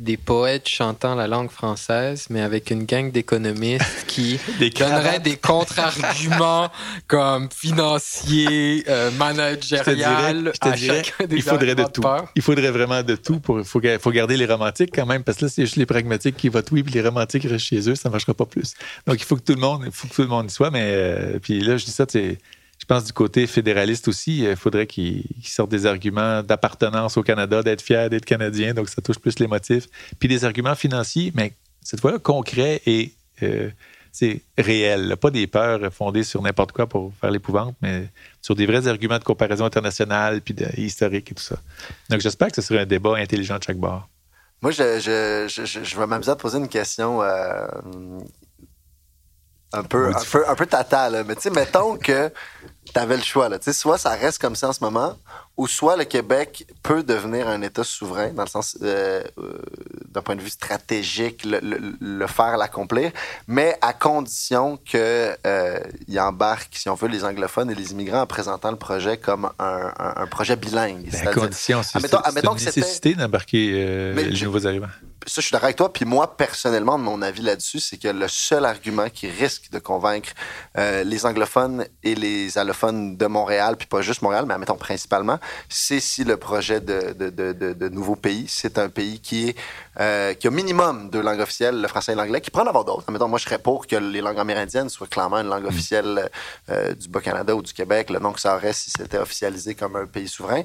[0.00, 4.40] des poètes chantant la langue française, mais avec une gang d'économistes qui
[4.78, 6.70] donneraient des contre-arguments
[7.06, 12.02] comme financiers, euh, managérial, à chacun des il faudrait de tout.
[12.34, 13.40] Il faudrait vraiment de tout.
[13.40, 15.86] Pour, il faut, faut, garder les romantiques quand même, parce que là, c'est juste les
[15.86, 18.74] pragmatiques qui votent oui, puis les romantiques restent chez eux, ça ne marchera pas plus.
[19.06, 20.70] Donc, il faut que tout le monde, il faut que tout le monde y soit,
[20.70, 22.38] mais euh, puis là, je dis ça, c'est
[22.80, 27.62] je pense du côté fédéraliste aussi, il faudrait qu'ils sortent des arguments d'appartenance au Canada,
[27.62, 29.86] d'être fier d'être canadien, donc ça touche plus les motifs.
[30.18, 31.52] Puis des arguments financiers, mais
[31.82, 33.12] cette fois-là concrets et
[34.12, 35.16] c'est euh, réel.
[35.20, 38.08] Pas des peurs fondées sur n'importe quoi pour faire l'épouvante, mais
[38.40, 41.56] sur des vrais arguments de comparaison internationale puis de, historique et tout ça.
[42.08, 44.08] Donc j'espère que ce serait un débat intelligent de chaque bord.
[44.62, 47.66] Moi, je vais m'amuser à poser une question euh,
[49.72, 51.24] un peu, un peu, un peu tata, là.
[51.24, 52.32] Mais tu sais, mettons que
[52.92, 53.58] tu avais le choix, là.
[53.58, 55.16] Tu sais, soit ça reste comme ça en ce moment,
[55.56, 59.58] ou soit le Québec peut devenir un État souverain, dans le sens, euh, euh,
[60.08, 63.12] d'un point de vue stratégique, le, faire, l'accomplir,
[63.46, 65.78] mais à condition qu'il euh,
[66.18, 69.92] embarque, si on veut, les anglophones et les immigrants en présentant le projet comme un,
[69.98, 71.08] un, projet bilingue.
[71.12, 74.88] Ben, à condition, c'est une nécessité d'embarquer euh, les nouveaux arrivants
[75.26, 75.92] ça, je suis d'accord avec toi.
[75.92, 80.30] Puis moi, personnellement, mon avis là-dessus, c'est que le seul argument qui risque de convaincre
[80.78, 85.38] euh, les anglophones et les allophones de Montréal, puis pas juste Montréal, mais admettons principalement,
[85.68, 89.56] c'est si le projet de, de, de, de nouveau pays, c'est un pays qui est
[89.98, 92.84] euh, qui a minimum deux langues officielles, le français et l'anglais, qui prend en avoir
[92.84, 93.04] d'autres.
[93.08, 95.68] Admettons, moi, je serais pour que les langues amérindiennes soient clairement une langue mm.
[95.68, 96.30] officielle
[96.70, 99.96] euh, du Bas-Canada ou du Québec, le nom que ça aurait si c'était officialisé comme
[99.96, 100.62] un pays souverain.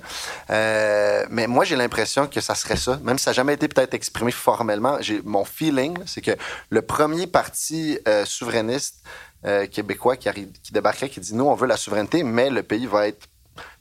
[0.49, 3.93] mais moi, j'ai l'impression que ça serait ça, même si ça n'a jamais été peut-être
[3.93, 6.35] exprimé formellement, j'ai mon feeling, c'est que
[6.69, 9.03] le premier parti euh, souverainiste
[9.43, 12.61] euh, québécois qui, arrive, qui débarquerait, qui dit nous, on veut la souveraineté, mais le
[12.61, 13.27] pays va être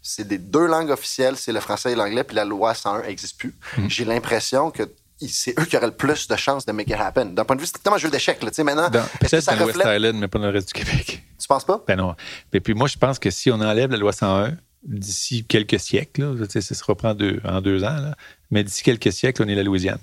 [0.00, 3.36] c'est des deux langues officielles, c'est le français et l'anglais, puis la loi 101 n'existe
[3.38, 3.54] plus.
[3.76, 3.88] Mm.
[3.88, 4.84] J'ai l'impression que
[5.20, 7.26] c'est eux qui auraient le plus de chances de make it happen.
[7.26, 8.90] D'un point de vue strictement jeu d'échecs, tu sais, maintenant.
[8.90, 11.22] Peut-être dans West Island, mais pas dans le reste du Québec.
[11.40, 11.82] Tu penses pas?
[11.86, 12.14] Ben non.
[12.52, 16.36] Et puis moi, je pense que si on enlève la loi 101, d'ici quelques siècles,
[16.48, 18.12] ça se reprend en deux ans,
[18.50, 19.98] mais d'ici quelques siècles, on est la Louisiane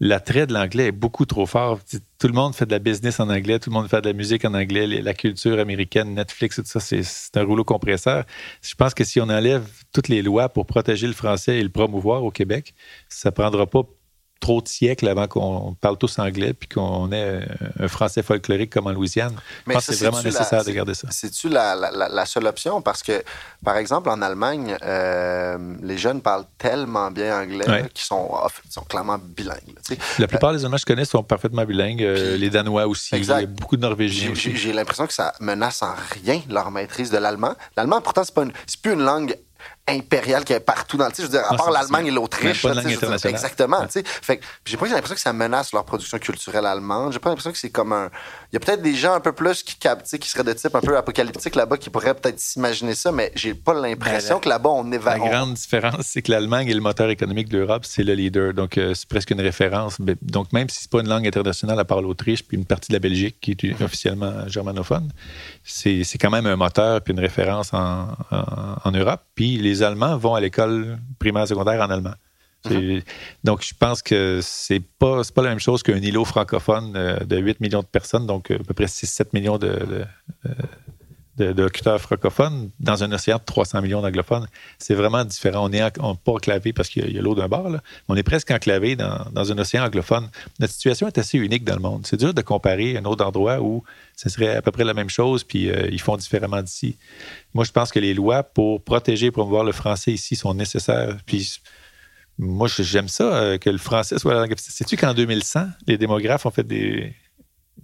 [0.00, 1.80] l'attrait de l'anglais est beaucoup trop fort.
[2.18, 4.12] Tout le monde fait de la business en anglais, tout le monde fait de la
[4.12, 8.24] musique en anglais, la culture américaine, Netflix, tout ça, c'est un rouleau compresseur.
[8.62, 11.70] Je pense que si on enlève toutes les lois pour protéger le français et le
[11.70, 12.74] promouvoir au Québec,
[13.08, 13.82] ça prendra pas
[14.40, 17.40] trop de siècles avant qu'on parle tous anglais puis qu'on ait
[17.78, 19.34] un français folklorique comme en Louisiane.
[19.66, 21.08] Mais je pense que c'est vraiment nécessaire de garder ça.
[21.10, 22.82] C'est-tu la, la, seule option?
[22.82, 23.22] Parce que,
[23.64, 28.30] par exemple, en Allemagne, euh, les jeunes parlent tellement bien anglais qu'ils sont,
[28.68, 29.74] sont clairement bilingues.
[30.18, 32.02] la plupart des Allemands que je connais sont parfaitement bilingues.
[32.02, 33.16] Euh, les Danois aussi.
[33.16, 37.10] Il y a beaucoup de Norvégiens J'ai l'impression que ça menace en rien leur maîtrise
[37.10, 37.54] de l'allemand.
[37.76, 38.44] L'allemand, pourtant, c'est pas
[38.82, 39.36] plus une langue
[39.86, 41.12] impériale qui est partout dans le.
[41.16, 42.64] Je veux dire, à part l'Allemagne et l'Autriche.
[43.24, 43.86] Exactement.
[43.88, 47.12] Fait j'ai pas l'impression que ça menace leur production culturelle allemande.
[47.12, 48.10] J'ai pas l'impression que c'est comme un.
[48.52, 50.74] Il y a peut-être des gens un peu plus qui captent, qui seraient de type
[50.74, 54.48] un peu apocalyptique là-bas, qui pourraient peut-être s'imaginer ça, mais j'ai pas l'impression ben, que
[54.48, 55.22] là-bas on évalue.
[55.22, 58.54] La grande différence, c'est que l'Allemagne est le moteur économique de l'Europe, c'est le leader.
[58.54, 59.98] Donc, euh, c'est presque une référence.
[60.22, 62.94] Donc, même si c'est pas une langue internationale à part l'Autriche, puis une partie de
[62.94, 63.84] la Belgique qui est mm-hmm.
[63.84, 65.10] officiellement germanophone,
[65.64, 69.20] c'est quand même un moteur puis une référence en, en Europe.
[69.34, 72.14] Puis les Allemands vont à l'école primaire secondaire en allemand.
[72.70, 73.02] Mhm.
[73.42, 77.36] Donc, je pense que c'est pas, pas la même chose qu'un îlot francophone euh, de
[77.36, 80.04] 8 millions de personnes, donc euh, à peu près 6-7 millions de, de,
[81.38, 84.46] locuteurs francophones dans un océan de 300 millions d'anglophones.
[84.78, 85.66] C'est vraiment différent.
[85.66, 87.80] On n'est pas enclavé parce qu'il y a, l'eau d'un bord, là.
[88.08, 90.28] on est presque enclavé dans, dans, un océan anglophone.
[90.60, 92.06] Notre situation est assez unique dans le monde.
[92.06, 93.82] C'est dur de comparer un autre endroit où
[94.16, 96.96] ce serait à peu près la même chose, puis euh, ils font différemment d'ici.
[97.52, 101.16] Moi, je pense que les lois pour protéger et promouvoir le français ici sont nécessaires.
[101.26, 101.60] Puis
[102.38, 106.46] moi, j'aime ça, euh, que le français soit la langue Sais-tu qu'en 2100, les démographes
[106.46, 107.14] ont fait des,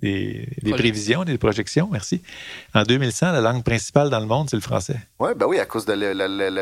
[0.01, 2.22] des, prévisions, des projections, merci.
[2.74, 4.96] En 2100, la langue principale dans le monde, c'est le français.
[5.18, 5.92] Ouais, ben oui, à cause de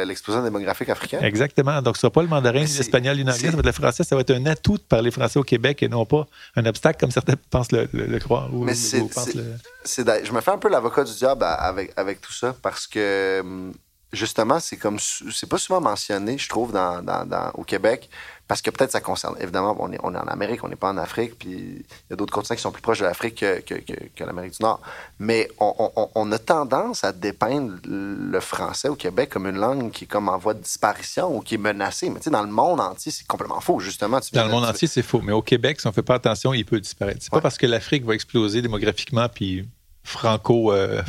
[0.05, 1.23] l'explosion démographique africaine.
[1.23, 1.81] Exactement.
[1.83, 4.05] Donc, ce ne sera pas le mandarin, l'espagnol, l'anglais, ça va être le français.
[4.05, 6.27] Ça va être un atout de parler français au Québec et non pas
[6.57, 8.51] un obstacle comme certains pensent le, croire.
[8.53, 12.87] Mais c'est, je me fais un peu l'avocat du diable avec, avec tout ça parce
[12.87, 13.73] que hum,
[14.13, 18.09] justement, c'est comme c'est pas souvent mentionné, je trouve, dans, dans, au Québec,
[18.47, 19.37] parce que peut-être ça concerne.
[19.41, 22.13] Évidemment, on est, on est en Amérique, on n'est pas en Afrique, puis il y
[22.13, 24.81] a d'autres continents qui sont plus proches de l'Afrique que, que, que, l'Amérique du Nord.
[25.19, 29.91] Mais on, on, on, a tendance à dépeindre le français au Québec comme une langue
[29.91, 32.09] qui est comme en voie de disparition ou qui est menacée.
[32.09, 34.21] Mais tu sais, dans le monde entier, c'est complètement faux, justement.
[34.33, 35.21] dans le monde entier, c'est faux.
[35.21, 37.19] Mais au Québec, si on ne fait pas attention, il peut disparaître.
[37.21, 39.69] C'est pas parce que l'Afrique va exploser démographiquement puis
[40.09, 41.03] franco, euh,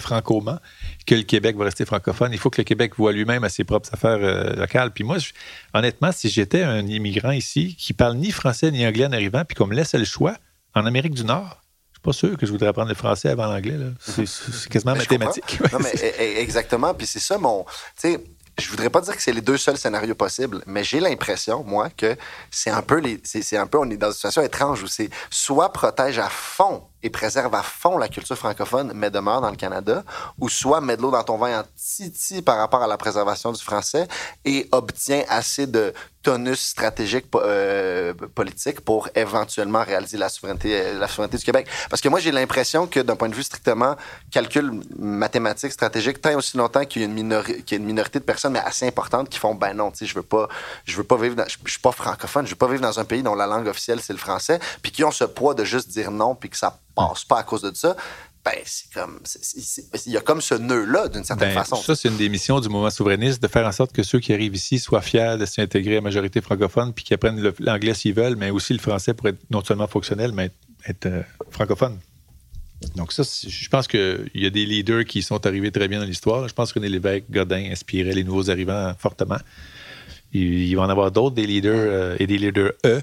[1.05, 2.31] que le Québec va rester francophone.
[2.33, 4.91] Il faut que le Québec voit lui-même à ses propres affaires euh, locales.
[4.91, 5.17] Puis moi,
[5.73, 9.55] honnêtement, si j'étais un immigrant ici qui parle ni français ni anglais en arrivant, puis
[9.55, 10.35] qu'on me laissait le choix,
[10.75, 13.47] en Amérique du Nord, je suis pas sûr que je voudrais apprendre le français avant
[13.47, 13.77] l'anglais.
[13.99, 15.59] C'est quasiment mathématique.
[15.71, 16.93] non, mais e, e, exactement.
[16.93, 17.63] Puis c'est ça mon.
[17.63, 18.23] Tu sais,
[18.59, 21.89] je voudrais pas dire que c'est les deux seuls scénarios possibles, mais j'ai l'impression, moi,
[21.89, 22.15] que
[22.51, 25.09] c'est un peu les, c'est, un peu, on est dans une situation étrange où c'est
[25.29, 29.55] soit protège à fond et préserve à fond la culture francophone, mais demeure dans le
[29.55, 30.03] Canada,
[30.39, 33.51] ou soit met de l'eau dans ton vin en titi par rapport à la préservation
[33.51, 34.07] du français
[34.45, 41.07] et obtient assez de tonus stratégique euh, politique pour éventuellement réaliser la souveraineté, euh, la
[41.07, 41.67] souveraineté du Québec.
[41.89, 43.95] Parce que moi, j'ai l'impression que d'un point de vue strictement
[44.29, 48.85] calcul mathématique, stratégique, tant aussi longtemps qu'il y a une, minorité, de personnes, mais assez
[48.85, 50.49] importantes, qui font, ben non, tu sais, je veux pas,
[50.85, 53.05] je veux pas vivre dans, je, suis pas francophone, je veux pas vivre dans un
[53.05, 55.89] pays dont la langue officielle, c'est le français, puis qui ont ce poids de juste
[55.89, 57.95] dire non, puis que ça passe pas à cause de ça,
[58.43, 59.19] ben, c'est comme.
[60.05, 61.75] Il y a comme ce nœud-là, d'une certaine ben, façon.
[61.75, 64.33] Ça, c'est une des missions du mouvement souverainiste, de faire en sorte que ceux qui
[64.33, 68.13] arrivent ici soient fiers de s'intégrer à la majorité francophone, puis qu'ils apprennent l'anglais s'ils
[68.13, 70.51] veulent, mais aussi le français pour être non seulement fonctionnel, mais
[70.87, 71.99] être, euh, francophone.
[72.95, 76.05] Donc, ça, je pense qu'il y a des leaders qui sont arrivés très bien dans
[76.05, 76.47] l'histoire.
[76.47, 79.39] Je pense que René Lévesque, Godin inspiraient les nouveaux arrivants fortement.
[80.31, 83.01] Il, il va en avoir d'autres, des leaders euh, et des leaders E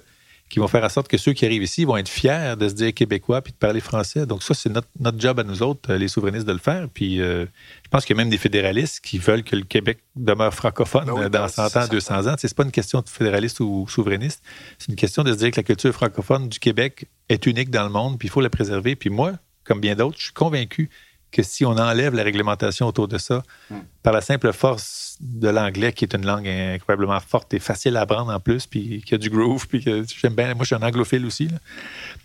[0.49, 2.75] qui vont faire en sorte que ceux qui arrivent ici vont être fiers de se
[2.75, 4.27] dire québécois puis de parler français.
[4.27, 6.89] Donc ça, c'est notre, notre, job à nous autres, euh, les souverainistes, de le faire.
[6.93, 7.47] Puis euh,
[7.85, 11.07] je pense qu'il y a même des fédéralistes qui veulent que le Québec demeure francophone
[11.07, 12.35] ben dans 100 ben, ans, 200 ans.
[12.39, 14.43] C'est pas une question de fédéraliste ou souverainiste.
[14.79, 17.85] C'est une question de se dire que la culture francophone du Québec est unique dans
[17.85, 18.95] le monde, puis il faut la préserver.
[18.95, 19.33] Puis moi,
[19.65, 20.91] comme bien d'autres, je suis convaincu
[21.37, 23.77] que si on enlève la réglementation autour de ça, hmm.
[24.03, 28.03] par la simple force de l'anglais, qui est une langue incroyablement forte et facile à
[28.03, 30.55] apprendre en plus, puis qui a du groove, puis que j'aime bien.
[30.55, 31.49] Moi, je suis un anglophile aussi.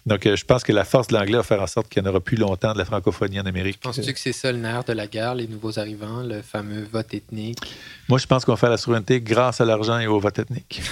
[0.06, 2.08] Donc, euh, je pense que la force de l'anglais va faire en sorte qu'il n'y
[2.08, 3.82] en aura plus longtemps de la francophonie en Amérique.
[3.82, 7.14] Penses-tu que c'est ça le nerf de la guerre, les nouveaux arrivants, le fameux vote
[7.14, 7.60] ethnique?
[8.08, 10.82] Moi, je pense qu'on va faire la souveraineté grâce à l'argent et au vote ethnique.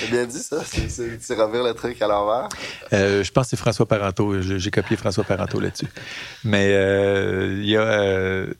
[0.00, 0.62] C'est bien dit, ça.
[0.64, 2.48] C'est revire le truc à l'envers.
[2.92, 4.40] Euh, je pense que c'est François Parenteau.
[4.40, 5.88] J'ai copié François Parenteau là-dessus.
[6.44, 8.54] Mais euh, il y a euh,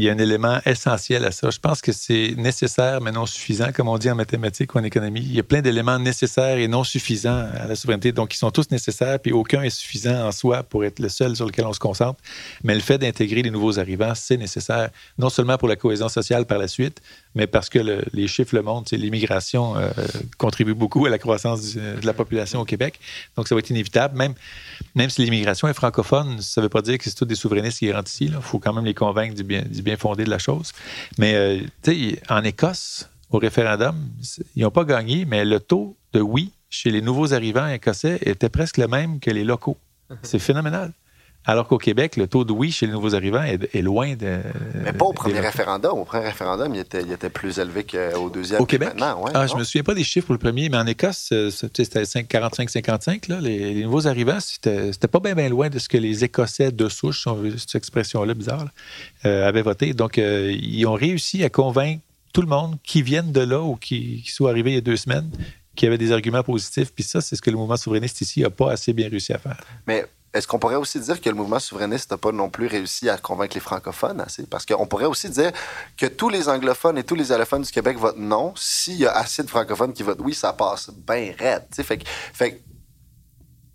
[0.00, 1.50] il y a un élément essentiel à ça.
[1.50, 4.82] Je pense que c'est nécessaire, mais non suffisant, comme on dit en mathématiques ou en
[4.82, 5.20] économie.
[5.20, 8.10] Il y a plein d'éléments nécessaires et non suffisants à la souveraineté.
[8.10, 11.36] Donc, ils sont tous nécessaires, puis aucun est suffisant en soi pour être le seul
[11.36, 12.18] sur lequel on se concentre.
[12.64, 14.88] Mais le fait d'intégrer les nouveaux arrivants, c'est nécessaire,
[15.18, 17.02] non seulement pour la cohésion sociale par la suite,
[17.34, 17.78] mais parce que
[18.14, 19.90] les chiffres le montrent, l'immigration euh,
[20.38, 22.98] contribue beaucoup à la croissance de la population au Québec.
[23.36, 24.16] Donc, ça va être inévitable.
[24.16, 24.32] Même,
[24.94, 27.80] même si l'immigration est francophone, ça ne veut pas dire que c'est tous des souverainistes
[27.80, 28.30] qui rentrent ici.
[28.32, 30.72] Il faut quand même les convaincre du bien, du bien fondé de la chose.
[31.18, 33.96] Mais, euh, en Écosse, au référendum,
[34.56, 38.48] ils n'ont pas gagné, mais le taux de oui chez les nouveaux arrivants écossais était
[38.48, 39.76] presque le même que les locaux.
[40.22, 40.92] C'est phénoménal.
[41.46, 44.40] Alors qu'au Québec, le taux de oui chez les nouveaux arrivants est, loin de.
[44.84, 45.98] Mais pas au premier référendum.
[45.98, 48.60] Au premier référendum, il était, il était plus élevé qu'au deuxième.
[48.60, 48.90] Au Québec?
[48.94, 51.50] Ouais, ah, je me souviens pas des chiffres pour le premier, mais en Écosse, euh,
[51.50, 53.40] c'était 45-55.
[53.40, 56.88] Les, les, nouveaux arrivants, c'était pas bien bien loin de ce que les Écossais de
[56.90, 57.26] souche,
[57.56, 58.66] cette expression-là bizarre,
[59.24, 59.94] euh, avaient voté.
[59.94, 62.02] Donc, euh, ils ont réussi à convaincre
[62.34, 64.82] tout le monde qui viennent de là ou qui, qui sont arrivés il y a
[64.82, 65.30] deux semaines
[65.74, 66.92] qui avaient des arguments positifs.
[66.92, 69.38] Puis ça, c'est ce que le mouvement souverainiste ici n'a pas assez bien réussi à
[69.38, 69.56] faire.
[69.86, 73.08] Mais est-ce qu'on pourrait aussi dire que le mouvement souverainiste n'a pas non plus réussi
[73.08, 74.44] à convaincre les francophones assez?
[74.44, 75.50] Parce qu'on pourrait aussi dire
[75.96, 78.52] que tous les anglophones et tous les allophones du Québec votent non.
[78.56, 81.64] S'il y a assez de francophones qui votent oui, ça passe bien raide.
[81.72, 82.00] Fait,
[82.32, 82.62] fait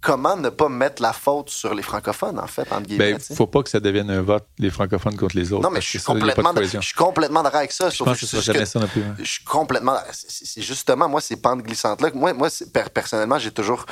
[0.06, 3.10] comment ne pas mettre la faute sur les francophones, en fait, entre guillemets.
[3.10, 5.64] Il ben, ne faut pas que ça devienne un vote, les francophones contre les autres.
[5.64, 7.90] Non, mais je suis, complètement, je suis complètement d'accord avec ça.
[7.90, 9.02] Je pense que jamais ça non plus.
[9.18, 9.98] Je suis complètement...
[10.12, 12.50] C'est justement, moi, ces pentes glissantes-là, moi, moi
[12.94, 13.88] personnellement, j'ai toujours,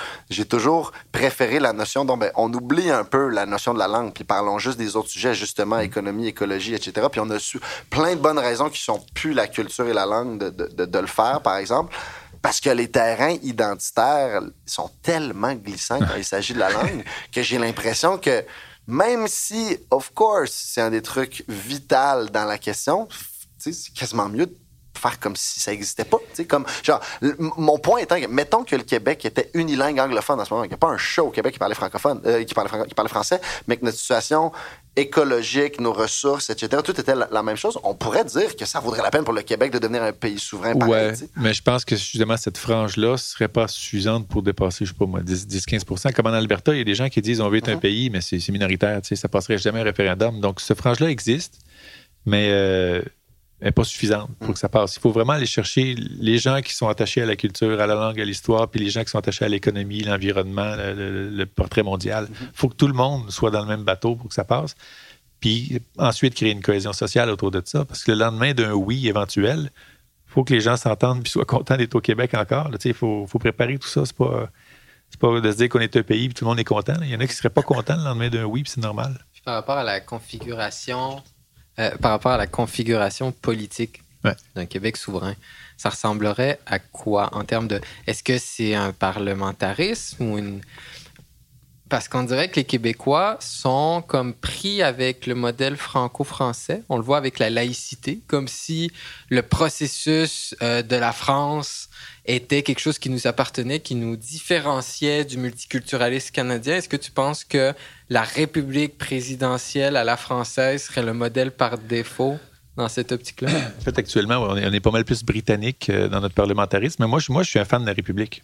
[0.48, 4.14] toujours préféré la notion dont ben, on oublie un peu la notion de la langue,
[4.14, 5.82] puis parlons juste des autres sujets, justement, mm.
[5.82, 7.08] économie, écologie, etc.
[7.12, 7.60] Puis on a su
[7.90, 11.00] plein de bonnes raisons qui sont plus la culture et la langue de, de, de
[11.00, 11.96] le faire, par exemple.
[12.44, 17.42] Parce que les terrains identitaires sont tellement glissants quand il s'agit de la langue que
[17.42, 18.46] j'ai l'impression que
[18.86, 23.08] même si, of course, c'est un des trucs vitaux dans la question,
[23.58, 24.58] c'est quasiment mieux de
[25.04, 26.18] faire comme si ça n'existait pas.
[26.48, 27.00] Comme, genre,
[27.40, 30.72] mon point étant que, mettons que le Québec était unilingue anglophone en ce moment, qu'il
[30.72, 33.10] n'y a pas un show au Québec qui parlait francophone, euh, qui, parlait, qui parlait
[33.10, 34.52] français, mais que notre situation
[34.96, 39.02] écologique, nos ressources, etc., tout était la, même chose, on pourrait dire que ça vaudrait
[39.02, 40.76] la peine pour le Québec de devenir un pays souverain.
[40.76, 44.92] Pareil, mais je pense que justement, cette frange-là ne serait pas suffisante pour dépasser, je
[44.92, 47.50] sais pas moi, 10-15% Comme en Alberta, il y a des gens qui disent on
[47.50, 47.80] veut être un mhm.
[47.80, 50.40] pays, mais c'est minoritaire, ça passerait jamais un référendum.
[50.40, 51.60] Donc, cette frange-là existe,
[52.26, 53.02] mais euh,
[53.66, 54.54] n'est pas suffisante pour mhm.
[54.54, 54.96] que ça passe.
[54.96, 57.96] Il faut vraiment aller chercher les gens qui sont attachés à la culture, à la
[57.96, 62.28] langue, à l'histoire, puis les gens qui sont attachés à l'économie, l'environnement, le, portrait mondial.
[62.30, 62.52] Il mhm.
[62.54, 64.76] faut que tout le monde soit dans le même bateau pour que ça passe.
[65.40, 67.84] Puis ensuite, créer une cohésion sociale autour de ça.
[67.86, 69.72] Parce que le lendemain d'un oui éventuel,
[70.28, 72.70] il faut que les gens s'entendent puis soient contents d'être au Québec encore.
[72.86, 74.06] Il faut, préparer tout ça.
[74.06, 74.50] C'est pas,
[75.20, 76.94] pas de se dire qu'on est un pays et tout le monde est content.
[77.02, 78.82] Il y en a qui ne seraient pas contents le lendemain d'un oui, puis c'est
[78.82, 79.20] normal.
[79.44, 81.22] par rapport à la configuration
[81.80, 84.02] euh, par rapport à la configuration politique
[84.56, 85.36] d'un Québec souverain,
[85.76, 87.82] ça ressemblerait à quoi en termes de...
[88.08, 90.62] Est-ce que c'est un parlementarisme ou une...
[91.94, 96.82] Parce qu'on dirait que les Québécois sont comme pris avec le modèle franco-français.
[96.90, 98.92] On le voit avec la laïcité, comme si
[99.30, 101.90] le processus euh, de la France
[102.26, 106.78] était quelque chose qui nous appartenait, qui nous différenciait du multiculturalisme canadien.
[106.78, 107.76] Est-ce que tu penses que
[108.10, 112.40] la République présidentielle à la française serait le modèle par défaut
[112.76, 113.52] dans cette optique-là?
[113.78, 117.20] En fait, actuellement, on est, pas mal plus britannique euh, dans notre parlementarisme, mais moi,
[117.30, 118.42] moi, je suis un fan de la République.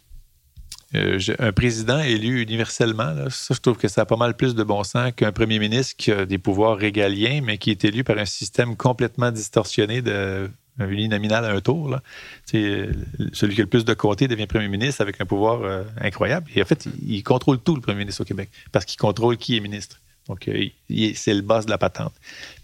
[0.94, 4.82] Euh, un président élu universellement, je trouve que ça a pas mal plus de bon
[4.82, 8.24] sens qu'un premier ministre qui a des pouvoirs régaliens, mais qui est élu par un
[8.24, 11.88] système complètement distorsionné de un uninominal à un tour.
[11.90, 12.02] Là.
[12.46, 16.50] celui qui a le plus de comté devient premier ministre avec un pouvoir euh, incroyable.
[16.54, 19.56] Et en fait, il, contrôle tout, le premier ministre au Québec, parce qu'il contrôle qui
[19.56, 20.00] est ministre.
[20.28, 20.66] Donc, euh,
[21.14, 22.12] c'est le boss de la patente.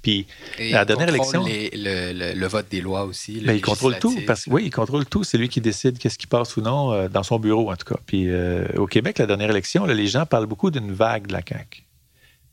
[0.02, 0.26] Puis,
[0.58, 1.44] la dernière élection.
[1.44, 3.40] le, vote des lois aussi.
[3.40, 4.16] Ben, il contrôle tout.
[4.26, 5.24] Parce, oui, il contrôle tout.
[5.24, 7.92] C'est lui qui décide qu'est-ce qui passe ou non euh, dans son bureau, en tout
[7.92, 8.00] cas.
[8.06, 8.28] Puis,
[8.76, 11.82] au Québec, la dernière élection, les gens parlent beaucoup d'une vague de la CAQ.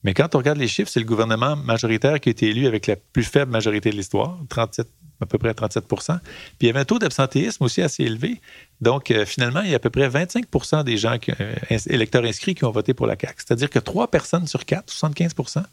[0.03, 2.87] Mais quand on regarde les chiffres, c'est le gouvernement majoritaire qui a été élu avec
[2.87, 4.87] la plus faible majorité de l'histoire, 37
[5.21, 6.27] à peu près 37% Puis
[6.61, 8.41] il y avait un taux d'absentéisme aussi assez élevé.
[8.81, 11.55] Donc, euh, finalement, il y a à peu près 25% des gens, euh,
[11.87, 13.35] électeurs inscrits, qui ont voté pour la CAQ.
[13.37, 15.63] C'est-à-dire que trois personnes sur quatre, 75%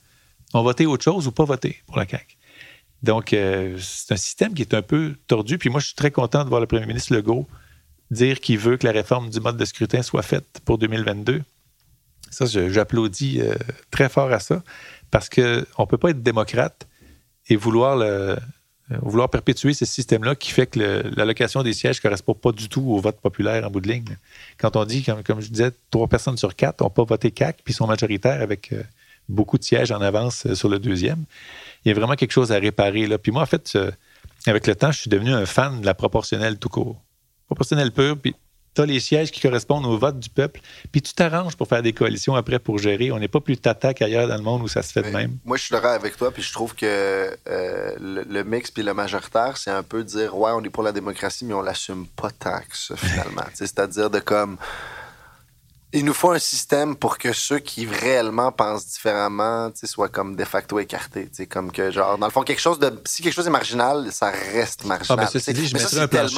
[0.54, 2.36] ont voté autre chose ou pas voté pour la CAQ.
[3.02, 5.58] Donc, euh, c'est un système qui est un peu tordu.
[5.58, 7.48] Puis moi, je suis très content de voir le premier ministre Legault
[8.10, 11.42] dire qu'il veut que la réforme du mode de scrutin soit faite pour 2022.
[12.30, 13.40] Ça, j'applaudis
[13.92, 14.62] très fort à ça
[15.12, 16.88] parce qu'on ne peut pas être démocrate
[17.48, 18.36] et vouloir le,
[19.02, 20.80] vouloir perpétuer ce système-là qui fait que
[21.16, 24.16] l'allocation des sièges ne correspond pas du tout au vote populaire en bout de ligne.
[24.58, 27.72] Quand on dit, comme, je disais, trois personnes sur quatre n'ont pas voté CAC puis
[27.72, 28.82] sont majoritaires avec euh,
[29.28, 31.24] beaucoup de sièges en avance euh, sur le deuxième,
[31.84, 33.06] il y a vraiment quelque chose à réparer.
[33.06, 33.18] Là.
[33.18, 33.78] Puis moi, en fait,
[34.46, 37.00] avec le temps, je suis devenu un fan de la proportionnelle tout court.
[37.46, 38.34] Proportionnelle pure, puis
[38.74, 40.60] tu as les sièges qui correspondent au vote du peuple,
[40.92, 43.10] puis tu t'arranges pour faire des coalitions après pour gérer.
[43.12, 45.38] On n'est pas plus tata qu'ailleurs dans le monde où ça se fait de même.
[45.44, 48.94] Moi, je suis d'accord avec toi, puis je trouve que euh, le, mix puis le
[48.94, 52.30] majoritaire, c'est un peu dire ouais, on est pour la démocratie, mais on l'assume pas
[52.30, 53.44] tant que ça, finalement.
[53.54, 54.56] C'est-à-dire de comme
[55.92, 60.44] il nous faut un système pour que ceux qui réellement pensent différemment soient comme de
[60.44, 61.28] facto écartés.
[61.48, 62.92] Comme que, genre, dans le fond, quelque chose de.
[63.04, 65.26] Si quelque chose est marginal, ça reste marginal.
[65.26, 66.36] Ah, ben, dit, je mettrais un plancher.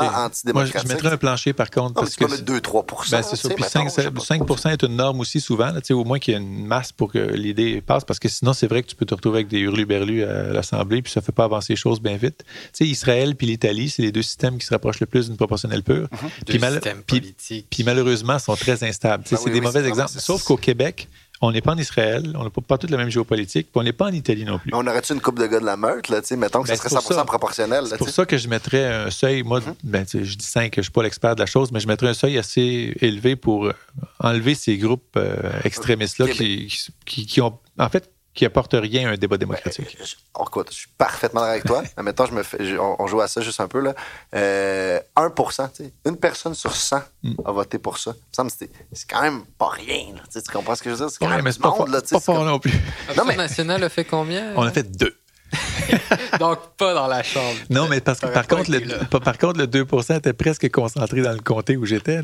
[0.55, 1.94] Moi, je mettrais un plancher, par contre.
[1.94, 3.48] parce que 2-3 ben, c'est ça.
[3.50, 5.70] Puis 5, 5 est une norme aussi, souvent.
[5.70, 8.05] Là, au moins qu'il y ait une masse pour que l'idée passe.
[8.05, 11.03] Parce que sinon, c'est vrai que tu peux te retrouver avec des hurluberlus à l'Assemblée,
[11.03, 12.44] puis ça ne fait pas avancer les choses bien vite.
[12.72, 15.82] sais, Israël puis l'Italie, c'est les deux systèmes qui se rapprochent le plus d'une proportionnelle
[15.82, 16.09] pure.
[16.46, 17.03] Mm-hmm.
[17.07, 20.11] puis, puis, malheureusement, sont très instables c'est des mauvais exemples.
[20.18, 21.09] Sauf qu'au Québec,
[21.43, 23.93] on n'est pas en Israël, on n'a pas, toute la même géopolitique, puis on n'est
[23.93, 24.70] pas en Italie non plus.
[24.70, 26.88] Mais on aurait-tu une coupe de gars de la meute, là, mettons que ce ben,
[26.88, 27.84] serait 100 proportionnel?
[27.88, 29.74] C'est pour ça que je mettrais un seuil, moi, mm-hmm.
[29.82, 32.09] ben, je dis 5, je ne suis pas l'expert de la chose, mais je mettrais
[32.09, 33.72] un seuil assez élevé pour
[34.20, 35.34] enlever ces groupes euh,
[35.64, 36.72] extrémistes-là qui,
[37.05, 39.97] qui, ont, en fait, qui apporte rien à un débat démocratique.
[39.99, 41.83] Ben, je, écoute, je suis parfaitement d'accord avec toi.
[42.03, 43.80] Maintenant, je me fais, on, joue à ça juste un peu.
[43.80, 43.95] Là.
[44.34, 47.34] Euh, 1% une personne sur 100 mm.
[47.45, 48.14] a voté pour ça.
[48.33, 48.71] C'est
[49.09, 50.14] quand même pas rien.
[50.14, 50.22] Là.
[50.33, 51.11] Tu comprends ce que je veux dire?
[51.11, 52.72] C'est quand même mais c'est pas, monde, pas, fort non plus.
[53.17, 53.37] Non, mais...
[53.37, 54.54] national a fait combien?
[54.57, 55.14] On a fait deux.
[56.41, 57.59] Donc, pas dans la chambre.
[57.68, 61.33] Non, mais parce que, par, contre, le, par contre, le 2% était presque concentré dans
[61.33, 62.21] le comté où j'étais.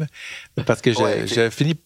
[0.64, 0.92] Parce que
[1.26, 1.78] j'ai fini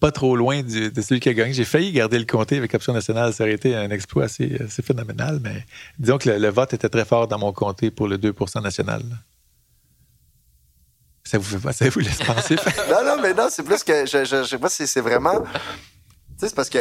[0.00, 1.52] pas trop loin de celui qui a gagné.
[1.54, 3.32] J'ai failli garder le comté avec Option nationale.
[3.32, 5.64] Ça aurait été un exploit assez, phénoménal, mais
[5.98, 9.02] disons que le, vote était très fort dans mon comté pour le 2 national.
[11.24, 12.56] Ça vous, fait, ça vous laisse penser?
[12.90, 14.06] non, non, mais non, c'est plus que.
[14.06, 15.40] Je, je, sais pas si c'est vraiment.
[15.40, 15.48] Tu
[16.38, 16.78] sais, c'est parce que.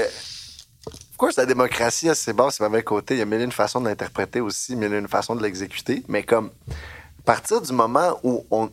[1.17, 3.15] Pourquoi la démocratie, c'est bon, c'est mauvais côté.
[3.15, 6.03] Il y a mille une façons de l'interpréter aussi, mille et une façons de l'exécuter.
[6.09, 6.51] Mais comme
[7.25, 8.69] partir du moment où on,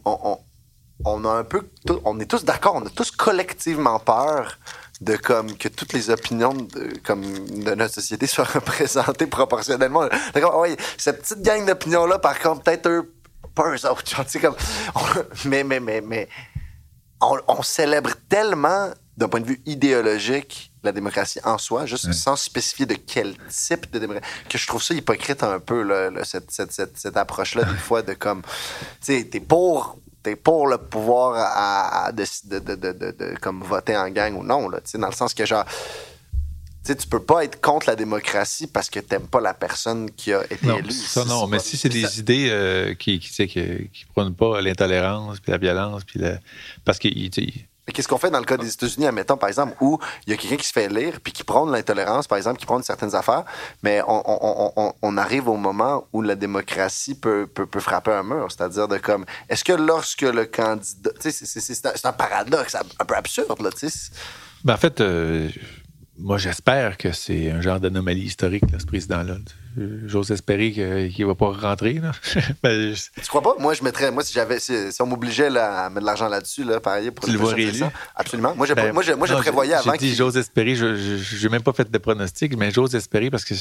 [1.05, 1.69] a un peu,
[2.05, 4.59] on est tous d'accord, on a tous collectivement peur
[5.01, 10.09] de comme que toutes les opinions de, comme de notre société soient représentées proportionnellement.
[10.35, 13.13] D'accord, oui, cette petite gang d'opinions là, par contre, peut-être eux,
[13.55, 14.57] pas eux autres, comme,
[15.45, 16.29] mais mais mais mais
[17.21, 22.37] on, on célèbre tellement d'un point de vue idéologique la démocratie en soi, juste sans
[22.37, 26.51] spécifier de quel type de démocratie, que je trouve ça hypocrite un peu, là, cette,
[26.51, 28.49] cette, cette, cette approche-là, des fois, de comme, tu
[29.01, 34.09] sais, t'es pour t'es pour le pouvoir à, de, de, de, de, comme voter en
[34.11, 35.65] gang ou non, là, dans le sens que genre
[36.85, 40.33] tu tu peux pas être contre la démocratie parce que t'aimes pas la personne qui
[40.33, 40.91] a été élue.
[40.91, 45.39] Ça, non, mais si c'est des idées euh, qui, qui, qui, qui prônent pas l'intolérance,
[45.39, 46.39] puis la violence, puis la...
[46.85, 47.07] parce que
[47.87, 50.37] qu'est-ce qu'on fait dans le cas des États-Unis, admettons, par exemple, où il y a
[50.37, 53.45] quelqu'un qui se fait lire, puis qui prône l'intolérance, par exemple, qui prône certaines affaires,
[53.83, 57.49] mais on, arrive au moment où la démocratie peut,
[57.79, 58.47] frapper un mur.
[58.51, 61.11] C'est-à-dire de comme, est-ce que lorsque le candidat...
[61.21, 64.13] C'est un, un, paradoxe un peu absurde, là, tu sais.
[64.65, 65.01] Ben, en fait...
[65.01, 65.49] Euh
[66.19, 69.37] moi, j'espère que c'est un genre d'anomalie historique, ce président-là.
[70.07, 71.95] J'ose espérer qu'il ne va pas rentrer.
[71.95, 72.13] Là.
[72.63, 73.55] Ben, tu crois pas?
[73.59, 74.11] Moi, je mettrais.
[74.11, 74.61] Moi, si j'avais.
[74.61, 77.83] Si, on m'obligeait à mettre de l'argent là-dessus, là, pareil, pour tu le vois réélu?
[78.15, 78.55] Absolument.
[78.55, 79.93] Moi, ben, moi, je, moi, je prévoyais avant.
[79.93, 80.75] J'ai dit, j'ose espérer.
[80.75, 83.55] Je n'ai même pas fait de pronostic, mais j'ose espérer parce que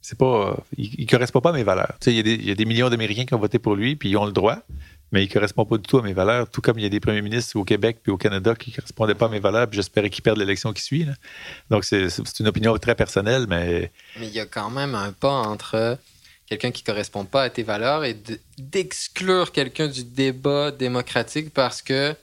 [0.00, 0.56] c'est pas.
[0.76, 1.94] Il, ne correspond pas à mes valeurs.
[2.06, 4.26] Il y, y, a des millions d'Américains qui ont voté pour lui, puis ils ont
[4.26, 4.58] le droit
[5.14, 6.88] mais il ne correspond pas du tout à mes valeurs, tout comme il y a
[6.88, 9.68] des premiers ministres au Québec puis au Canada qui ne correspondaient pas à mes valeurs,
[9.68, 11.06] puis j'espérais qu'ils perdent l'élection qui suit.
[11.70, 12.08] Donc, c'est
[12.40, 13.92] une opinion très personnelle, mais...
[14.18, 15.98] Mais il y a quand même un pas entre
[16.48, 18.16] quelqu'un qui ne correspond pas à tes valeurs et
[18.58, 22.16] d'exclure quelqu'un du débat démocratique parce que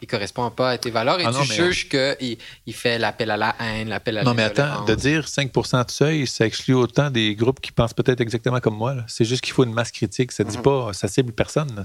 [0.00, 3.36] il correspond pas à tes valeurs et ah tu juges qu'il il fait l'appel à
[3.36, 6.74] la haine, l'appel à la Non, mais attends, de dire 5% de seuil, ça exclut
[6.74, 8.96] autant des groupes qui pensent peut-être exactement comme moi.
[9.08, 10.30] C'est juste qu'il faut une masse critique.
[10.32, 10.62] Ça ne dit mhm.
[10.62, 11.74] pas, ça cible personne.
[11.74, 11.82] Là,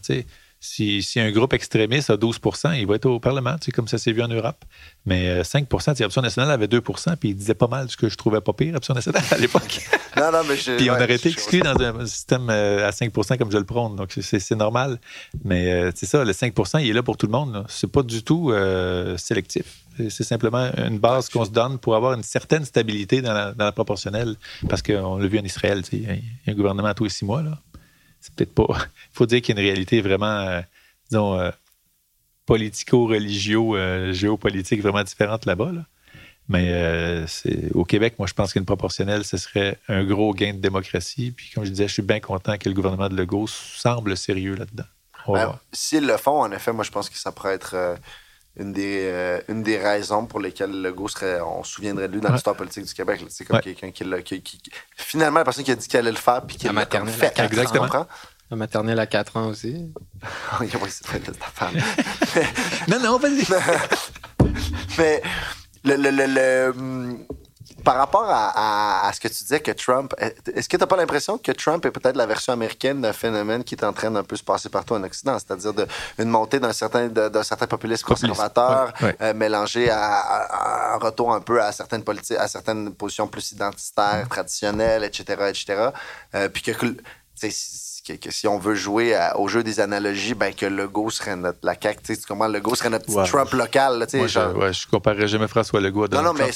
[0.63, 4.13] si, si, un groupe extrémiste a 12% il va être au Parlement, comme ça s'est
[4.13, 4.63] vu en Europe.
[5.05, 8.15] Mais 5% euh, Option nationale avait 2% puis il disait pas mal ce que je
[8.15, 9.81] trouvais pas pire, Option nationale, à l'époque.
[10.17, 13.37] non, non, mais je, Puis on aurait été exclu dans un système euh, à 5%
[13.37, 13.97] comme je le prône.
[13.97, 14.99] Donc, c'est normal.
[15.43, 17.65] Mais euh, c'est ça, le 5% il est là pour tout le monde.
[17.67, 18.53] C'est pas du tout
[19.17, 19.65] sélectif.
[20.09, 23.65] C'est simplement une base qu'on se donne pour avoir une certaine stabilité dans la, dans
[23.65, 24.35] la proportionnelle.
[24.69, 26.13] Parce qu'on l'a vu en Israël, il y a
[26.47, 27.43] un gouvernement à tous les six mois.
[27.43, 27.59] Là
[28.23, 28.67] c'est peut-être pas.
[28.69, 30.61] Il faut dire qu'il y a une réalité vraiment, euh,
[31.09, 31.51] disons, euh,
[32.45, 35.71] politico-religio, euh, géopolitique vraiment différente là-bas.
[36.49, 37.25] Mais
[37.73, 41.31] au Québec, moi, je pense qu'une proportionnelle, ce serait un gros gain de démocratie.
[41.31, 44.55] Puis, comme je disais, je suis bien content que le gouvernement de Legault semble sérieux
[44.55, 44.83] là-dedans.
[45.25, 47.97] Ben, s'ils le font, en effet, moi, je pense que ça pourrait être
[48.57, 52.31] une des, une des raisons pour lesquelles Legault serait, on se souviendrait de lui dans
[52.31, 53.25] l'histoire politique du Québec.
[53.29, 54.61] C'est comme quelqu'un qui, qui,
[54.95, 57.39] Finalement, la personne qui a dit qu'elle allait le faire, puis qui l'a fait.
[57.39, 58.07] Exactement.
[58.51, 59.91] La maternelle à 4 ans aussi.
[60.59, 61.73] oui, c'est très ta femme.
[62.87, 63.43] non, non, vas-y.
[64.99, 65.23] mais
[65.83, 67.25] le, le, le, hum,
[67.83, 70.95] par rapport à, à, ce que tu disais que Trump, est-ce que tu n'as pas
[70.95, 74.23] l'impression que Trump est peut-être la version américaine d'un phénomène qui est en train d'un
[74.23, 75.73] peu se passer partout en Occident, c'est-à-dire
[76.17, 81.61] une montée d'un certain, d'un certain populisme conservateur euh, mélangé à, un retour un peu
[81.61, 85.89] à certaines politiques, à certaines positions plus identitaires, traditionnelles, etc., etc.
[86.35, 86.71] Euh, puis que
[88.03, 91.75] que, si on veut jouer au jeu des analogies, ben que Legault serait notre, la
[91.79, 93.99] CAQ, tu Legault serait notre petit Trump local.
[93.99, 94.51] Là, Moi, genre...
[94.53, 96.51] je, ouais, je comparerais jamais François Legault à Donald non, non,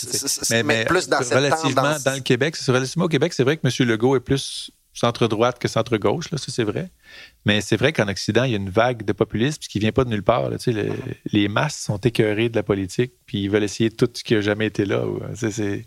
[0.50, 3.66] mais, mais, plus dans cette relativement dans le Québec, relativement au Québec, c'est vrai que
[3.66, 3.88] M.
[3.88, 6.90] Legault est plus centre-droite que centre-gauche, là, ça c'est vrai.
[7.46, 10.04] Mais c'est vrai qu'en Occident, il y a une vague de populisme qui vient pas
[10.04, 10.50] de nulle part.
[10.50, 10.58] Là,
[11.32, 14.42] les masses sont écœurées de la politique, puis ils veulent essayer tout ce qui n'a
[14.42, 15.04] jamais été là.
[15.36, 15.86] C'est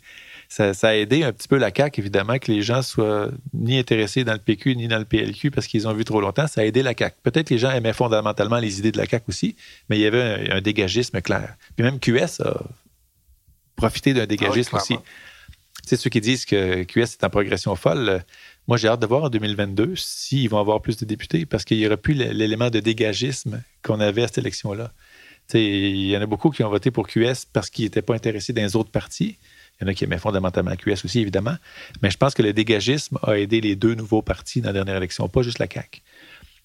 [0.51, 4.25] ça, a aidé un petit peu la CAQ, évidemment, que les gens soient ni intéressés
[4.25, 6.49] dans le PQ ni dans le PLQ parce qu'ils ont vu trop longtemps.
[6.49, 7.17] Ça a aidé la CAQ.
[7.23, 9.57] Peut-être que les gens aimaient fondamentalement les idées de la CAQ aussi,
[9.89, 11.55] mais il y avait un, dégagisme clair.
[11.77, 12.65] Puis même QS a
[13.77, 14.97] profité d'un dégagisme ah aussi.
[15.87, 18.25] C'est ceux qui disent que QS est en progression folle.
[18.67, 21.79] Moi, j'ai hâte de voir en 2022 s'ils vont avoir plus de députés parce qu'il
[21.79, 24.93] n'y aurait plus l'élément de dégagisme qu'on avait à cette élection-là.
[25.55, 28.53] Il y en a beaucoup qui ont voté pour QS parce qu'ils n'étaient pas intéressés
[28.53, 29.39] dans les autres partis.
[29.81, 31.57] Il y en a qui aimaient fondamentalement QS aussi, évidemment.
[32.03, 34.97] Mais je pense que le dégagisme a aidé les deux nouveaux partis dans la dernière
[34.97, 36.03] élection, pas juste la CAQ.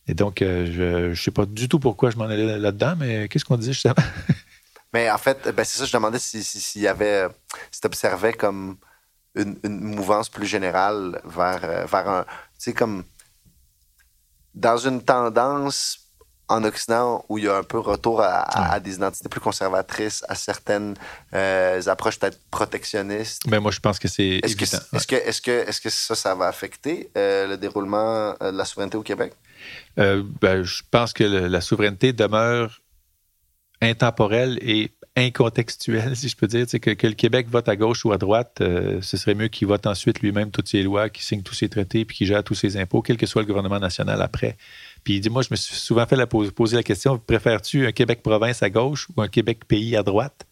[0.08, 3.28] Et donc, euh, je ne sais pas du tout pourquoi je m'en allais là-dedans, mais
[3.28, 3.96] qu'est-ce qu'on disait justement?
[4.94, 7.28] mais en fait, ben c'est ça, je demandais s'il si, y avait,
[7.72, 8.78] si tu observais comme
[9.36, 13.04] une, mouvance plus générale vers, euh, vers un, tu sais, comme
[14.54, 16.05] dans une tendance
[16.48, 20.36] en Occident où il y a un peu retour à, des identités plus conservatrices, à
[20.36, 20.96] certaines
[21.34, 23.44] euh, approches peut-être protectionnistes.
[23.46, 25.90] Mais ben, moi, je pense que c'est est-ce que, est-ce que, est-ce que, est-ce que
[25.90, 29.34] ça, ça va affecter euh, le déroulement euh, de la souveraineté au Québec?
[29.98, 32.82] Ben, je pense que la souveraineté demeure
[33.82, 36.68] intemporelle et incontextuelle, si je peux dire.
[36.68, 39.88] Que, que le Québec vote à gauche ou à droite, ce serait mieux qu'il vote
[39.88, 42.78] ensuite lui-même toutes ses lois, qu'il signe tous ses traités, puis qu'il gère tous ses
[42.78, 44.58] impôts, quel que soit le gouvernement national après.
[45.06, 48.72] Puis dis-moi, je me suis souvent fait la poser la question préfères-tu un Québec-province à
[48.72, 50.48] gauche ou un Québec-pays à droite?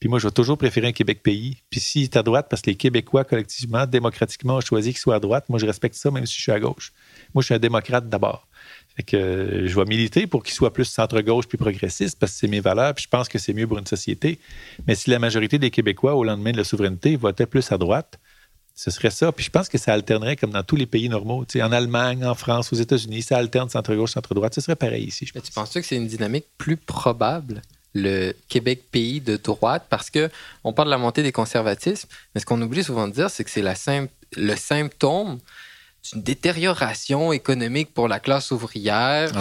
[0.00, 1.62] Puis moi, je vais toujours préférer un Québec-pays.
[1.70, 5.14] Puis s'il est à droite, parce que les Québécois, collectivement, démocratiquement, ont choisi qu'il soit
[5.14, 6.92] à droite, moi, je respecte ça, même si je suis à gauche.
[7.32, 8.48] Moi, je suis un démocrate d'abord.
[8.96, 12.38] Fait que euh, je vais militer pour qu'il soit plus centre-gauche puis progressiste parce que
[12.38, 14.40] c'est mes valeurs, puis je pense que c'est mieux pour une société.
[14.88, 18.18] Mais si la majorité des Québécois, au lendemain de la souveraineté, votaient plus à droite,
[18.76, 19.32] ce serait ça.
[19.32, 21.44] Puis je pense que ça alternerait comme dans tous les pays normaux.
[21.54, 24.54] en Allemagne, en France, aux États-Unis, ça alterne centre-gauche, centre-droite.
[24.54, 25.28] Ce serait pareil ici.
[25.34, 27.62] Mais tu penses que c'est une dynamique plus probable,
[27.94, 30.30] le Québec pays de droite, parce que
[30.62, 33.42] on parle de la montée des conservatismes, mais ce qu'on oublie souvent de dire, c'est
[33.42, 33.64] que c'est
[34.36, 35.38] le symptôme
[36.12, 39.32] d'une détérioration économique pour la classe ouvrière.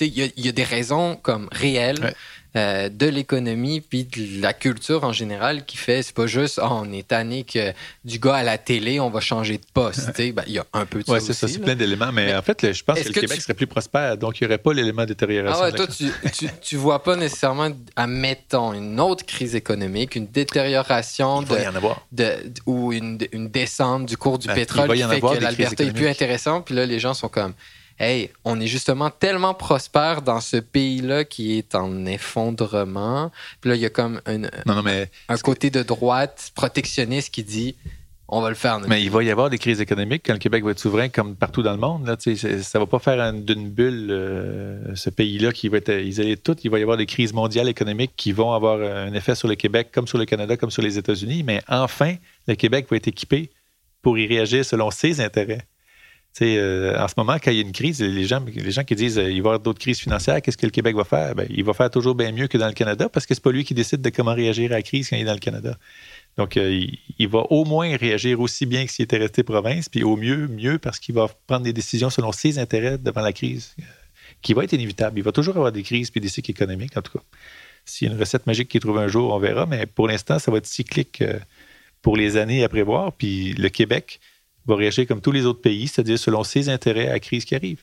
[0.00, 2.14] Il y, a, des raisons comme réelles.
[2.54, 6.68] Euh, de l'économie puis de la culture en général qui fait, c'est pas juste, oh,
[6.70, 7.72] on est tanné que
[8.04, 10.10] du gars à la télé, on va changer de poste.
[10.18, 11.14] Ben, il y a un peu de ça.
[11.14, 12.12] Oui, c'est ça, c'est plein d'éléments.
[12.12, 14.58] Mais, en fait, je pense que le Québec serait plus prospère, donc il n'y aurait
[14.58, 15.62] pas l'élément de détérioration.
[15.62, 21.40] Ah ouais, toi, tu, tu, vois pas nécessairement, admettons, une autre crise économique, une détérioration
[21.40, 22.06] de, y en avoir.
[22.12, 25.92] De, ou une, une, descente du cours du ben, pétrole qui fait que l'Alberta est
[25.92, 26.60] plus intéressant.
[26.60, 27.54] Puis là, les gens sont comme
[28.02, 33.30] hey, on est justement tellement prospère dans ce pays-là qui est en effondrement.
[33.60, 34.42] Puis là, il y a comme un,
[35.28, 37.76] un côté de droite protectionniste qui dit
[38.34, 38.80] on va le faire.
[38.88, 41.36] Mais il va y avoir des crises économiques quand le Québec va être souverain, comme
[41.36, 42.06] partout dans le monde.
[42.06, 46.40] Là, ça va pas faire d'une bulle euh, ce pays-là qui va être isolé de
[46.40, 46.56] tout.
[46.64, 49.54] Il va y avoir des crises mondiales économiques qui vont avoir un effet sur le
[49.54, 51.42] Québec, comme sur le Canada, comme sur les États-Unis.
[51.42, 52.14] Mais enfin,
[52.48, 53.50] le Québec va être équipé
[54.00, 55.66] pour y réagir selon ses intérêts.
[56.40, 58.94] Euh, en ce moment, quand il y a une crise, les gens, les gens qui
[58.94, 61.34] disent qu'il euh, va y avoir d'autres crises financières, qu'est-ce que le Québec va faire?
[61.34, 63.52] Ben, il va faire toujours bien mieux que dans le Canada parce que c'est pas
[63.52, 65.76] lui qui décide de comment réagir à la crise quand il est dans le Canada.
[66.38, 66.86] Donc, euh,
[67.18, 70.48] il, va au moins réagir aussi bien que s'il était resté province, puis au mieux,
[70.48, 73.76] mieux parce qu'il va prendre des décisions selon ses intérêts devant la crise,
[74.40, 75.18] qui va être inévitable.
[75.18, 77.24] Il va toujours avoir des crises puis des cycles économiques, en tout cas.
[77.84, 80.38] S'il y a une recette magique qui trouve un jour, on verra, mais pour l'instant,
[80.38, 81.22] ça va être cyclique
[82.00, 83.12] pour les années à prévoir.
[83.12, 84.20] Puis le Québec,
[84.66, 87.54] va réagir comme tous les autres pays, c'est-à-dire selon ses intérêts à la crise qui
[87.54, 87.82] arrive.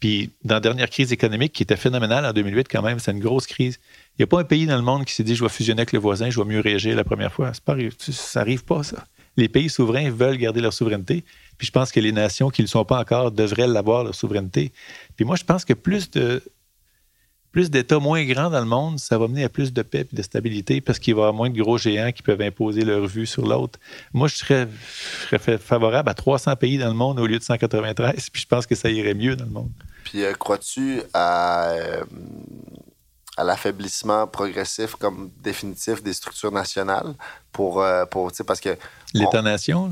[0.00, 3.20] Puis, dans la dernière crise économique qui était phénoménale en 2008, quand même, c'est une
[3.20, 3.78] grosse crise.
[4.18, 5.80] Il n'y a pas un pays dans le monde qui s'est dit je vais fusionner
[5.80, 7.52] avec le voisin, je vais mieux réagir la première fois.
[7.54, 9.04] Ça n'arrive pas, ça.
[9.36, 11.22] Les pays souverains veulent garder leur souveraineté.
[11.58, 14.14] Puis, je pense que les nations qui ne le sont pas encore devraient l'avoir, leur
[14.14, 14.72] souveraineté.
[15.16, 16.42] Puis, moi, je pense que plus de,
[17.52, 20.16] plus d'États moins grands dans le monde, ça va mener à plus de paix et
[20.16, 23.06] de stabilité parce qu'il va y avoir moins de gros géants qui peuvent imposer leur
[23.06, 23.78] vue sur l'autre.
[24.12, 24.68] Moi, je serais,
[25.58, 28.74] favorable à 300 pays dans le monde au lieu de 193, puis je pense que
[28.74, 29.70] ça irait mieux dans le monde.
[30.04, 32.04] Puis euh, crois-tu à, euh,
[33.40, 37.14] à l'affaiblissement progressif comme définitif des structures nationales
[37.52, 38.76] pour, euh, pour parce que
[39.12, 39.90] L'État-nation?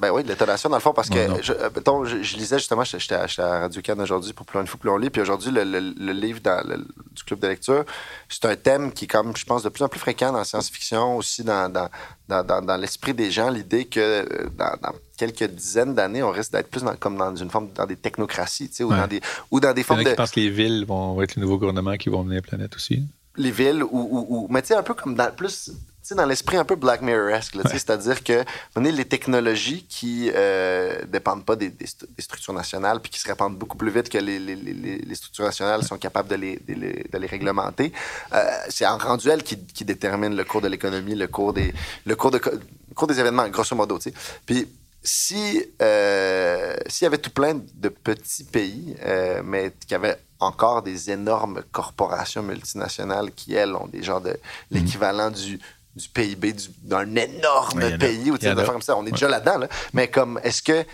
[0.00, 3.26] Ben oui, l'État-nation, dans le fond, parce que, je, euh, je, lisais justement, j'étais à,
[3.38, 6.40] à Radio-Can aujourd'hui pour Plus une fois plus on lit, puis aujourd'hui, le, le, livre
[6.40, 7.84] dans du club de lecture,
[8.30, 10.44] c'est un thème qui est, comme, je pense, de plus en plus fréquent dans la
[10.44, 11.90] science-fiction, aussi dans, dans,
[12.28, 16.68] dans, dans l'esprit des gens, l'idée que euh, dans, quelques dizaines d'années, on risque d'être
[16.68, 19.20] plus comme dans une forme, dans des technocraties, tu sais, ou, dans des,
[19.50, 20.10] ou dans des formes de...
[20.10, 22.74] Je pense que les villes vont être le nouveau gouvernement qui vont mener la planète
[22.74, 23.04] aussi.
[23.36, 25.70] Les villes, ou, ou, ou mais tu sais, un peu comme dans plus
[26.14, 28.44] dans l'esprit un peu Black Mirror-esque, c'est-à-dire que
[28.76, 31.72] les technologies qui euh, dépendent pas des,
[32.18, 35.98] structures nationales puis qui se répandent beaucoup plus vite que les, les, structures nationales sont
[35.98, 37.92] capables de les, de les, réglementer,
[38.32, 41.74] euh, c'est en rendu elles qui, qui détermine le cours de l'économie, le cours des
[42.04, 43.98] le cours de cours des événements, grosso modo.
[44.46, 44.68] Puis
[45.02, 50.82] si euh, s'il y avait tout plein de petits pays, euh, mais qui avaient encore
[50.82, 54.36] des énormes corporations multinationales qui, elles, ont des genres de mhm.
[54.72, 55.58] l'équivalent du
[55.96, 58.96] du PIB d'un énorme pays ou des comme ça.
[58.96, 59.66] On est déjà là-dedans.
[59.92, 60.84] Mais comme, est-ce que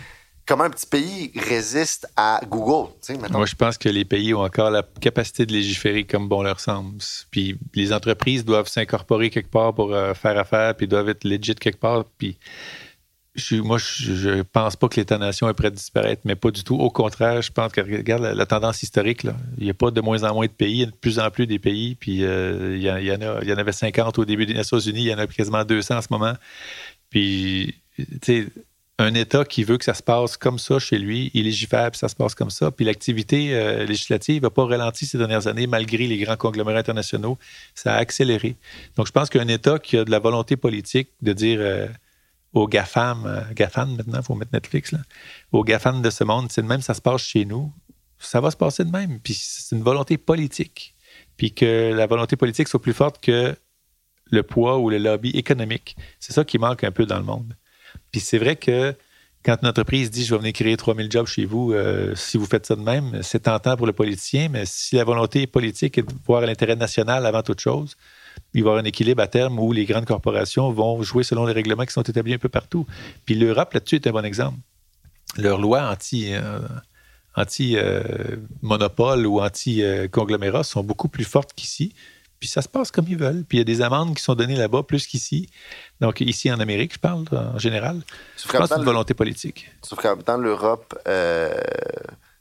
[0.45, 2.91] comment un petit pays résiste à Google?
[3.31, 6.59] Moi, je pense que les pays ont encore la capacité de légiférer comme bon leur
[6.59, 6.97] semble.
[7.31, 11.55] Puis les entreprises doivent s'incorporer quelque part pour euh, faire affaire, puis doivent être legit
[11.55, 12.05] quelque part.
[12.17, 12.37] Puis
[13.63, 16.75] moi, je ne pense pas que l'État-nation est prêt à disparaître, mais pas du tout.
[16.75, 19.35] Au contraire, je pense que, regarde la, tendance historique, là.
[19.57, 21.19] il n'y a pas de moins en moins de pays, il y a de plus
[21.19, 24.19] en plus des pays, puis euh, il, y en a, il y en avait 50
[24.19, 26.33] au début des Nations Unies, il y en a quasiment 200 en ce moment.
[27.09, 28.47] Puis, tu sais,
[28.99, 31.97] un État qui veut que ça se passe comme ça chez lui, il légifère, puis
[31.97, 32.69] ça se passe comme ça.
[32.69, 37.37] Puis l'activité euh, législative n'a pas ralenti ces dernières années, malgré les grands conglomérats internationaux.
[37.73, 38.55] Ça a accéléré.
[38.95, 41.87] Donc, je pense qu'un État qui a de la volonté politique de dire euh,
[42.53, 44.99] aux GAFAM, euh, GAFAM maintenant, il faut mettre Netflix, là,
[45.51, 47.73] aux GAFAM de ce monde, c'est de même, ça se passe chez nous,
[48.19, 49.19] ça va se passer de même.
[49.19, 50.95] Puis c'est une volonté politique.
[51.35, 53.55] Puis que la volonté politique soit plus forte que
[54.31, 55.95] le poids ou le lobby économique.
[56.19, 57.55] C'est ça qui manque un peu dans le monde.
[58.11, 58.95] Puis c'est vrai que
[59.43, 62.45] quand une entreprise dit je vais venir créer 3000 jobs chez vous, euh, si vous
[62.45, 66.03] faites ça de même, c'est tentant pour le politicien, mais si la volonté politique est
[66.03, 67.97] de voir l'intérêt national avant toute chose,
[68.53, 71.45] il va y avoir un équilibre à terme où les grandes corporations vont jouer selon
[71.45, 72.85] les règlements qui sont établis un peu partout.
[73.25, 74.57] Puis l'Europe, là-dessus, est un bon exemple.
[75.37, 76.59] Leurs lois anti, euh,
[77.35, 81.93] anti euh, ou anti-conglomérat sont beaucoup plus fortes qu'ici.
[82.39, 83.45] Puis ça se passe comme ils veulent.
[83.47, 85.49] Puis il y a des amendes qui sont données là-bas plus qu'ici.
[86.01, 88.01] Donc ici en Amérique, je parle en général.
[88.37, 89.71] je pense une volonté politique.
[89.81, 91.53] Sauf qu'en même temps, l'Europe, euh,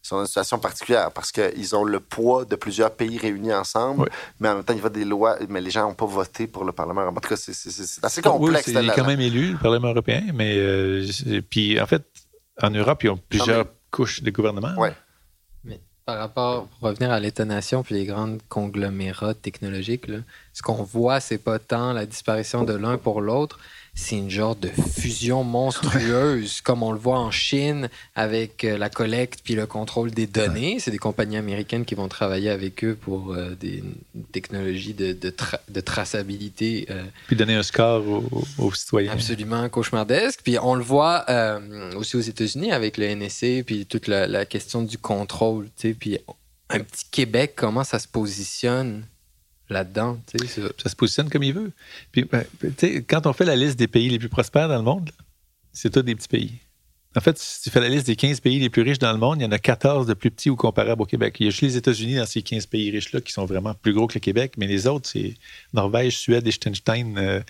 [0.03, 4.11] c'est une situation particulière parce qu'ils ont le poids de plusieurs pays réunis ensemble,
[4.41, 6.49] mais en même temps, il y a des lois, mais les gens n'ont pas voté
[6.49, 7.07] pour le Parlement.
[7.07, 7.53] En tout cas, c'est
[8.05, 8.66] assez complexe.
[8.66, 11.07] Oui, il est quand même élu, le Parlement européen, mais euh,
[11.49, 12.03] puis en fait,
[12.61, 14.74] en Europe, ils ont plusieurs couches de gouvernement.
[14.77, 14.89] Oui.
[16.05, 20.07] Par rapport, pour revenir à l'étonnation puis les grandes conglomérats technologiques,
[20.53, 23.61] ce qu'on voit, c'est pas tant la disparition de l'un pour l'autre,
[23.94, 28.89] c'est une genre de fusion monstrueuse, comme on le voit en Chine avec euh, la
[28.89, 30.78] collecte puis le contrôle des données.
[30.78, 33.85] C'est des compagnies américaines qui vont travailler avec eux pour euh, des
[34.32, 36.86] technologies de, de, traçabilité.
[36.90, 38.02] Euh, puis donner un score
[38.59, 39.12] aux, citoyens.
[39.12, 40.40] Absolument cauchemardesque.
[40.43, 41.27] Puis on le voit
[41.97, 45.69] aussi aux États-Unis avec le NSA, puis toute la, la question du contrôle.
[45.98, 46.19] Puis
[46.70, 49.05] un petit Québec, comment ça se positionne?
[49.73, 50.20] Là-dedans.
[50.27, 50.89] Ça.
[50.89, 51.73] se positionne comme il veut.
[52.12, 52.44] Puis, ben,
[53.09, 55.11] quand on fait la liste des pays les plus prospères dans le monde,
[55.73, 56.53] c'est tous des petits pays.
[57.15, 59.19] En fait, si tu fais la liste des 15 pays les plus riches dans le
[59.19, 61.37] monde, il y en a 14 de plus petits ou comparables au Québec.
[61.41, 63.93] Il y a juste les États-Unis dans ces 15 pays riches-là qui sont vraiment plus
[63.93, 65.35] gros que le Québec, mais les autres, c'est
[65.75, 67.41] Norvège, Suède, Liechtenstein, euh,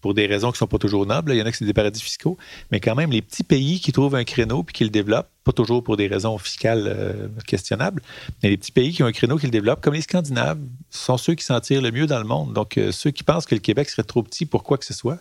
[0.00, 1.32] pour des raisons qui ne sont pas toujours nobles.
[1.32, 2.38] Il y en a qui c'est des paradis fiscaux,
[2.70, 5.52] mais quand même, les petits pays qui trouvent un créneau puis qui le développent, pas
[5.52, 8.02] toujours pour des raisons fiscales euh, questionnables,
[8.42, 11.18] mais les petits pays qui ont un créneau qui le développent, comme les Scandinaves, sont
[11.18, 12.54] ceux qui s'en tirent le mieux dans le monde.
[12.54, 14.94] Donc, euh, ceux qui pensent que le Québec serait trop petit pour quoi que ce
[14.94, 15.18] soit,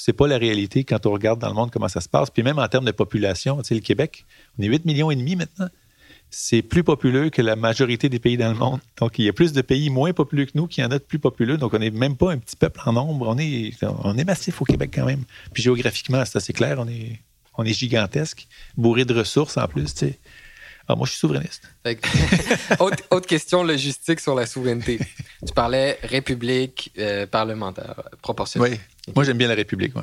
[0.00, 2.30] c'est pas la réalité quand on regarde dans le monde comment ça se passe.
[2.30, 4.24] Puis même en termes de population, tu sais, le Québec,
[4.58, 5.68] on est 8 millions et demi maintenant.
[6.30, 8.80] C'est plus populeux que la majorité des pays dans le monde.
[8.98, 11.04] Donc, il y a plus de pays moins populeux que nous qui en a de
[11.04, 11.56] plus populeux.
[11.56, 13.26] Donc, on n'est même pas un petit peuple en nombre.
[13.28, 15.24] On est, on est massif au Québec quand même.
[15.52, 16.76] Puis géographiquement, c'est assez clair.
[16.78, 17.20] On est,
[17.58, 18.46] on est gigantesque,
[18.76, 19.92] bourré de ressources en plus.
[19.92, 20.18] Tu sais.
[20.90, 21.62] Ah, moi, je suis souverainiste.
[22.80, 24.98] autre, question logistique sur la souveraineté.
[25.46, 28.72] Tu parlais république euh, parlementaire, proportionnelle.
[29.06, 29.94] Oui, moi, j'aime bien la république.
[29.94, 30.02] Ouais.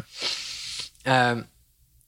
[1.08, 1.42] Euh,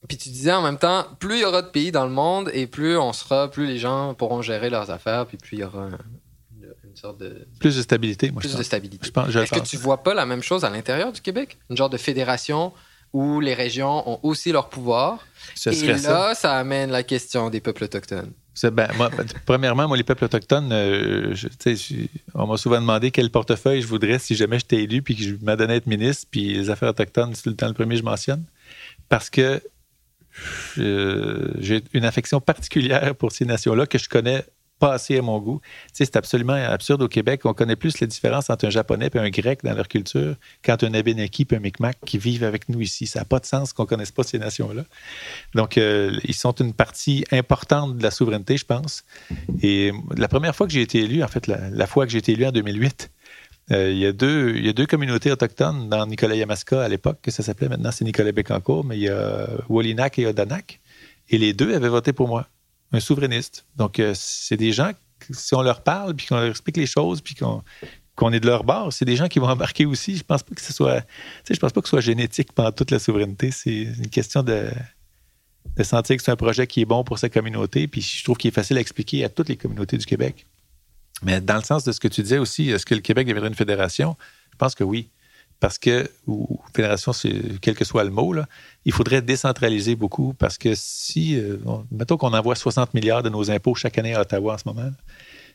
[0.08, 2.50] puis tu disais en même temps, plus il y aura de pays dans le monde
[2.54, 5.64] et plus on sera, plus les gens pourront gérer leurs affaires, puis plus il y
[5.64, 5.90] aura
[6.84, 7.46] une sorte de...
[7.58, 9.08] Plus de stabilité, moi, Plus de stabilité.
[9.08, 11.58] Est-ce que tu vois pas la même chose à l'intérieur du Québec?
[11.68, 12.72] Une genre de fédération
[13.12, 15.26] où les régions ont aussi leur pouvoir?
[15.66, 16.58] et là, ça.
[16.58, 18.32] amène la question des peuples autochtones.
[18.62, 18.88] Ben,
[19.46, 21.34] premièrement, moi, les peuples autochtones, euh,
[22.34, 25.34] on m'a souvent demandé quel portefeuille je voudrais si jamais j'étais élu puis que je
[25.40, 28.44] m'adonnais à être ministre, puis les affaires autochtones, c'est le temps le premier je mentionne.
[29.08, 29.62] Parce que
[30.76, 34.44] j'ai une affection particulière pour ces nations-là que je connais
[34.80, 35.60] pas assez à mon goût.
[35.92, 37.42] c'est absolument absurde au Québec.
[37.44, 40.34] On connaît plus la différence entre un Japonais et un Grec dans leur culture
[40.64, 43.06] qu'entre un Abénaki et un Micmac qui vivent avec nous ici.
[43.06, 44.84] Ça n'a pas de sens qu'on ne connaisse pas ces nations-là.
[45.54, 49.04] Donc, euh, ils sont une partie importante de la souveraineté, je pense.
[49.62, 52.32] Et la première fois que j'ai été élu, en fait, la, fois que j'ai été
[52.32, 53.10] élu en 2008,
[53.72, 56.88] euh, il, y a deux, il y a deux communautés autochtones dans Nicolas Yamaska à
[56.88, 60.80] l'époque, que ça s'appelait maintenant, c'est Nicolas Bécancourt, mais il y a Wolinak et Odanak.
[61.28, 62.48] Et les deux avaient voté pour moi
[62.92, 63.66] un souverainiste.
[63.76, 64.90] Donc, euh, c'est des gens,
[65.30, 68.64] si on leur parle, puis qu'on leur explique les choses, puis qu'on est de leur
[68.64, 70.16] bord, c'est des gens qui vont embarquer aussi.
[70.16, 71.04] Je pense pas que ce soit,
[71.48, 73.50] je pense pas que ce soit génétique pendant toute la souveraineté.
[73.50, 74.70] C'est une question de,
[75.76, 78.36] de sentir que c'est un projet qui est bon pour sa communauté, puis je trouve
[78.36, 80.46] qu'il est facile à expliquer à toutes les communautés du Québec.
[81.22, 83.50] Mais dans le sens de ce que tu disais aussi, est-ce que le Québec deviendrait
[83.50, 84.16] une fédération?
[84.52, 85.10] Je pense que oui
[85.60, 87.12] parce que, ou fédération,
[87.60, 88.34] quel que soit le mot,
[88.86, 91.58] il faudrait décentraliser beaucoup parce que si, euh,
[91.92, 94.90] mettons qu'on envoie 60 milliards de nos impôts chaque année à Ottawa en ce moment,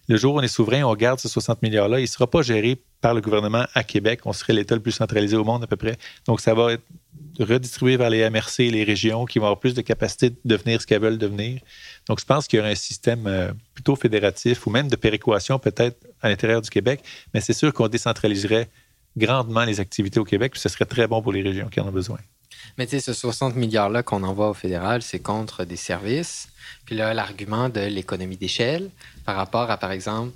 [0.07, 2.44] le jour où on est souverain, on garde ces 60 milliards-là, il ne sera pas
[2.44, 4.22] géré par le gouvernement à Québec.
[4.26, 5.98] On serait l'État le plus centralisé au monde à peu près.
[6.27, 6.84] Donc, ça va être
[7.40, 10.86] redistribué vers les MRC les régions qui vont avoir plus de capacité de devenir ce
[10.86, 11.60] qu'elles veulent devenir.
[12.07, 15.57] Donc, je pense qu'il y aurait un système euh, plutôt fédératif ou même de péréquation
[15.57, 17.02] peut-être à l'intérieur du Québec,
[17.34, 18.69] mais c'est sûr qu'on décentraliserait
[19.17, 21.87] grandement les activités au Québec, puis ce serait très bon pour les régions qui en
[21.87, 22.19] ont besoin.
[22.77, 26.49] Mais tu sais, ce 60 milliards-là qu'on envoie au fédéral, c'est contre des services.
[26.85, 28.89] Puis là, l'argument de l'économie d'échelle
[29.25, 30.33] par rapport à, par exemple,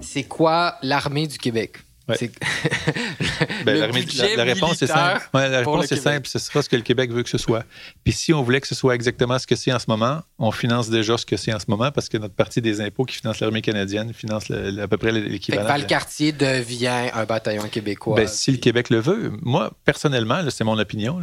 [0.00, 1.78] c'est quoi l'armée du Québec?
[3.64, 3.86] Ben, la,
[4.44, 5.28] réponse est simple.
[5.34, 6.26] la réponse est simple.
[6.28, 7.64] Ce sera ce que le Québec veut que ce soit.
[8.04, 10.52] Puis si on voulait que ce soit exactement ce que c'est en ce moment, on
[10.52, 13.16] finance déjà ce que c'est en ce moment parce que notre partie des impôts qui
[13.16, 15.66] finance l'armée canadienne finance à peu près l'équivalent.
[15.66, 18.16] Val-Cartier devient un bataillon québécois.
[18.16, 19.32] Ben, si le Québec le veut.
[19.42, 21.20] Moi, personnellement, c'est mon opinion.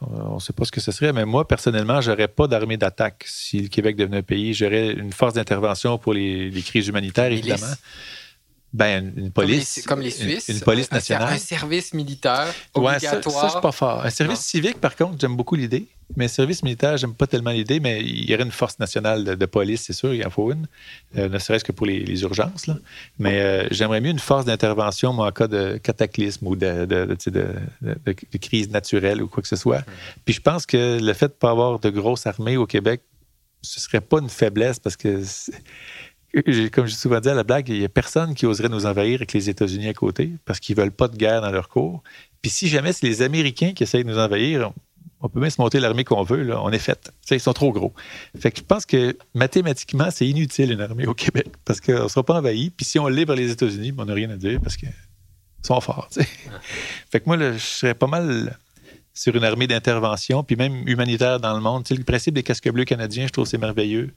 [0.00, 3.24] on ne sait pas ce que ce serait, mais moi, personnellement, j'aurais pas d'armée d'attaque
[3.26, 4.54] si le Québec devenait un pays.
[4.54, 7.66] J'aurais une force d'intervention pour les, crises humanitaires, évidemment.
[8.74, 9.84] Ben, une police.
[9.86, 10.48] Comme les, Suisses.
[10.48, 11.32] Une, police nationale.
[11.32, 12.94] Un, service militaire obligatoire.
[12.94, 14.04] Ouais, ça, ça, je suis pas fort.
[14.04, 15.86] Un service civique, par contre, j'aime beaucoup l'idée.
[16.16, 19.24] Mais un service militaire, j'aime pas tellement l'idée, mais il y aurait une force nationale
[19.24, 20.66] de, police, c'est sûr, il en faut une,
[21.16, 22.66] euh, ne serait-ce que pour les, urgences.
[22.66, 22.76] Là.
[23.18, 28.38] Mais euh, j'aimerais mieux une force d'intervention, moi, en cas de cataclysme ou de, de,
[28.38, 29.82] crise naturelle ou quoi que ce soit.
[30.24, 33.00] Puis je pense que le fait de ne pas avoir de grosse armée au Québec,
[33.62, 35.22] ce serait pas une faiblesse parce que
[36.72, 39.16] comme j'ai souvent dit à la blague, il n'y a personne qui oserait nous envahir
[39.16, 42.02] avec les États-Unis à côté parce qu'ils ne veulent pas de guerre dans leur cours.
[42.42, 44.72] Puis si jamais c'est les Américains qui essayent de nous envahir,
[45.20, 47.10] on peut même se monter l'armée qu'on veut, là, on est fait.
[47.30, 47.94] ils sont trop gros.
[48.38, 52.08] Fait que je pense que mathématiquement, c'est inutile une armée au Québec parce qu'on ne
[52.08, 52.70] sera pas envahi.
[52.70, 54.92] Puis si on libre les États-Unis, on n'a rien à dire parce qu'ils
[55.62, 56.10] sont forts.
[57.10, 58.58] Fait que moi, je serais pas mal
[59.14, 61.84] sur une armée d'intervention, puis même humanitaire dans le monde.
[61.88, 64.12] le principe des casques bleus canadiens, je trouve c'est merveilleux.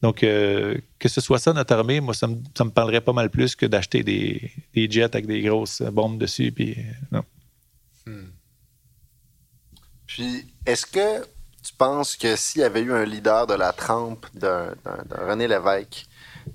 [0.00, 3.56] Donc, euh, que ce soit ça, notre armée, moi, ça me, parlerait pas mal plus
[3.56, 6.52] que d'acheter des, jets avec des grosses bombes dessus.
[6.52, 7.24] Puis, euh, non.
[8.06, 8.30] Hmm.
[10.06, 11.22] Puis, est-ce que
[11.64, 14.74] tu penses que s'il y avait eu un leader de la trempe d'un
[15.10, 16.06] René Lévesque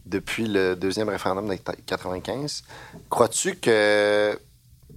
[0.06, 2.64] depuis le deuxième référendum de 1995,
[3.10, 4.40] crois-tu que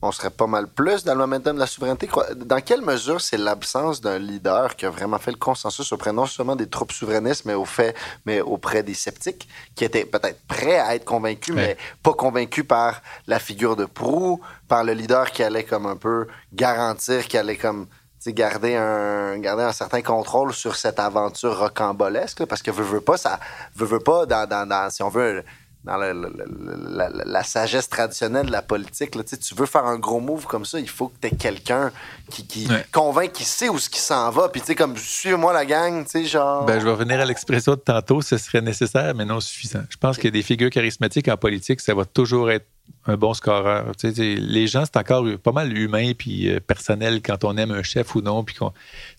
[0.02, 2.08] on serait pas mal plus dans le momentum de la souveraineté.
[2.36, 6.26] Dans quelle mesure c'est l'absence d'un leader qui a vraiment fait le consensus auprès non
[6.26, 10.78] seulement des troupes souverainistes, mais, au fait, mais auprès des sceptiques, qui étaient peut-être prêts
[10.78, 15.42] à être convaincus, mais pas convaincus par la figure de proue, par le leader qui
[15.42, 17.86] allait comme un peu garantir, qui allait comme
[18.32, 23.16] garder un, garder un certain contrôle sur cette aventure rocambolesque, parce que veut, veut pas,
[23.16, 23.38] ça
[23.76, 25.44] veut, veut pas, dans, dans, si on veut
[25.86, 29.14] dans la, sagesse traditionnelle de la politique.
[29.14, 31.92] Là, tu veux faire un gros move comme ça, il faut que tu aies quelqu'un
[32.30, 34.48] qui, qui convainc, qui sait où ce qui s'en va.
[34.48, 36.64] Puis, tu sais, comme, suis-moi la gang, tu sais, genre.
[36.64, 39.84] Ben, je vais revenir à l'expression de tantôt, ce serait nécessaire, mais non suffisant.
[39.88, 42.66] Je pense que des figures charismatiques en politique, ça va toujours être
[43.06, 43.92] un bon scoreur.
[44.02, 48.14] Les gens, c'est encore pas mal humain puis euh, personnel quand on aime un chef
[48.14, 48.42] ou non.
[48.42, 48.56] Puis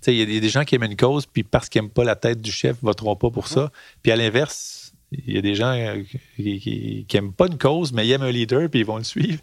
[0.07, 2.15] il y a des gens qui aiment une cause, puis parce qu'ils n'aiment pas la
[2.15, 3.72] tête du chef, ne voteront pas pour ça.
[4.03, 6.03] Puis à l'inverse, il y a des gens euh,
[6.35, 9.41] qui n'aiment pas une cause, mais ils aiment un leader, puis ils vont le suivre.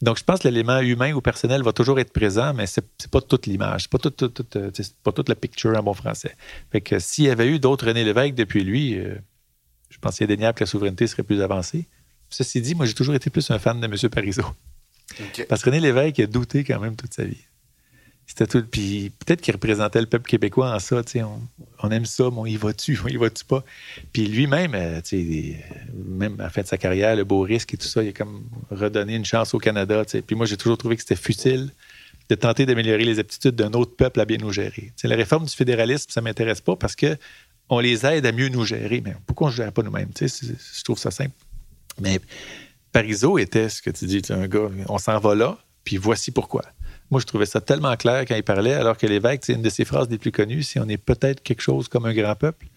[0.00, 3.08] Donc, je pense que l'élément humain ou personnel va toujours être présent, mais ce n'est
[3.10, 3.98] pas toute l'image, c'est pas,
[4.56, 4.70] euh,
[5.04, 6.34] pas toute la picture en bon français.
[6.72, 9.14] Fait que s'il y avait eu d'autres René Lévesque depuis lui, euh,
[9.90, 11.86] je pense qu'il est indéniable que la souveraineté serait plus avancée.
[12.30, 14.10] Ceci dit, moi, j'ai toujours été plus un fan de M.
[14.10, 14.46] Parizeau.
[15.48, 17.44] Parce que René Lévesque a douté quand même toute sa vie.
[18.34, 18.64] C'était tout.
[18.64, 21.02] Puis peut-être qu'il représentait le peuple québécois en ça.
[21.82, 23.62] On, aime ça, mais on y va-tu, on y va-tu pas?
[24.10, 25.02] Puis lui-même, euh,
[25.92, 28.12] même à la fin de sa carrière, le beau risque et tout ça, il a
[28.12, 30.02] comme redonné une chance au Canada.
[30.26, 31.72] Puis moi, j'ai toujours trouvé que c'était futile
[32.30, 34.92] de tenter d'améliorer les aptitudes d'un autre peuple à bien nous gérer.
[35.04, 37.18] la réforme du fédéralisme, ça ne m'intéresse pas parce que
[37.68, 39.02] on les aide à mieux nous gérer.
[39.04, 40.08] Mais pourquoi on ne gère pas nous-mêmes?
[40.18, 41.34] Je trouve ça simple.
[42.00, 42.18] Mais
[42.92, 46.62] Parizeau était ce que tu dis, un gars, on s'en va là, puis voici pourquoi.
[47.12, 49.68] Moi, je trouvais ça tellement clair quand il parlait, alors que l'évêque, c'est une de
[49.68, 52.68] ses phrases les plus connues, si on est peut-être quelque chose comme un grand peuple.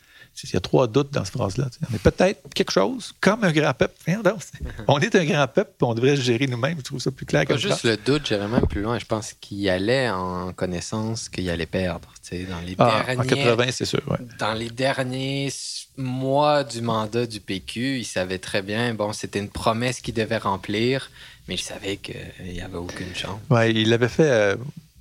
[0.44, 1.70] Il y a trois doutes dans cette phrase-là.
[1.90, 3.96] On est peut-être quelque chose comme un grand peuple.
[4.88, 6.78] on est un grand peuple, on devrait se gérer nous-mêmes.
[6.80, 9.00] Je trouve ça plus clair Pas juste le doute, j'irais même plus loin.
[9.00, 12.10] Je pense qu'il allait en connaissance qu'il allait perdre.
[12.32, 14.02] Dans les ah, en 80, c'est sûr.
[14.40, 15.52] Dans les derniers
[15.98, 20.38] mois du mandat du PQ, il savait très bien, bon, c'était une promesse qu'il devait
[20.38, 21.10] remplir
[21.48, 23.40] mais je savais qu'il n'y avait aucune chance.
[23.50, 24.56] Oui, il l'avait fait euh,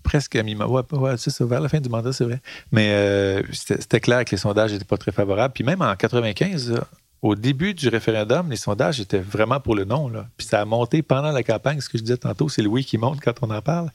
[0.04, 2.40] presque à mi ouais, ouais, c'est ça, vers la fin du mandat, c'est vrai.
[2.70, 5.52] Mais euh, c'était clair que les sondages n'étaient pas très favorables.
[5.52, 6.80] Puis même en 95,
[7.22, 10.08] au début du référendum, les sondages étaient vraiment pour le non.
[10.08, 10.28] Là.
[10.36, 11.80] Puis ça a monté pendant la campagne.
[11.80, 13.90] Ce que je disais tantôt, c'est le oui qui monte quand on en parle.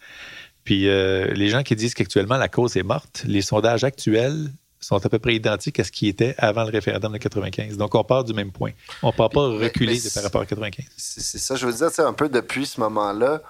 [0.65, 5.05] Puis euh, les gens qui disent qu'actuellement la cause est morte, les sondages actuels sont
[5.05, 7.77] à peu près identiques à ce qui était avant le référendum de 95.
[7.77, 8.71] Donc, on part du même point.
[9.03, 10.85] On ne part pas reculer par rapport à 95.
[10.97, 13.41] C'est ça, je veux dire, un peu depuis ce moment-là,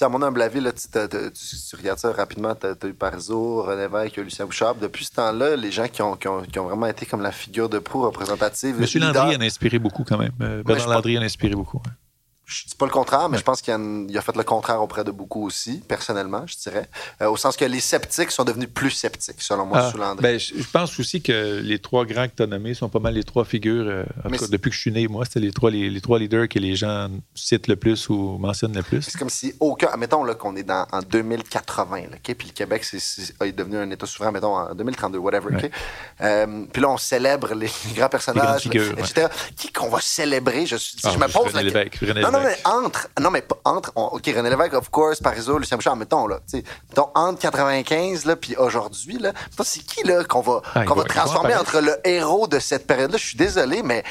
[0.00, 4.16] à mon humble avis, là, tu, regardes ça rapidement, tu as, eu Parizeau, René Lévesque,
[4.16, 4.74] Lucien Bouchard.
[4.74, 7.78] Depuis ce temps-là, les gens qui ont, qui, ont, vraiment été comme la figure de
[7.78, 8.76] proue représentative.
[8.80, 9.02] M.
[9.02, 10.32] Landry en a inspiré beaucoup quand même.
[10.40, 11.80] Euh, Bernard Landry en a inspiré beaucoup.
[12.46, 15.10] Je dis pas le contraire, mais je pense qu'il a, fait le contraire auprès de
[15.10, 16.88] beaucoup aussi, personnellement, je dirais.
[17.22, 20.22] Euh, au sens que les sceptiques sont devenus plus sceptiques, selon moi, ah, sous Landry.
[20.22, 23.14] Ben, je, pense aussi que les trois grands que tu as nommés sont pas mal
[23.14, 23.86] les trois figures.
[23.88, 24.04] Euh,
[24.50, 27.08] depuis que je suis né, moi, c'était les trois, les, trois leaders que les gens
[27.34, 29.00] citent le plus ou mentionnent le plus.
[29.00, 29.96] C'est comme si aucun.
[29.96, 34.32] Mettons qu'on est dans, en 2080, là, puis le Québec est, devenu un État souverain,
[34.32, 35.70] mettons, en 2032, whatever.
[36.20, 39.28] Euh, puis là, on célèbre les, grands personnages, etc.
[39.56, 40.66] Qui qu'on va célébrer?
[40.66, 43.08] Je, ah, je me pose la question non, mais entre.
[43.20, 43.92] Non, mais entre.
[43.94, 46.40] OK, René Lévesque, of course, Parizeau, Lucien Bouchard, mettons, là.
[46.52, 49.32] Mettons, entre 95, là, puis aujourd'hui, là.
[49.62, 53.16] C'est qui, là, qu'on va, ah, qu'on va transformer entre le héros de cette période-là?
[53.16, 54.04] Je suis désolé, mais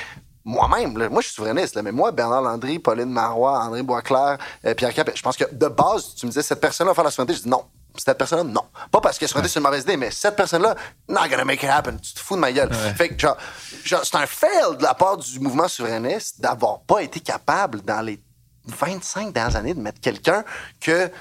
[0.45, 4.73] moi-même, moi je suis souverainiste, là, mais moi, Bernard Landry, Pauline Marois, André Boisclair, euh,
[4.73, 7.11] Pierre Cap, je pense que de base, tu me disais cette personne-là va faire la
[7.11, 7.63] souveraineté, je dis non.
[7.95, 8.65] Cette personne-là, non.
[8.91, 10.75] Pas parce que la souveraineté, c'est une mauvaise idée, mais cette personne-là,
[11.07, 11.97] not gonna make it happen.
[11.97, 12.73] Tu te fous de ma gueule.
[12.73, 13.37] Fait que, genre,
[13.83, 18.01] genre c'est un fail de la part du mouvement souverainiste d'avoir pas été capable, dans
[18.01, 18.19] les
[18.65, 20.43] 25 dernières années de mettre quelqu'un
[20.79, 21.11] que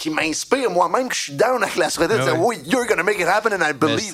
[0.00, 3.20] qui m'inspire moi-même, que je suis down avec la de dire oui, you're gonna make
[3.20, 4.12] it happen and I believe.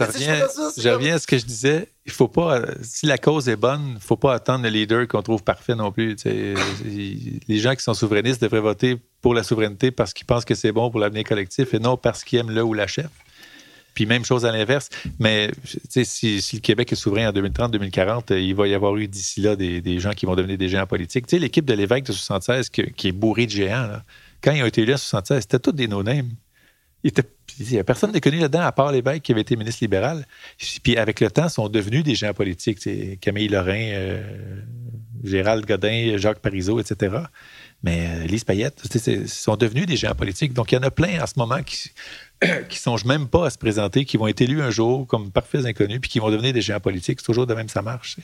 [0.76, 1.88] je reviens à ce que je disais.
[2.04, 5.22] Il faut pas, si la cause est bonne, il faut pas attendre le leader qu'on
[5.22, 6.16] trouve parfait non plus.
[6.24, 10.72] les gens qui sont souverainistes devraient voter pour la souveraineté parce qu'ils pensent que c'est
[10.72, 13.10] bon pour l'avenir collectif et non parce qu'ils aiment le ou la chef.
[13.94, 14.90] Puis même chose à l'inverse.
[15.20, 15.50] Mais
[15.88, 19.56] si, si, le Québec est souverain en 2030-2040, il va y avoir eu d'ici là
[19.56, 21.26] des, gens qui vont devenir des géants politiques.
[21.26, 23.88] Tu sais, l'équipe de l'évêque de 76 qui, est bourrée de géants,
[24.46, 26.30] quand ils ont été élus en 76, c'était tous des no-names.
[27.02, 27.12] Il
[27.70, 30.24] n'y a personne n'est connu là-dedans à part l'évêque qui avait été ministre libéral.
[30.84, 32.78] Puis avec le temps, ils sont devenus des géants politiques.
[33.20, 34.60] Camille Lorrain, euh,
[35.24, 37.16] Gérald Godin, Jacques Parizeau, etc.
[37.82, 40.52] Mais euh, Lise Payette, ils sont devenus des géants politiques.
[40.52, 41.90] Donc, il y en a plein en ce moment qui,
[42.68, 45.66] qui songent même pas à se présenter, qui vont être élus un jour comme parfaits
[45.66, 47.18] inconnus, puis qui vont devenir des géants politiques.
[47.20, 48.16] C'est toujours de même, ça marche.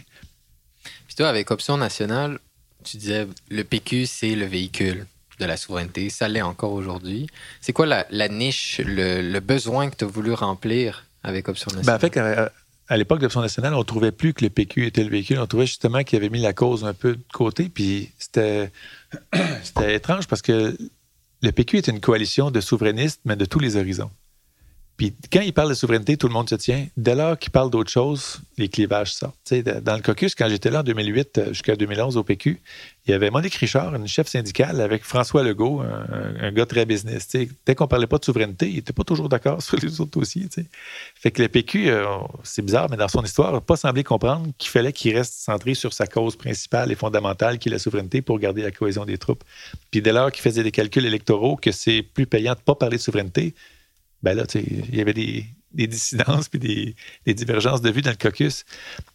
[1.06, 2.38] Puis toi, avec Option nationale,
[2.84, 5.06] tu disais le PQ, c'est le véhicule
[5.38, 6.10] de la souveraineté.
[6.10, 7.26] Ça l'est encore aujourd'hui.
[7.60, 11.98] C'est quoi la, niche, le, besoin que tu as voulu remplir avec Option nationale?
[12.00, 12.50] Ben, en fait,
[12.88, 15.38] à, l'époque d'Option nationale, on ne trouvait plus que le PQ était le véhicule.
[15.38, 17.68] On trouvait justement qu'il avait mis la cause un peu de côté.
[17.68, 18.70] Puis c'était
[19.88, 20.76] étrange parce que
[21.42, 24.10] le PQ est une coalition de souverainistes, mais de tous les horizons.
[25.02, 26.86] Puis quand il parle de souveraineté, tout le monde se tient.
[26.96, 29.52] Dès lors qu'il parle d'autre chose, les clivages sortent.
[29.52, 32.60] dans le caucus, quand j'étais là en 2008 euh, jusqu'à 2011 au PQ,
[33.06, 37.28] il y avait Monique Richard, une chef syndicale, avec François Legault, un, gars très business.
[37.66, 40.46] Dès qu'on parlait pas de souveraineté, il n'était pas toujours d'accord sur les autres dossiers.
[41.16, 42.06] Fait que le PQ, euh,
[42.44, 45.74] c'est bizarre, mais dans son histoire, n'a pas semblé comprendre qu'il fallait qu'il reste centré
[45.74, 49.18] sur sa cause principale et fondamentale, qui est la souveraineté, pour garder la cohésion des
[49.18, 49.42] troupes.
[49.90, 52.76] Puis dès lors qu'il faisait des calculs électoraux que c'est plus payant de ne pas
[52.76, 53.56] parler de souveraineté,
[54.22, 58.64] ben là, il y avait des, dissidences puis des, divergences de vue dans le caucus.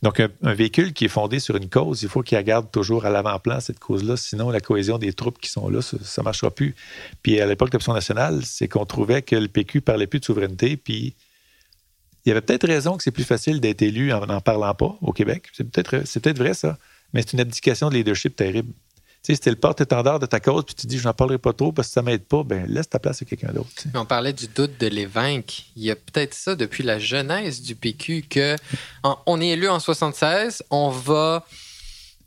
[0.01, 3.09] Donc, un, véhicule qui est fondé sur une cause, il faut qu'il garde toujours à
[3.09, 4.17] l'avant-plan cette cause-là.
[4.17, 6.75] Sinon, la cohésion des troupes qui sont là, ça ne marchera plus.
[7.23, 10.77] Puis, à l'époque l'option nationale, c'est qu'on trouvait que le PQ parlait plus de souveraineté.
[10.77, 11.15] Puis,
[12.25, 14.97] il y avait peut-être raison que c'est plus facile d'être élu en n'en parlant pas
[15.01, 15.47] au Québec.
[15.53, 16.77] C'est peut-être peut vrai, ça.
[17.13, 18.73] Mais c'est une abdication de leadership terrible
[19.27, 21.71] sais, c'était le porte-étendard de ta cause, puis tu dis, je n'en parlerai pas trop
[21.71, 23.69] parce que ça m'aide pas, ben laisse ta place à quelqu'un d'autre.
[23.93, 25.53] On parlait du doute de vaincre.
[25.75, 28.55] Il y a peut-être ça depuis la jeunesse du PQ que
[29.03, 31.45] on est élu en 76, on va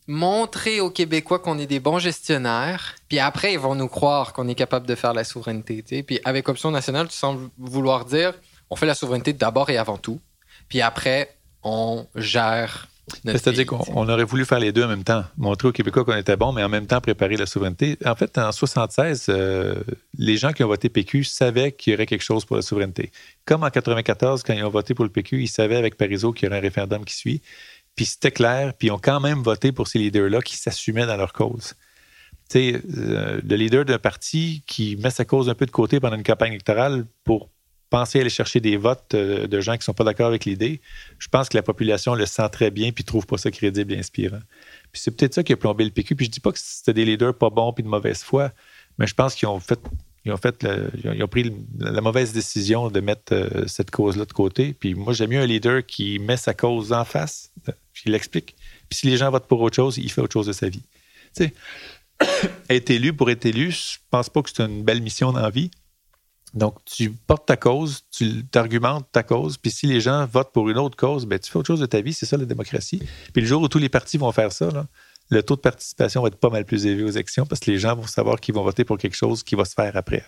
[0.07, 4.49] montrer aux Québécois qu'on est des bons gestionnaires, puis après, ils vont nous croire qu'on
[4.49, 6.03] est capable de faire la souveraineté.
[6.03, 8.35] Puis avec Option nationale, tu sembles vouloir dire,
[8.71, 10.21] on fait la souveraineté d'abord et avant tout,
[10.69, 12.89] puis après, on gère
[13.25, 16.37] c'est-à-dire qu'on aurait voulu faire les deux en même temps, montrer aux Québécois qu'on était
[16.37, 17.97] bon, mais en même temps préparer la souveraineté.
[18.05, 19.83] En fait, en 76, euh,
[20.19, 23.11] les gens qui ont voté PQ savaient qu'il y aurait quelque chose pour la souveraineté.
[23.45, 26.47] Comme en 94, quand ils ont voté pour le PQ, ils savaient avec Parizeau qu'il
[26.47, 27.43] y aurait un référendum qui suit.
[27.97, 31.17] Puis c'était clair, puis ils ont quand même voté pour ces leaders-là qui s'assumaient dans
[31.17, 31.75] leur cause.
[32.49, 36.01] Tu sais, euh, le leader d'un parti qui met sa cause un peu de côté
[36.01, 37.51] pendant une campagne électorale pour
[37.91, 40.81] penser aller chercher des votes euh, de gens qui ne sont pas d'accord avec l'idée,
[41.19, 43.93] je pense que la population le sent très bien puis ne trouve pas ça crédible
[43.93, 44.41] et inspirant.
[44.93, 46.15] Puis c'est peut-être ça qui a plombé le PQ.
[46.15, 48.53] Puis je dis pas que c'était des leaders pas bons puis de mauvaise foi,
[48.99, 49.81] mais je pense qu'ils ont fait
[50.25, 50.67] ils ont fait
[51.03, 54.75] ils ont pris la mauvaise décision de mettre euh, cette cause-là de côté.
[54.79, 57.51] Puis moi, j'aime mieux un leader qui met sa cause en face,
[57.95, 58.55] qui l'explique.
[58.91, 60.83] Puis si les gens votent pour autre chose, il fait autre chose de sa vie.
[61.35, 61.55] Tu sais,
[62.69, 65.51] être élu pour être élu, je pense pas que c'est une belle mission dans la
[65.51, 65.71] vie.
[66.55, 70.69] Donc, tu portes ta cause, tu argumentes ta cause, puis si les gens votent pour
[70.69, 73.01] une autre cause, ben, tu fais autre chose de ta vie, c'est ça la démocratie.
[73.33, 74.69] Puis le jour où tous les partis vont faire ça,
[75.29, 77.79] le taux de participation va être pas mal plus élevé aux élections parce que les
[77.79, 80.25] gens vont savoir qu'ils vont voter pour quelque chose qui va se faire après.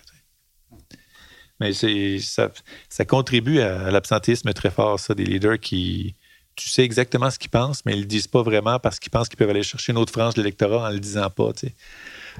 [1.59, 2.51] Mais ça,
[2.89, 6.15] ça contribue à l'absentéisme très fort, ça, des leaders qui
[6.55, 9.29] tu sais exactement ce qu'ils pensent, mais ils le disent pas vraiment parce qu'ils pensent
[9.29, 11.51] qu'ils peuvent aller chercher une autre frange de l'électorat en le disant pas.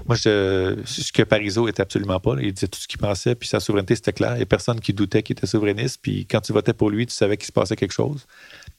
[0.05, 2.35] Moi, ce que Parizeau était absolument pas.
[2.41, 4.33] Il disait tout ce qu'il pensait, puis sa souveraineté, c'était clair.
[4.33, 5.99] Il n'y a personne qui doutait qu'il était souverainiste.
[6.01, 8.25] Puis quand tu votais pour lui, tu savais qu'il se passait quelque chose.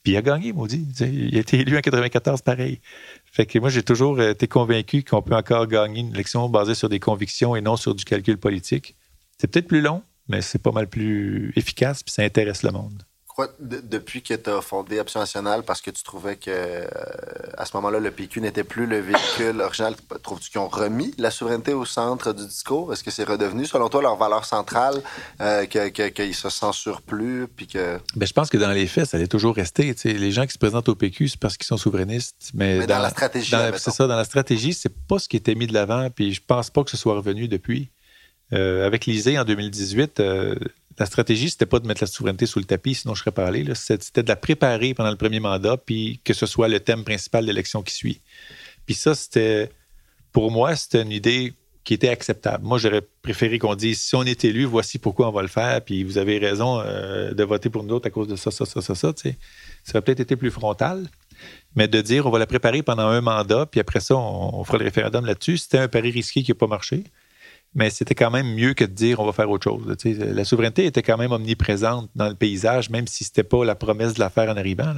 [0.03, 0.87] Puis il a gagné, maudit.
[1.01, 2.81] Il a été élu en 94, pareil.
[3.25, 6.89] Fait que moi, j'ai toujours été convaincu qu'on peut encore gagner une élection basée sur
[6.89, 8.97] des convictions et non sur du calcul politique.
[9.39, 13.03] C'est peut-être plus long, mais c'est pas mal plus efficace, puis ça intéresse le monde
[13.59, 16.87] depuis que tu as fondé Option nationale, parce que tu trouvais que euh,
[17.57, 21.31] à ce moment-là, le PQ n'était plus le véhicule original, trouves-tu qu'ils ont remis la
[21.31, 22.93] souveraineté au centre du discours?
[22.93, 25.03] Est-ce que c'est redevenu, selon toi, leur valeur centrale,
[25.41, 27.49] euh, qu'ils que, se censurent plus?
[27.49, 27.99] Puis que...
[28.17, 29.95] Ben, je pense que dans les faits, ça allait toujours rester.
[30.05, 32.51] Les gens qui se présentent au PQ, c'est parce qu'ils sont souverainistes.
[32.55, 33.55] Mais, dans, la stratégie.
[33.77, 36.41] C'est ça, dans la stratégie, c'est pas ce qui était mis de l'avant, puis je
[36.47, 37.91] pense pas que ce soit revenu depuis.
[38.55, 40.21] Euh, avec l'ISée en 2018,
[40.99, 43.47] la stratégie, c'était pas de mettre la souveraineté sous le tapis, sinon je serais pas
[43.47, 43.65] allé.
[43.75, 47.43] C'était de la préparer pendant le premier mandat, puis que ce soit le thème principal
[47.43, 48.21] de l'élection qui suit.
[48.87, 49.71] Puis ça, c'était,
[50.33, 52.65] pour moi, c'était une idée qui était acceptable.
[52.65, 55.83] Moi, j'aurais préféré qu'on dise, si on est élu, voici pourquoi on va le faire,
[55.83, 58.65] puis vous avez raison euh, de voter pour nous autres à cause de ça, ça,
[58.65, 59.13] ça, ça, ça.
[59.15, 59.33] Ça
[59.91, 61.07] aurait peut-être été plus frontal.
[61.77, 64.79] Mais de dire, on va la préparer pendant un mandat, puis après ça, on fera
[64.79, 67.05] le référendum là-dessus, c'était un pari risqué qui n'a pas marché
[67.75, 69.97] mais c'était quand même mieux que de dire on va faire autre chose.
[70.05, 73.75] la souveraineté était quand même omniprésente dans le paysage, même si ce n'était pas la
[73.75, 74.95] promesse de la faire en arrivant.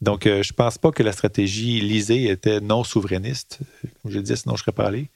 [0.00, 3.58] Donc, euh, je ne pense pas que la stratégie lisée était non souverainiste.
[4.02, 5.10] Comme je le disais, sinon je serais pas allé.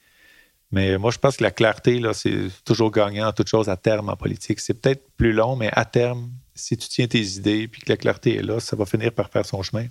[0.71, 4.09] Mais moi, je pense que la clarté, c'est toujours gagnant en toute chose à terme
[4.09, 4.59] en politique.
[4.59, 7.97] C'est peut-être plus long, mais à terme, si tu tiens tes idées puis que la
[7.97, 9.85] clarté est là, ça va finir par faire son chemin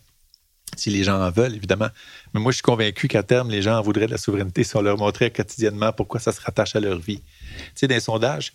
[0.77, 1.89] si les gens en veulent, évidemment.
[2.35, 4.77] Mais moi, je suis convaincu qu'à terme, les gens en voudraient de la souveraineté si
[4.77, 7.21] on leur montrait quotidiennement pourquoi ça se rattache à leur vie.
[7.21, 8.53] Tu sais, dans les sondages,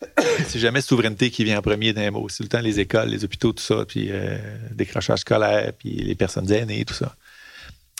[0.46, 2.28] c'est jamais souveraineté qui vient en premier d'un mot.
[2.28, 4.38] C'est le temps les écoles, les hôpitaux, tout ça, puis euh,
[4.72, 7.16] décrochage scolaire, puis les personnes aînées, tout ça.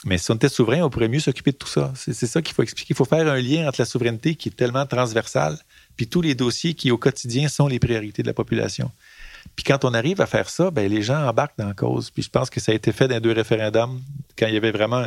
[0.05, 1.91] Mais si on était souverain, on pourrait mieux s'occuper de tout ça.
[1.95, 2.93] C'est ça qu'il faut expliquer.
[2.93, 5.57] Il faut faire un lien entre la souveraineté qui est tellement transversale,
[5.97, 8.91] puis tous les dossiers qui, au quotidien, sont les priorités de la population.
[9.55, 12.09] Puis quand on arrive à faire ça, ben, les gens embarquent dans la cause.
[12.09, 14.01] Puis je pense que ça a été fait dans deux référendums,
[14.37, 15.05] quand il y avait vraiment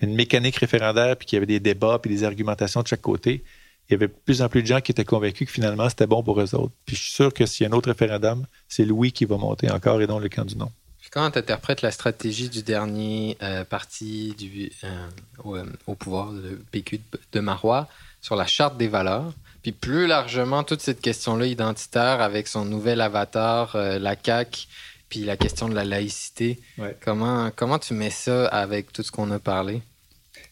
[0.00, 3.42] une mécanique référendaire, puis qu'il y avait des débats, puis des argumentations de chaque côté.
[3.88, 6.06] Il y avait de plus en plus de gens qui étaient convaincus que finalement, c'était
[6.06, 6.74] bon pour eux autres.
[6.84, 9.24] Puis je suis sûr que s'il y a un autre référendum, c'est le oui qui
[9.24, 10.70] va monter encore et non le camp du non.
[11.10, 14.36] Quand tu interprètes la stratégie du dernier euh, parti
[14.84, 15.08] euh,
[15.46, 17.00] euh, au, pouvoir, le PQ
[17.32, 17.88] de Marois,
[18.20, 19.32] sur la charte des valeurs,
[19.62, 24.66] puis plus largement, toute cette question-là identitaire avec son nouvel avatar, euh, la CAQ,
[25.08, 26.60] puis la question de la laïcité.
[27.00, 29.80] Comment, comment tu mets ça avec tout ce qu'on a parlé?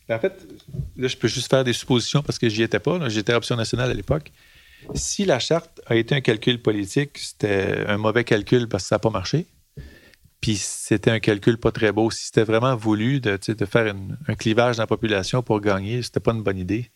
[0.09, 0.47] Ben, en fait,
[0.97, 3.09] là, je peux juste faire des suppositions parce que j'y étais pas.
[3.09, 4.33] J'étais option nationale à l'époque.
[4.95, 8.95] Si la charte a été un calcul politique, c'était un mauvais calcul parce que ça
[8.97, 9.47] n'a pas marché.
[10.41, 12.11] Puis c'était un calcul pas très beau.
[12.11, 13.95] Si c'était vraiment voulu de, de faire
[14.29, 16.91] un clivage dans la population pour gagner, c'était pas une bonne idée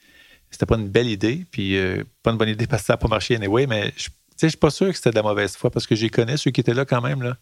[0.50, 2.98] c'était pas une belle idée, puis euh, pas une bonne idée parce que ça n'a
[2.98, 4.08] pas marché anyway, mais je
[4.42, 6.50] ne suis pas sûr que c'était de la mauvaise foi parce que j'ai connais ceux
[6.50, 7.22] qui étaient là quand même.
[7.22, 7.36] Là.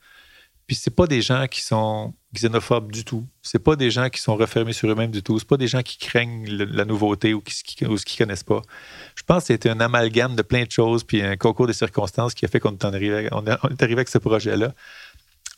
[0.66, 3.26] Puis c'est pas des gens qui sont xénophobes du tout.
[3.40, 5.38] C'est pas des gens qui sont refermés sur eux-mêmes du tout.
[5.38, 8.60] C'est pas des gens qui craignent la nouveauté ou qui, qui, qui connaissent pas.
[9.14, 12.34] Je pense que c'était un amalgame de plein de choses puis un concours de circonstances
[12.34, 14.74] qui a fait qu'on est arrivé, on est arrivé avec ce projet-là.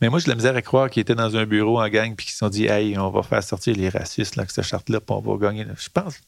[0.01, 2.15] Mais moi, j'ai de la misère à croire qu'ils étaient dans un bureau en gang
[2.15, 4.65] puis qu'ils se sont dit, hey, on va faire sortir les racistes là, avec cette
[4.65, 5.67] charte-là, puis on va gagner.
[5.77, 6.21] Je pense.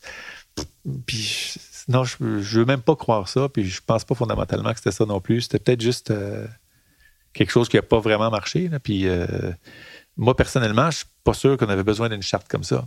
[1.06, 1.54] Puis,
[1.88, 4.92] non, je, ne veux même pas croire ça, puis je pense pas fondamentalement que c'était
[4.92, 5.42] ça non plus.
[5.42, 6.46] C'était peut-être juste euh,
[7.32, 8.70] quelque chose qui n'a pas vraiment marché.
[8.82, 9.26] Puis, euh,
[10.16, 12.86] moi, personnellement, je suis pas sûr qu'on avait besoin d'une charte comme ça.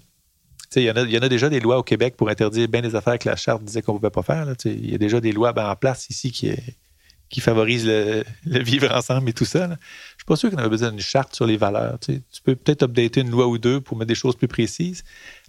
[0.75, 2.81] Il y, en a, y en a déjà des lois au Québec pour interdire bien
[2.81, 4.45] des affaires que la charte disait qu'on ne pouvait pas faire.
[4.65, 9.29] Il y a déjà des lois ben, en place ici qui, favorisent le, vivre ensemble
[9.29, 9.67] et tout ça.
[9.67, 9.75] Je ne
[10.17, 11.97] suis pas sûr qu'on avait besoin d'une charte sur les valeurs.
[11.99, 15.03] Tu peux peut-être updater une loi ou deux pour mettre des choses plus précises,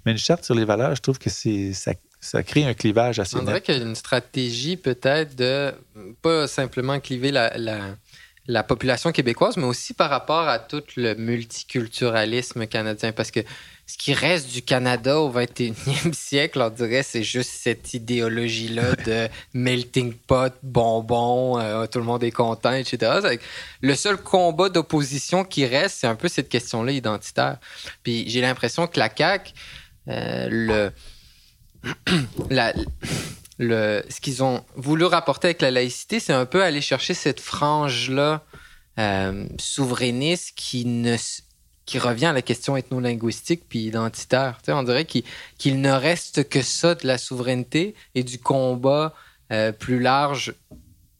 [0.04, 1.92] mais une charte sur les valeurs, je trouve que c'est ça,
[2.26, 5.72] ça crée un clivage assez On dirait qu'il y a une stratégie peut-être de
[6.22, 7.56] pas simplement cliver la,
[8.46, 13.12] la, population québécoise, mais aussi par rapport à tout le multiculturalisme canadien.
[13.12, 13.40] Parce que
[13.86, 19.28] ce qui reste du Canada au 21e siècle, on dirait, c'est juste cette idéologie-là de
[19.54, 23.38] melting pot, bonbon, euh, tout le monde est content, etc.
[23.80, 27.58] Le seul combat d'opposition qui reste, c'est un peu cette question-là identitaire.
[28.02, 29.52] Puis j'ai l'impression que la CAQ
[30.08, 30.92] euh, le,
[33.60, 38.44] ce qu'ils ont voulu rapporter avec la laïcité, c'est un peu aller chercher cette frange-là
[38.98, 40.84] euh, souverainiste qui
[41.98, 44.58] revient à la question ethno-linguistique puis identitaire.
[44.68, 49.14] on dirait qu'il ne reste que ça de la souveraineté et du combat
[49.52, 50.54] euh, plus large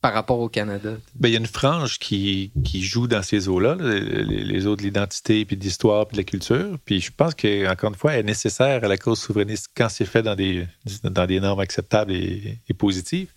[0.06, 0.90] par rapport au Canada?
[1.16, 4.76] Ben, il y a une frange qui, qui joue dans ces eaux-là, les, les, eaux
[4.76, 6.78] de l'identité, puis de l'histoire, puis de la culture.
[6.84, 10.04] Puis je pense qu'encore une fois, elle est nécessaire à la cause souverainiste quand c'est
[10.04, 10.64] fait dans des,
[11.02, 13.32] dans des normes acceptables et, positives.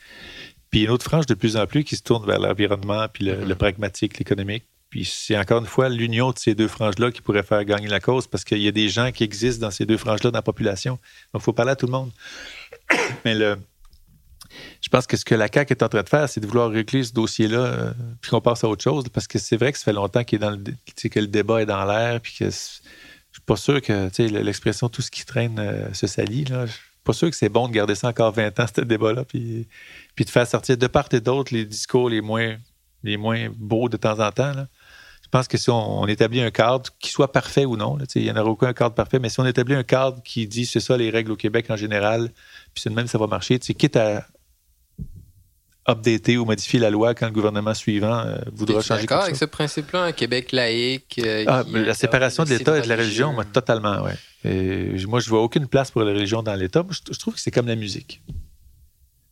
[0.70, 3.44] Puis une autre frange de plus en plus qui se tourne vers l'environnement, puis le,
[3.44, 4.66] le pragmatique, l'économique.
[4.92, 8.00] Puis c'est encore une fois l'union de ces deux franges-là qui pourrait faire gagner la
[8.00, 10.44] cause parce qu'il y a des gens qui existent dans ces deux franges-là dans la
[10.44, 11.00] population.
[11.34, 12.12] Donc, il faut parler à tout le monde.
[13.26, 13.58] Mais le,
[14.82, 16.70] je pense que ce que la CAQ est en train de faire, c'est de vouloir
[16.70, 17.92] régler ce dossier-là, euh,
[18.22, 20.38] puis qu'on passe à autre chose, parce que c'est vrai que ça fait longtemps qu'il
[20.38, 23.82] est dans le, que le débat est dans l'air, puis que je suis pas sûr
[23.82, 26.46] que l'expression tout ce qui traîne euh, se salit.
[26.46, 26.66] Là.
[26.66, 29.26] Je suis pas sûr que c'est bon de garder ça encore 20 ans, ce débat-là,
[29.26, 29.68] puis,
[30.16, 32.58] puis de faire sortir de part et d'autre les discours les moins,
[33.04, 34.54] les moins beaux de temps en temps.
[35.30, 38.32] Je pense que si on, établit un cadre, qui soit parfait ou non, il n'y
[38.32, 40.98] en aura aucun cadre parfait, mais si on établit un cadre qui dit c'est ça
[40.98, 42.32] les règles au Québec en général,
[42.74, 44.26] puis c'est de même ça va marcher, quitte à
[45.90, 49.46] updater ou modifier la loi quand le gouvernement suivant euh, voudra changer d'accord avec ce
[49.46, 51.20] principe-là, un Québec laïque?
[51.24, 54.12] Euh, ah, la séparation de l'État et de la religion, moi, totalement, oui.
[55.08, 56.86] Moi, je vois aucune place pour la religion dans l'État.
[56.90, 58.22] Je, je trouve que c'est comme la musique.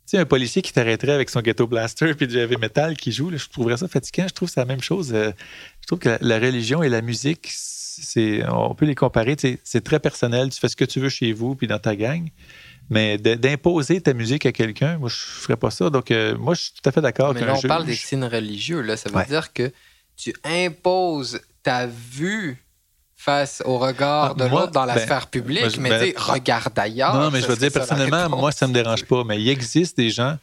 [0.08, 3.12] Tu sais, un policier qui t'arrêterait avec son ghetto blaster puis du heavy metal qui
[3.12, 4.26] joue, je trouverais ça fatigant.
[4.26, 5.12] Je trouve que c'est la même chose.
[5.14, 5.34] Euh,
[5.82, 9.36] je trouve que la, religion et la musique, c'est, on peut les comparer.
[9.66, 10.50] C'est très personnel.
[10.50, 12.30] Tu fais ce que tu veux chez vous puis dans ta gang.
[12.90, 15.90] Mais d'imposer ta musique à quelqu'un, moi, je ne ferais pas ça.
[15.90, 17.34] Donc, euh, moi, je suis tout à fait d'accord.
[17.34, 18.82] Mais là, on parle des signes religieux.
[18.82, 18.96] Là.
[18.96, 19.72] Ça veut dire que
[20.16, 22.64] tu imposes ta vue
[23.16, 27.16] face au regard ah, de l'autre dans la ben, sphère publique, mais ben, regarde ailleurs.
[27.16, 29.24] Non, mais je veux dire, personnellement, moi, ça ne me dérange pas.
[29.26, 30.38] Mais il existe des gens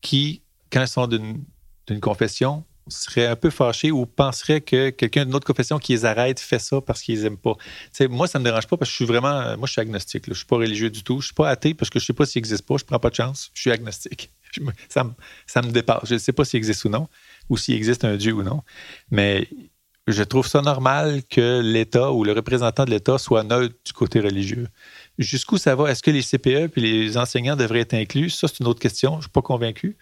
[0.00, 0.40] qui,
[0.72, 5.46] quand ils sont d'une confession, seraient un peu fâchés ou penseraient que quelqu'un d'une autre
[5.46, 7.56] confession qui les arrête fait ça parce qu'ils les aiment pas.
[8.08, 9.56] moi, ça ne me dérange pas parce que je suis vraiment.
[9.56, 10.24] Moi, je suis agnostique.
[10.26, 11.14] Je ne suis pas religieux du tout.
[11.14, 12.76] Je ne suis pas athée parce que je ne sais pas s'il n'existe pas.
[12.76, 13.50] Je ne prends pas de chance.
[13.54, 14.30] Je suis agnostique.
[14.88, 16.02] ça, me, dépasse.
[16.04, 17.08] Je ne sais pas s'il existe ou non,
[17.48, 18.62] ou s'il existe un Dieu ou non.
[19.10, 19.48] Mais
[20.06, 24.20] je trouve ça normal que l'État ou le représentant de l'État soit neutre du côté
[24.20, 24.68] religieux.
[25.18, 25.90] Jusqu'où ça va?
[25.90, 28.30] Est-ce que les CPE et les enseignants devraient être inclus?
[28.30, 29.12] Ça, c'est une autre question.
[29.12, 29.96] Je ne suis pas convaincu.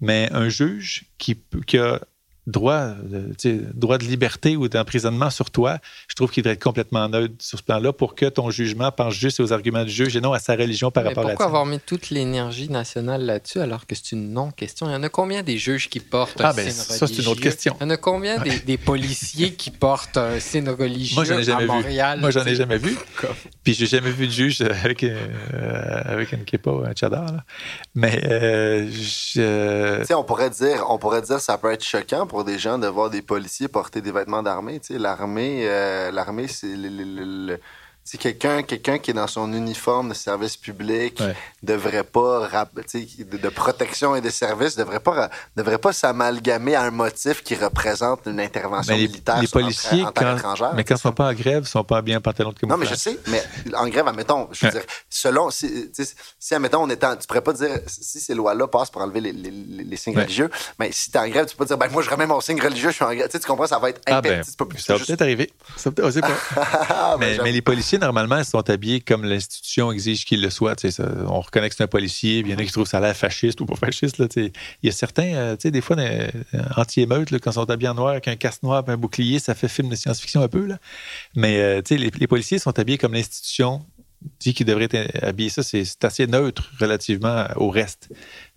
[0.00, 1.36] Mais un juge qui
[1.78, 2.00] a
[2.46, 2.94] droit,
[3.74, 5.78] droit de liberté ou d'emprisonnement sur toi,
[6.08, 9.14] je trouve qu'il devrait être complètement neutre sur ce plan-là pour que ton jugement pense
[9.14, 11.66] juste aux arguments du juge et non à sa religion par rapport à Pourquoi avoir
[11.66, 14.88] mis toute l'énergie nationale là-dessus alors que c'est une non-question?
[14.88, 16.98] Il y en a combien des juges qui portent un ah, ben, signe religieux?
[16.98, 17.76] Ça, c'est une autre question.
[17.80, 21.62] Il y en a combien des, policiers qui portent un signe religieux moi, ai jamais
[21.62, 22.20] à Montréal?
[22.20, 22.96] Moi, j'en ai jamais vu.
[23.64, 27.30] Puis, j'ai jamais vu de juge avec, euh, avec une kippa ou un tchadar.
[27.94, 30.12] Mais, euh, je...
[30.14, 33.10] on pourrait dire, on pourrait dire ça peut être choquant pour des gens de voir
[33.10, 34.80] des policiers porter des vêtements d'armée.
[34.88, 37.58] L'armée, euh, l'armée, c'est le,
[38.04, 41.22] c'est quelqu'un quelqu'un qui est dans son uniforme de service public
[41.62, 46.90] devrait pas de, de protection et de service devrait pas devrait pas s'amalgamer à un
[46.90, 50.12] motif qui représente une intervention militaire les policiers en,
[50.74, 52.76] mais quand ils sont pas en grève ils sont pas bien en pantalon de non
[52.76, 53.42] mais je sais mais
[53.74, 55.90] en grève admettons je veux dire selon si,
[56.38, 59.02] si admettons on est en, tu pourrais pas dire si ces lois là passent pour
[59.02, 61.68] enlever les, les, les signes religieux mais si tu es en grève tu peux pas
[61.68, 63.78] dire ben moi je remets mon signe religieux je suis en grève tu comprends ça
[63.78, 65.50] va être ah ben, ça va peut-être arriver.
[65.76, 67.16] Ça peut, pas.
[67.20, 70.74] mais, mais les policiers normalement, ils sont habillés comme l'institution exige qu'ils le soient.
[71.26, 73.60] on reconnaît que c'est un policier, il y en a qui trouvent ça l'air fasciste
[73.60, 74.22] ou pas fasciste.
[74.36, 74.50] Il
[74.82, 75.96] y a certains, euh, des fois,
[76.76, 79.54] anti-émeutes, quand ils sont habillés en noir, avec un casque noir et un bouclier, ça
[79.54, 80.68] fait film de science-fiction un peu.
[81.34, 83.84] Mais euh, les, les policiers sont habillés comme l'institution
[84.40, 85.50] dit qu'ils devraient être habillés.
[85.50, 88.08] Ça, c'est assez neutre relativement au reste.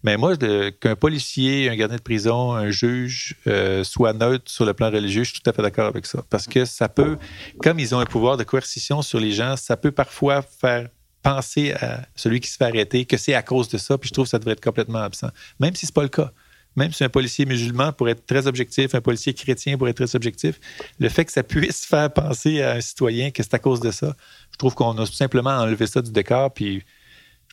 [0.06, 4.76] Mais moi, qu'un policier, un gardien de prison, un juge euh, soit neutre sur le
[4.76, 6.24] plan religieux, je suis tout à fait d'accord avec ça.
[6.30, 7.18] Parce que ça peut,
[7.64, 10.90] comme ils ont un pouvoir de coercition sur les gens, ça peut parfois faire
[11.24, 14.14] penser à celui qui se fait arrêter que c'est à cause de ça, puis je
[14.14, 15.30] trouve que ça devrait être complètement absent.
[15.60, 16.32] Même si ce n'est pas le cas.
[16.76, 20.16] Même si un policier musulman pourrait être très objectif, un policier chrétien pourrait être très
[20.16, 20.60] objectif,
[21.00, 23.90] le fait que ça puisse faire penser à un citoyen que c'est à cause de
[23.90, 24.16] ça,
[24.52, 26.84] je trouve qu'on a tout simplement enlevé ça du décor, puis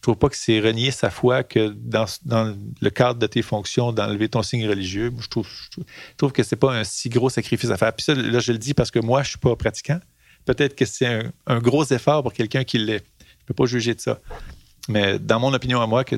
[0.02, 2.06] je trouve pas que c'est renier sa foi que dans,
[2.80, 5.12] le cadre de tes fonctions d'enlever ton signe religieux.
[5.20, 5.80] Je trouve, je
[6.16, 7.92] trouve que c'est pas un si gros sacrifice à faire.
[7.92, 10.00] Puis ça, là, je le dis parce que moi, je suis pas pratiquant.
[10.44, 13.04] Peut-être que c'est un, gros effort pour quelqu'un qui l'est.
[13.20, 14.18] Je peux pas juger de ça.
[14.88, 16.16] Mais dans mon opinion à moi, que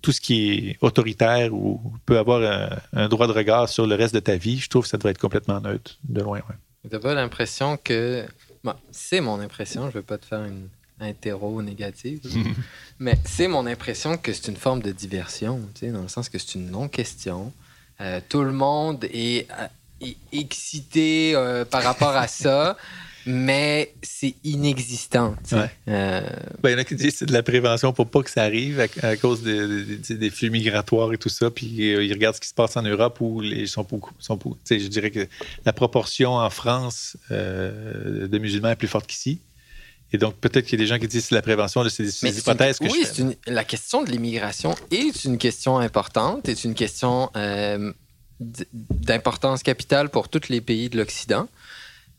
[0.00, 4.14] tout ce qui est autoritaire ou peut avoir un, droit de regard sur le reste
[4.14, 6.40] de ta vie, je trouve que ça devrait être complètement neutre de loin.
[6.80, 8.24] Tu n'as pas l'impression que.
[8.92, 12.20] c'est mon impression, je ne veux pas te faire une interro négative.
[12.98, 16.54] Mais c'est mon impression que c'est une forme de diversion, dans le sens que c'est
[16.54, 17.52] une non-question.
[18.00, 22.76] Euh, tout le monde est, euh, excité euh, par rapport à ça.
[23.26, 25.34] mais c'est inexistant.
[25.52, 26.20] Euh,
[26.62, 28.30] ben, il y en a qui disent que c'est de la prévention pour pas que
[28.30, 31.50] ça arrive à, cause des flux migratoires et tout ça.
[31.50, 34.12] Puis euh, ils regardent ce qui se passe en Europe où les sont beaucoup.
[34.18, 34.38] Sont,
[34.68, 35.26] je dirais que
[35.64, 39.40] la proportion en France euh, de musulmans est plus forte qu'ici.
[40.12, 42.04] Et donc, peut-être qu'il y a des gens qui disent que c'est la prévention, c'est
[42.04, 46.74] des, hypothèses que oui, je la question de l'immigration est une question importante, est une
[46.74, 47.30] question
[48.40, 51.48] d'importance capitale pour tous les pays de l'Occident.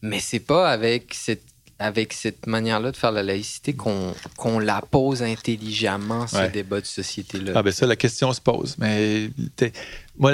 [0.01, 1.43] Mais c'est pas avec cette
[1.77, 7.51] avec cette manière-là de faire la laïcité qu'on la pose intelligemment, ce débat de société-là.
[7.55, 8.75] Ah ben ça, la question se pose.
[8.77, 9.29] Mais
[10.17, 10.31] moi,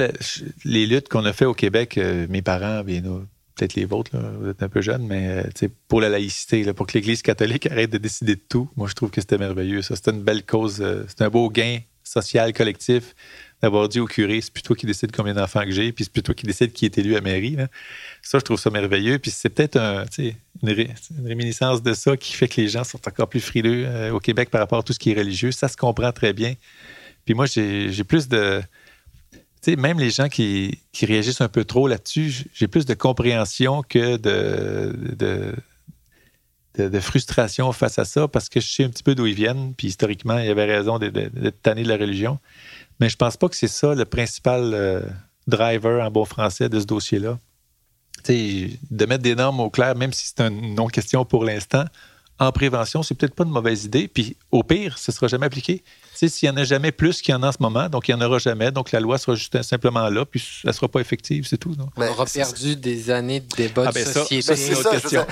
[0.64, 3.02] les luttes qu'on a fait au Québec, euh, mes parents, bien
[3.54, 4.10] peut-être les vôtres,
[4.40, 7.90] vous êtes un peu jeunes, mais euh, pour la laïcité, pour que l'Église catholique arrête
[7.90, 9.82] de décider de tout, moi je trouve que c'était merveilleux.
[9.82, 13.14] Ça, c'était une belle cause, euh, c'est un beau gain social collectif
[13.62, 16.34] d'avoir dit au curé, c'est plutôt qui décide combien d'enfants que j'ai, puis c'est plutôt
[16.34, 17.56] qui décide qui est élu à mairie.
[18.20, 19.20] Ça, je trouve ça merveilleux.
[19.20, 23.28] Puis c'est peut-être un, une, réminiscence de ça qui fait que les gens sont encore
[23.28, 25.52] plus frileux euh, au Québec par rapport à tout ce qui est religieux.
[25.52, 26.54] Ça se comprend très bien.
[27.24, 28.60] Puis moi, j'ai plus de...
[29.66, 35.54] même les gens qui, réagissent un peu trop là-dessus, j'ai plus de compréhension que de,
[36.78, 39.74] de, frustration face à ça parce que je sais un petit peu d'où ils viennent.
[39.74, 42.38] Puis historiquement, il y avait raison d'être tanné de la religion.
[43.00, 45.02] Mais je pense pas que c'est ça le principal euh,
[45.46, 47.38] driver en bon français de ce dossier-là.
[48.28, 51.84] De mettre des normes au clair, même si c'est une non-question pour l'instant,
[52.38, 54.08] en prévention, c'est peut-être pas une mauvaise idée.
[54.08, 55.82] Puis au pire, ce ne sera jamais appliqué.
[56.28, 58.14] S'il n'y en a jamais plus qu'il y en a en ce moment, donc il
[58.14, 60.88] n'y en aura jamais, donc la loi sera juste simplement là, puis elle ne sera
[60.88, 61.74] pas effective, c'est tout.
[61.96, 64.42] On aura perdu des années de débat ah, de ben société.
[64.42, 65.26] Ça, c'est autre question.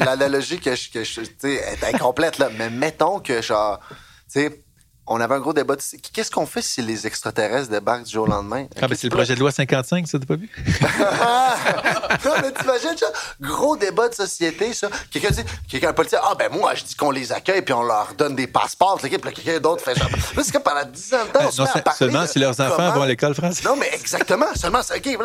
[0.00, 4.64] L'analogie que je, que je est incomplète, là, mais mettons que genre, tu sais,
[5.06, 5.76] on avait un gros débat.
[6.12, 8.66] Qu'est-ce qu'on fait si les extraterrestres débarquent du jour au lendemain?
[8.80, 10.48] Ah, ben c'est le projet de loi 55, ça, t'as pas vu?
[12.24, 13.12] non, mais t'imagines, ça?
[13.40, 14.88] Gros débat de société, ça.
[15.10, 17.82] Quelqu'un dit, quelqu'un, un policier, ah, ben moi, je dis qu'on les accueille puis on
[17.82, 20.04] leur donne des passeports, quelqu'un d'autre fait ça.
[20.04, 22.58] Là, c'est comme pendant 10 ans de temps, on se met à Seulement si leurs
[22.60, 23.64] enfants vont à l'école française.
[23.64, 24.46] Non, mais exactement.
[24.54, 25.18] Seulement, OK,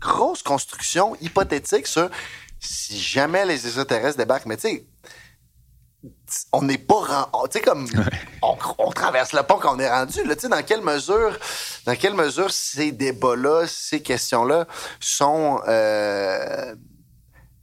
[0.00, 2.10] grosse construction hypothétique sur
[2.58, 4.46] si jamais les extraterrestres débarquent.
[4.46, 4.84] Mais tu sais,
[6.52, 7.86] on n'est pas tu sais comme
[8.42, 11.38] on, traverse le pont quand on est rendu là tu sais dans quelle mesure
[11.86, 14.66] dans quelle mesure ces débats là ces questions là
[15.00, 16.74] sont euh,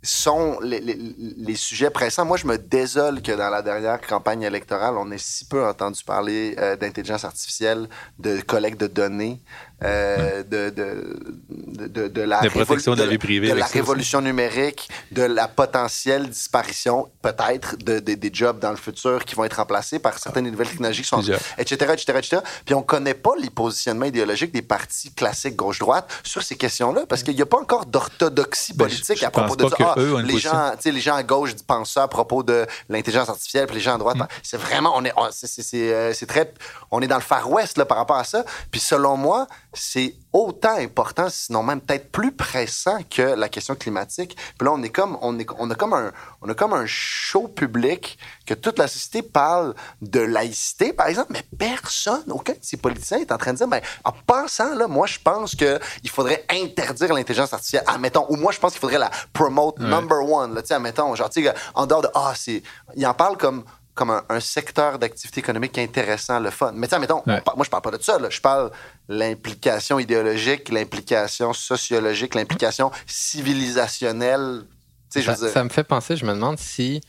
[0.04, 2.26] sont les, sujets pressants.
[2.26, 6.04] Moi, je me désole que dans la dernière campagne électorale, on ait si peu entendu
[6.04, 7.88] parler euh, d'intelligence artificielle,
[8.20, 9.42] de collecte de données,
[9.84, 15.24] euh, de, de, de, la, protection de, la vie privée, de la révolution numérique, de
[15.24, 20.20] la potentielle disparition, peut-être, de, des jobs dans le futur qui vont être remplacés par
[20.20, 21.22] certaines nouvelles technologies, sont,
[21.58, 22.38] etc., etc., etc.
[22.66, 27.06] Puis on ne connaît pas les positionnements idéologiques des partis classiques gauche-droite sur ces questions-là,
[27.08, 29.93] parce qu'il n'y a pas encore d'orthodoxie ben, politique à propos de ça.
[29.98, 33.76] Ah, les, gens, les gens à gauche pensent ça à propos de l'intelligence artificielle, puis
[33.76, 34.28] les gens à droite, mm.
[34.42, 36.54] c'est vraiment, on est, euh, c'est très,
[36.92, 38.44] on est dans le Far West là, par rapport à ça.
[38.72, 44.36] Puis selon moi, c'est autant important, sinon même peut-être plus pressant que la question climatique.
[44.58, 46.12] Puis là, on est comme, on est, on a comme un,
[46.42, 51.32] on a comme un show public que toute la société parle de laïcité, par exemple,
[51.32, 54.88] mais personne, aucun de ces politiciens est en train de dire, mais en pensant là,
[54.88, 58.82] moi je pense que il faudrait interdire l'intelligence artificielle, admettons, ou moi je pense qu'il
[58.82, 62.10] faudrait la promote number one, là, tu sais, admettons, genre, tu sais, en dehors de,
[62.16, 62.64] ah, c'est,
[62.96, 63.64] il en parle comme
[63.94, 66.72] comme un, secteur d'activité économique intéressant, le fun.
[66.74, 68.18] Mais tiens, mettons, moi, je parle pas de ça.
[68.18, 68.30] Là.
[68.30, 68.72] Je parle
[69.08, 74.64] l'implication idéologique, l'implication sociologique, l'implication civilisationnelle.
[75.10, 75.50] Ça, je veux dire...
[75.50, 77.02] ça me fait penser, je me demande si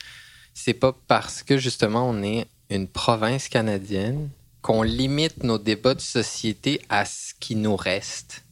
[0.52, 4.28] c'est pas parce que, justement, on est une province canadienne
[4.60, 8.43] qu'on limite nos débats de société à ce qui nous reste.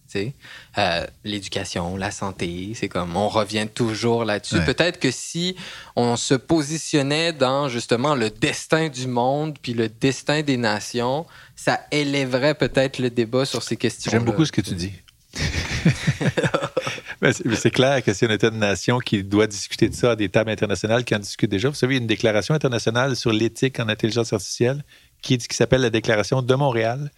[0.79, 4.61] Euh, l'éducation, la santé, c'est comme on revient toujours là-dessus.
[4.65, 5.57] Peut-être que si
[5.97, 11.27] on se positionnait dans justement le destin du monde puis le destin des nations,
[11.57, 14.11] ça élèverait peut-être le débat sur ces questions.
[14.11, 14.93] J'aime beaucoup ce que tu dis.
[17.23, 20.17] Mais c'est clair que si on était une nation qui doit discuter de ça à
[20.17, 23.89] des tables internationales qui en discutent déjà, vous savez, une déclaration internationale sur l'éthique en
[23.89, 24.85] intelligence artificielle
[25.23, 27.11] qui, qui s'appelle la Déclaration de Montréal,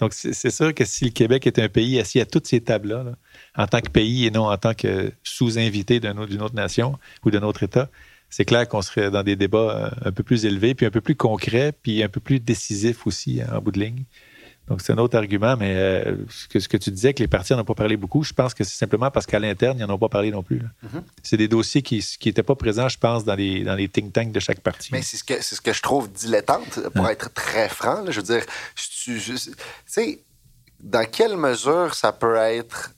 [0.00, 3.14] donc, c'est sûr que si le Québec est un pays assis à toutes ces tables-là,
[3.56, 7.42] en tant que pays et non en tant que sous-invité d'une autre, nation ou d'un
[7.42, 7.88] autre État,
[8.28, 11.00] c'est clair qu'on serait dans des débats euh, un peu plus élevés, puis un peu
[11.00, 14.04] plus concrets, puis un peu plus décisifs aussi en bout de ligne.
[14.68, 17.60] Donc, c'est un autre argument, mais euh, ce, que, tu disais, que les partis n'en
[17.60, 19.98] ont pas parlé beaucoup, je pense que c'est simplement parce qu'à l'interne, ils n'en ont
[19.98, 20.58] pas parlé non plus.
[20.58, 21.02] Mm-hmm.
[21.22, 24.32] C'est des dossiers qui n'étaient pas présents, je pense, dans les, dans les think tanks
[24.32, 24.88] de chaque parti.
[24.92, 28.04] Mais c'est ce que, ce que je trouve dilettante, pour être très franc.
[28.08, 29.20] je veux dire, tu
[29.86, 30.20] sais,
[30.80, 32.90] dans quelle mesure ça peut être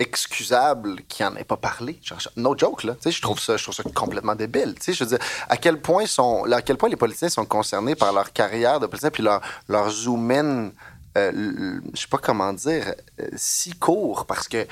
[0.00, 2.00] excusable qu'il n'en ait pas parlé?
[2.36, 2.94] No joke, là.
[2.94, 4.74] Tu sais, je trouve ça, je trouve ça complètement débile.
[4.76, 7.44] Tu sais, je veux dire, à quel point sont, à quel point les politiciens sont
[7.44, 10.70] concernés par leur carrière de politicien puis leur, leur zoom in,
[11.18, 14.66] euh, je sais pas comment dire, euh, si court parce que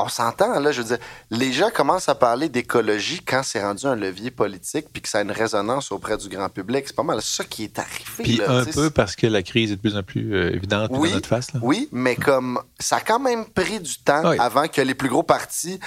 [0.00, 0.98] on s'entend, là, je veux dire,
[1.30, 5.18] les gens commencent à parler d'écologie quand c'est rendu un levier politique puis que ça
[5.18, 6.84] a une résonance auprès du grand public.
[6.86, 8.22] C'est pas mal ça qui est arrivé.
[8.22, 10.90] Puis là, un peu parce que la crise est de plus en plus euh, évidente
[10.92, 11.52] Oui, dans notre face.
[11.52, 11.60] Là.
[11.62, 14.36] Oui, mais comme ça a quand même pris du temps Oui.
[14.38, 15.80] avant que les plus gros partis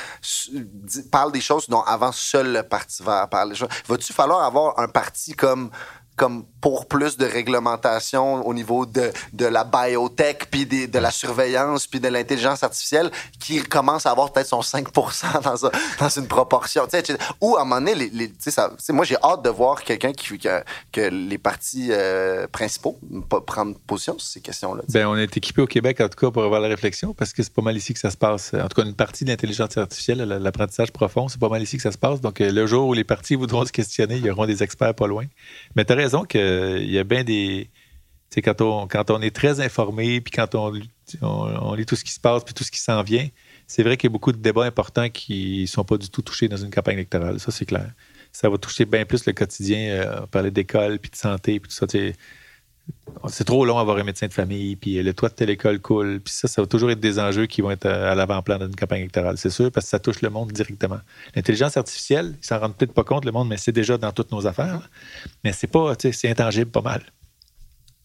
[1.12, 3.54] parlent des choses dont avant seul le Parti vert parle.
[3.88, 5.72] Va-tu falloir avoir un parti comme
[6.22, 11.88] comme pour plus de réglementation au niveau de, de la biotech, puis de la surveillance,
[11.88, 16.84] puis de l'intelligence artificielle, qui commence à avoir peut-être son 5 dans, dans une proportion.
[17.42, 20.64] Ou à un moment donné, les, ça- moi j'ai hâte de voir quelqu'un qui que,
[20.92, 23.00] que les partis euh, principaux
[23.48, 24.84] prendre position sur ces questions-là.
[24.90, 27.42] Ben, on est équipé au Québec, en tout cas, pour avoir la réflexion, parce que
[27.42, 28.54] c'est pas mal ici que ça se passe.
[28.54, 31.84] En tout cas, une partie de l'intelligence artificielle, l'apprentissage profond, c'est pas mal ici que
[31.84, 32.22] ça se passe.
[32.22, 34.94] Donc, euh, le jour où les partis voudront se questionner, il y auront des experts
[34.94, 35.26] pas loin.
[35.76, 37.70] Mais tu raison qu'il y a bien des.
[38.30, 40.74] Tu sais, quand on, quand on est très informé, puis quand on,
[41.22, 43.28] on, on lit tout ce qui se passe, puis tout ce qui s'en vient,
[43.68, 46.48] c'est vrai qu'il y a beaucoup de débats importants qui sont pas du tout touchés
[46.48, 47.40] dans une campagne électorale.
[47.40, 47.92] Ça, c'est clair.
[48.32, 49.80] Ça va toucher bien plus le quotidien.
[49.80, 51.88] euh, on parlait d'école, puis de santé, puis tout ça.
[53.28, 56.20] C'est trop long avoir un médecin de famille, puis le toit de telle école coule.
[56.24, 59.02] Puis ça, ça va toujours être des enjeux qui vont être à l'avant-plan d'une campagne
[59.02, 61.00] électorale, c'est sûr, parce que ça touche le monde directement.
[61.36, 64.32] L'intelligence artificielle, ils s'en rendent peut-être pas compte, le monde, mais c'est déjà dans toutes
[64.32, 64.74] nos affaires.
[64.74, 64.84] là.
[65.44, 67.02] Mais c'est pas, tu sais, c'est intangible pas mal.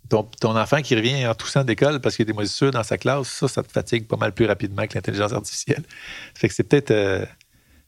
[0.09, 2.85] Ton, ton enfant qui revient en toussant d'école parce qu'il y a des moisissures dans
[2.85, 5.83] sa classe, ça, ça te fatigue pas mal plus rapidement que l'intelligence artificielle.
[6.35, 7.27] Fait que c'est peut-être euh,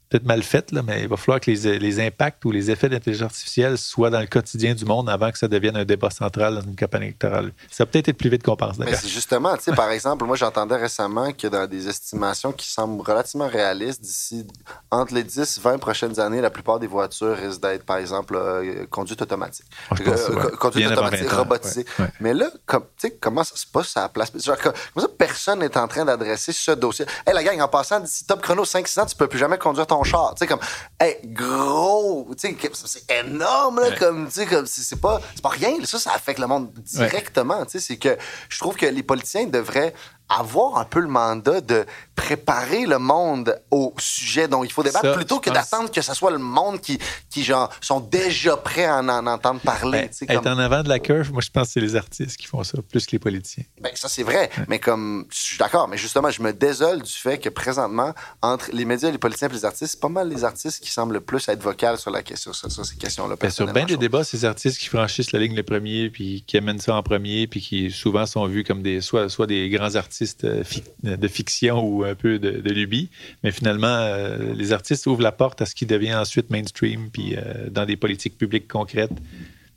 [0.09, 2.89] peut-être mal fait, là, mais il va falloir que les, les impacts ou les effets
[2.89, 6.55] d'intelligence artificielle soient dans le quotidien du monde avant que ça devienne un débat central
[6.55, 7.52] dans une campagne électorale.
[7.70, 10.24] Ça va peut-être être plus vite qu'on pense, Mais c'est justement, tu sais, par exemple,
[10.24, 14.47] moi j'entendais récemment que dans des estimations qui semblent relativement réalistes, d'ici
[14.90, 18.86] entre les 10 20 prochaines années, la plupart des voitures risquent d'être, par exemple, euh,
[18.90, 19.66] conduite automatique.
[19.90, 20.56] Moi, je pense, Euh, ouais.
[20.59, 21.85] Conduite Bien automatique, 20 ans, robotisée.
[21.98, 22.10] ouais, ouais.
[22.20, 24.32] Mais là, comme, tu sais, comment ça se passe à la place?
[24.43, 27.05] Genre, co- comment ça, personne n'est en train d'adresser ce dossier?
[27.26, 29.86] Hey, la gang, en passant d'ici top chrono 5-6 ans, tu peux plus jamais conduire
[29.86, 30.35] ton char.
[30.35, 30.61] Tu sais, comme,
[31.01, 33.97] hey, gros, tu sais, c'est énorme, là, Ouais.
[33.97, 35.73] comme, tu sais, comme, c'est pas, c'est pas rien.
[35.85, 37.65] Ça, ça affecte le monde directement.
[37.65, 38.16] Tu sais, c'est que
[38.49, 39.95] je trouve que les politiciens devraient
[40.29, 45.07] avoir un peu le mandat de préparer le monde au sujet dont il faut débattre
[45.07, 46.99] Ça, plutôt que d'attendre que ce soit le monde qui,
[47.31, 50.11] qui genre, sont déjà prêts à en, en entendre parler.
[50.21, 52.37] Ben, être comme- en avant de la curve, moi, je pense que c'est les artistes
[52.37, 53.65] qui font ça, plus que les politiciens.
[53.81, 54.51] Ben, ça, c'est vrai.
[54.69, 55.89] Mais comme, je suis d'accord.
[55.89, 59.53] Mais justement, je me désole du fait que présentement, entre les médias, les politiciens et
[59.53, 62.23] les artistes, c'est pas mal les artistes qui semblent le plus être vocales sur, la,
[62.23, 63.37] question, sur, sur ces questions-là.
[63.41, 66.57] Ben, sur bien des débats, ces artistes qui franchissent la ligne le premier, puis qui
[66.59, 69.95] amènent ça en premier, puis qui souvent sont vus comme des soit, soit des grands
[69.95, 73.09] artistes euh, fic- de fiction ou un peu de, lubie,
[73.43, 77.36] mais finalement, euh, les artistes ouvrent la porte à ce qui devient ensuite mainstream, puis
[77.36, 79.12] euh, dans des politiques publiques concrètes.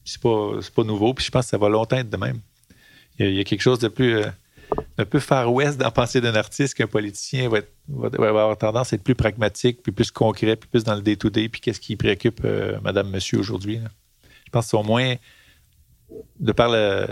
[0.03, 2.39] C'est pas, pas nouveau, puis je pense que ça va longtemps être de même.
[3.19, 4.25] Il y a, quelque chose de plus, euh,
[4.97, 7.59] un peu far west dans la pensée d'un artiste qu'un politicien va,
[8.27, 11.61] avoir tendance à être plus pragmatique, puis plus concret, puis plus dans le day-to-day, puis
[11.61, 13.79] qu'est-ce qui préoccupe euh, madame, monsieur aujourd'hui.
[14.45, 15.15] Je pense qu'ils sont moins,
[16.39, 17.07] de par le-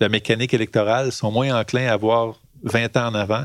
[0.00, 3.44] la mécanique électorale, sont moins enclins à voir 20 ans en avant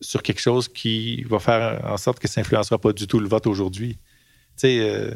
[0.00, 3.28] sur quelque chose qui va faire en sorte que ça n'influencera pas du tout le
[3.28, 3.94] vote aujourd'hui.
[3.94, 3.98] Tu
[4.56, 5.10] sais, euh,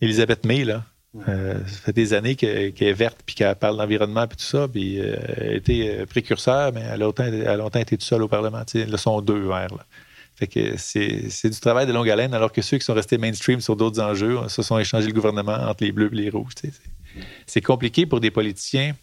[0.00, 0.84] Elisabeth May, là,
[1.28, 4.44] euh, ça fait des années que- qu'elle est verte puis qu'elle parle d'environnement puis tout
[4.44, 7.80] ça, puis euh, elle a été euh, précurseur, mais elle a longtemps, elle a longtemps
[7.80, 8.64] été toute seule au Parlement.
[8.64, 9.74] Tu sais, Là, sont deux verts.
[9.74, 9.84] Là.
[10.36, 13.60] Fait que c'est du travail de longue haleine, alors que ceux qui sont restés mainstream
[13.60, 16.54] sur d'autres enjeux se sont échangés le gouvernement entre les bleus et les rouges.
[16.54, 16.72] tu sais.
[16.72, 18.94] C'est- C'est compliqué pour des politiciens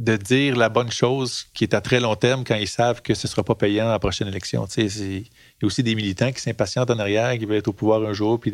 [0.00, 3.12] de dire la bonne chose qui est à très long terme quand ils savent que
[3.12, 4.66] ce ne sera pas payant à la prochaine élection.
[4.78, 5.26] Il y
[5.62, 8.40] a aussi des militants qui s'impatientent en arrière, qui veulent être au pouvoir un jour.
[8.40, 8.50] Puis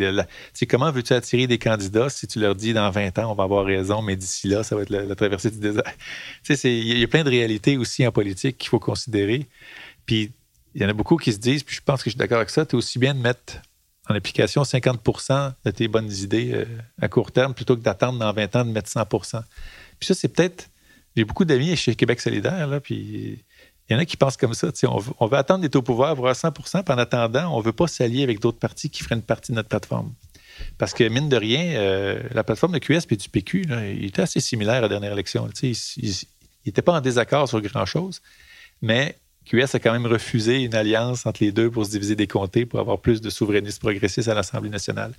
[0.69, 3.65] comment veux-tu attirer des candidats si tu leur dis dans 20 ans, on va avoir
[3.65, 5.85] raison, mais d'ici là, ça va être la, traversée du désert?
[6.65, 9.47] Il y a plein de réalités aussi en politique qu'il faut considérer.
[10.05, 10.33] Puis
[10.75, 12.39] il y en a beaucoup qui se disent, puis je pense que je suis d'accord
[12.39, 13.55] avec ça, tu es aussi bien de mettre
[14.09, 16.65] en application 50% de tes bonnes idées euh,
[17.01, 20.29] à court terme plutôt que d'attendre dans 20 ans de mettre 100 Puis ça, c'est
[20.29, 20.71] peut-être.
[21.17, 23.43] J'ai beaucoup d'amis chez Québec solidaire, puis
[23.89, 24.69] il y en a qui pensent comme ça.
[24.85, 27.87] On veut, attendre d'être au pouvoir, avoir 100 puis en attendant, on ne veut pas
[27.87, 30.13] s'allier avec d'autres partis qui feraient une partie de notre plateforme.
[30.79, 33.67] Parce que, mine de rien, euh, la plateforme de QS et du PQ,
[33.97, 35.49] il était assez similaire à la dernière élection.
[35.63, 35.77] Ils
[36.67, 38.21] n'étaient pas en désaccord sur grand-chose,
[38.83, 39.17] mais
[39.47, 42.67] QS a quand même refusé une alliance entre les deux pour se diviser des comtés,
[42.67, 45.13] pour avoir plus de souverainistes progressistes à l'Assemblée nationale.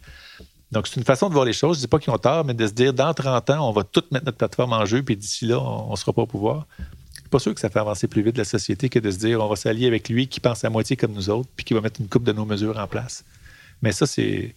[0.72, 1.77] Donc, c'est une façon de voir les choses.
[1.77, 3.72] Je ne dis pas qu'ils ont tort, mais de se dire, dans 30 ans, on
[3.72, 6.26] va tout mettre notre plateforme en jeu, puis d'ici là, on ne sera pas au
[6.26, 6.68] pouvoir.
[7.15, 9.41] C'est pas sûr que ça fait avancer plus vite la société que de se dire
[9.41, 11.81] on va s'allier avec lui qui pense à moitié comme nous autres, puis qui va
[11.81, 13.23] mettre une coupe de nos mesures en place.
[13.81, 14.56] Mais ça, c'est.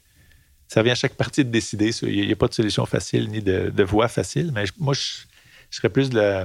[0.69, 1.91] Ça vient à chaque partie de décider.
[2.03, 4.53] Il n'y a, pas de solution facile ni de, voie facile.
[4.55, 5.01] Mais moi, je,
[5.69, 6.45] je serais plus de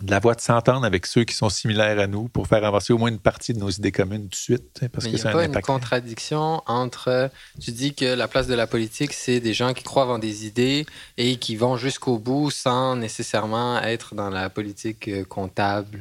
[0.00, 2.92] de la voie de s'entendre avec ceux qui sont similaires à nous pour faire avancer
[2.92, 4.80] au moins une partie de nos idées communes tout de suite.
[4.92, 8.54] Parce Mais il n'y a pas une contradiction entre, tu dis que la place de
[8.54, 10.86] la politique, c'est des gens qui croient en des idées
[11.18, 16.00] et qui vont jusqu'au bout sans nécessairement être dans la politique euh, comptable.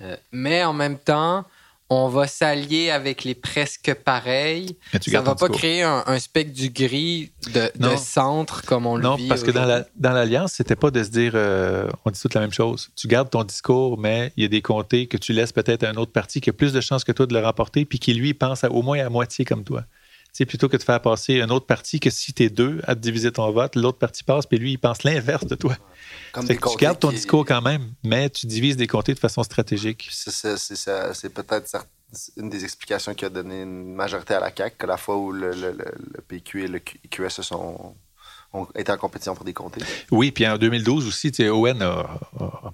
[0.00, 1.44] Euh, mais en même temps,
[1.90, 4.76] on va s'allier avec les presque pareils.
[5.06, 9.22] Ça va pas créer un, spectre du gris de, centre comme on le vit.
[9.24, 12.34] Non, parce que dans l'alliance, ce c'était pas de se dire euh, on dit toute
[12.34, 12.90] la même chose.
[12.96, 15.90] Tu gardes ton discours, mais il y a des comtés que tu laisses peut-être à
[15.90, 18.14] un autre parti qui a plus de chances que toi de le remporter, puis qui
[18.14, 19.84] lui pense au moins à moitié comme toi.
[20.36, 22.96] C'est plutôt que de faire passer un autre parti que si tu es deux à
[22.96, 25.76] te diviser ton vote, l'autre parti passe, puis lui, il pense l'inverse de toi.
[26.34, 30.08] tu gardes ton discours quand même, mais tu divises des comtés de façon stratégique.
[30.10, 31.86] C'est peut-être
[32.36, 35.30] une des explications qui a donné une majorité à la CAQ, que la fois où
[35.30, 35.52] le,
[36.26, 37.94] PQ et le QS se sont
[38.54, 39.80] ont été en compétition pour des comtés.
[40.10, 42.20] Oui, puis en 2012 aussi, Owen a,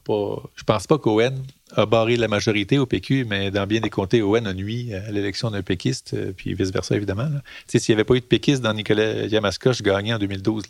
[0.04, 0.42] pas.
[0.54, 1.42] Je pense pas qu'Owen
[1.76, 5.10] a barré la majorité au PQ, mais dans bien des comtés, Owen a nuit à
[5.10, 7.28] l'élection d'un péquiste, euh, puis vice-versa, évidemment.
[7.66, 10.64] S'il n'y avait pas eu de péquiste dans Nicolas Yamaska, je gagnais en 2012.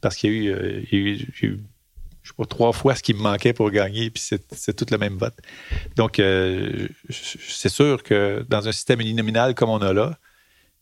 [0.00, 3.70] parce qu'il y a eu, euh, je sais trois fois ce qui me manquait pour
[3.70, 5.36] gagner, puis c'est tout le même vote.
[5.96, 10.18] Donc, euh, c'est sûr que dans un système uninominal comme on a là,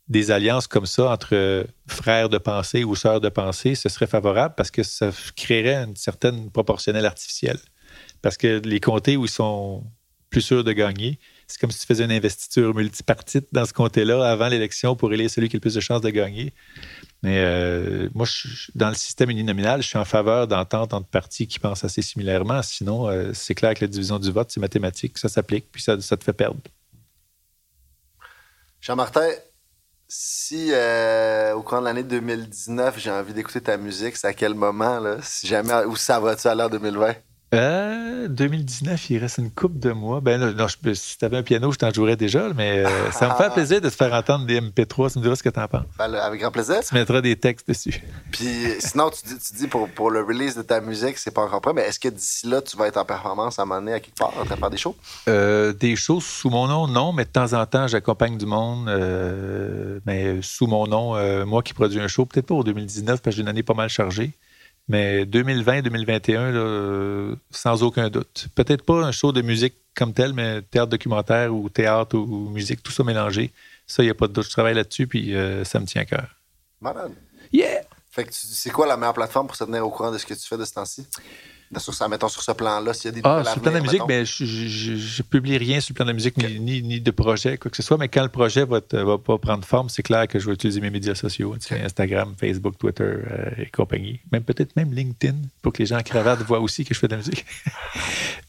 [0.09, 4.55] des alliances comme ça entre frères de pensée ou sœurs de pensée, ce serait favorable
[4.57, 7.59] parce que ça créerait une certaine proportionnelle artificielle.
[8.23, 9.85] Parce que les comtés où ils sont
[10.31, 14.23] plus sûrs de gagner, c'est comme si tu faisais une investiture multipartite dans ce comté-là
[14.31, 16.53] avant l'élection pour élire celui qui a le plus de chances de gagner.
[17.23, 18.27] Mais euh, moi,
[18.75, 22.63] dans le système uninominal, je suis en faveur d'entente entre partis qui pensent assez similairement.
[22.63, 25.99] Sinon, euh, c'est clair que la division du vote, c'est mathématique, ça s'applique, puis ça,
[26.01, 26.61] ça te fait perdre.
[28.81, 29.29] Jean-Martin,
[30.09, 34.55] si euh, au cours de l'année 2019, j'ai envie d'écouter ta musique, c'est à quel
[34.55, 35.19] moment, là?
[35.23, 37.15] Si jamais, où ça va-tu à l'heure 2020?
[37.55, 40.21] Euh, 2019, il reste une coupe de mois.
[40.21, 43.35] Ben non, si tu avais un piano, je t'en jouerais déjà, mais euh, ça me
[43.35, 45.13] fait plaisir de te faire entendre des MP3.
[45.13, 45.85] Tu me diras ce que tu en penses.
[45.99, 46.81] Ben, avec grand plaisir.
[46.87, 48.03] Tu mettras des textes dessus.
[48.31, 51.43] Puis sinon, tu dis, tu dis pour, pour, le release de ta musique, c'est pas
[51.43, 53.81] encore prêt, mais est-ce que d'ici là, tu vas être en performance à un moment
[53.81, 54.97] donné à quelque part, en train de faire des shows?
[55.29, 58.89] Euh, des shows sous mon nom, non, mais de temps en temps, j'accompagne du monde,
[58.89, 61.17] euh, mais sous mon nom,
[61.47, 63.75] moi qui produis un show, peut-être pas en 2019, parce que j'ai une année pas
[63.75, 64.33] mal chargée.
[64.89, 68.49] Mais 2020-2021, sans aucun doute.
[68.55, 72.83] Peut-être pas un show de musique comme tel, mais théâtre documentaire ou théâtre ou, musique,
[72.83, 73.53] tout ça mélangé.
[73.87, 74.45] Ça, il n'y a pas de doute.
[74.45, 76.29] Je travaille là-dessus, puis euh, ça me tient à cœur.
[76.81, 77.13] Malade.
[77.53, 77.83] Yeah!
[78.11, 80.35] Fait que c'est quoi la meilleure plateforme pour se tenir au courant de ce que
[80.35, 81.07] tu fais de ce temps-ci?
[81.77, 83.77] Sur ça, mettons sur ce plan-là, s'il y a des Ah, sur le plan de
[83.77, 87.01] la musique, ben, je, ne publie rien sur le plan de la musique, ni, ni,
[87.01, 87.99] de projet, quoi que ce soit.
[87.99, 90.81] Mais quand le projet va, va pas prendre forme, c'est clair que je vais utiliser
[90.81, 94.21] mes médias sociaux, Instagram, Facebook, Twitter euh, et compagnie.
[94.33, 97.09] Même peut-être même LinkedIn, pour que les gens en cravate voient aussi que je fais
[97.09, 97.45] de la musique.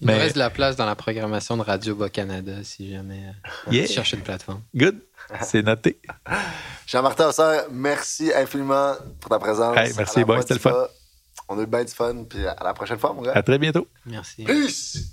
[0.01, 0.17] Il mais...
[0.17, 3.23] reste de la place dans la programmation de Radio Bas-Canada, si jamais
[3.67, 4.61] euh, on cherche une plateforme.
[4.73, 4.99] Good.
[5.41, 5.99] C'est noté.
[6.87, 7.29] Jean-Martin
[7.71, 9.75] merci infiniment pour ta présence.
[9.95, 10.87] merci, bon, c'était le fun.
[11.49, 12.23] On a eu bien du fun.
[12.29, 13.33] Puis à la prochaine fois, mon gars.
[13.33, 13.87] À très bientôt.
[14.05, 14.43] Merci.
[14.43, 15.09] Peace!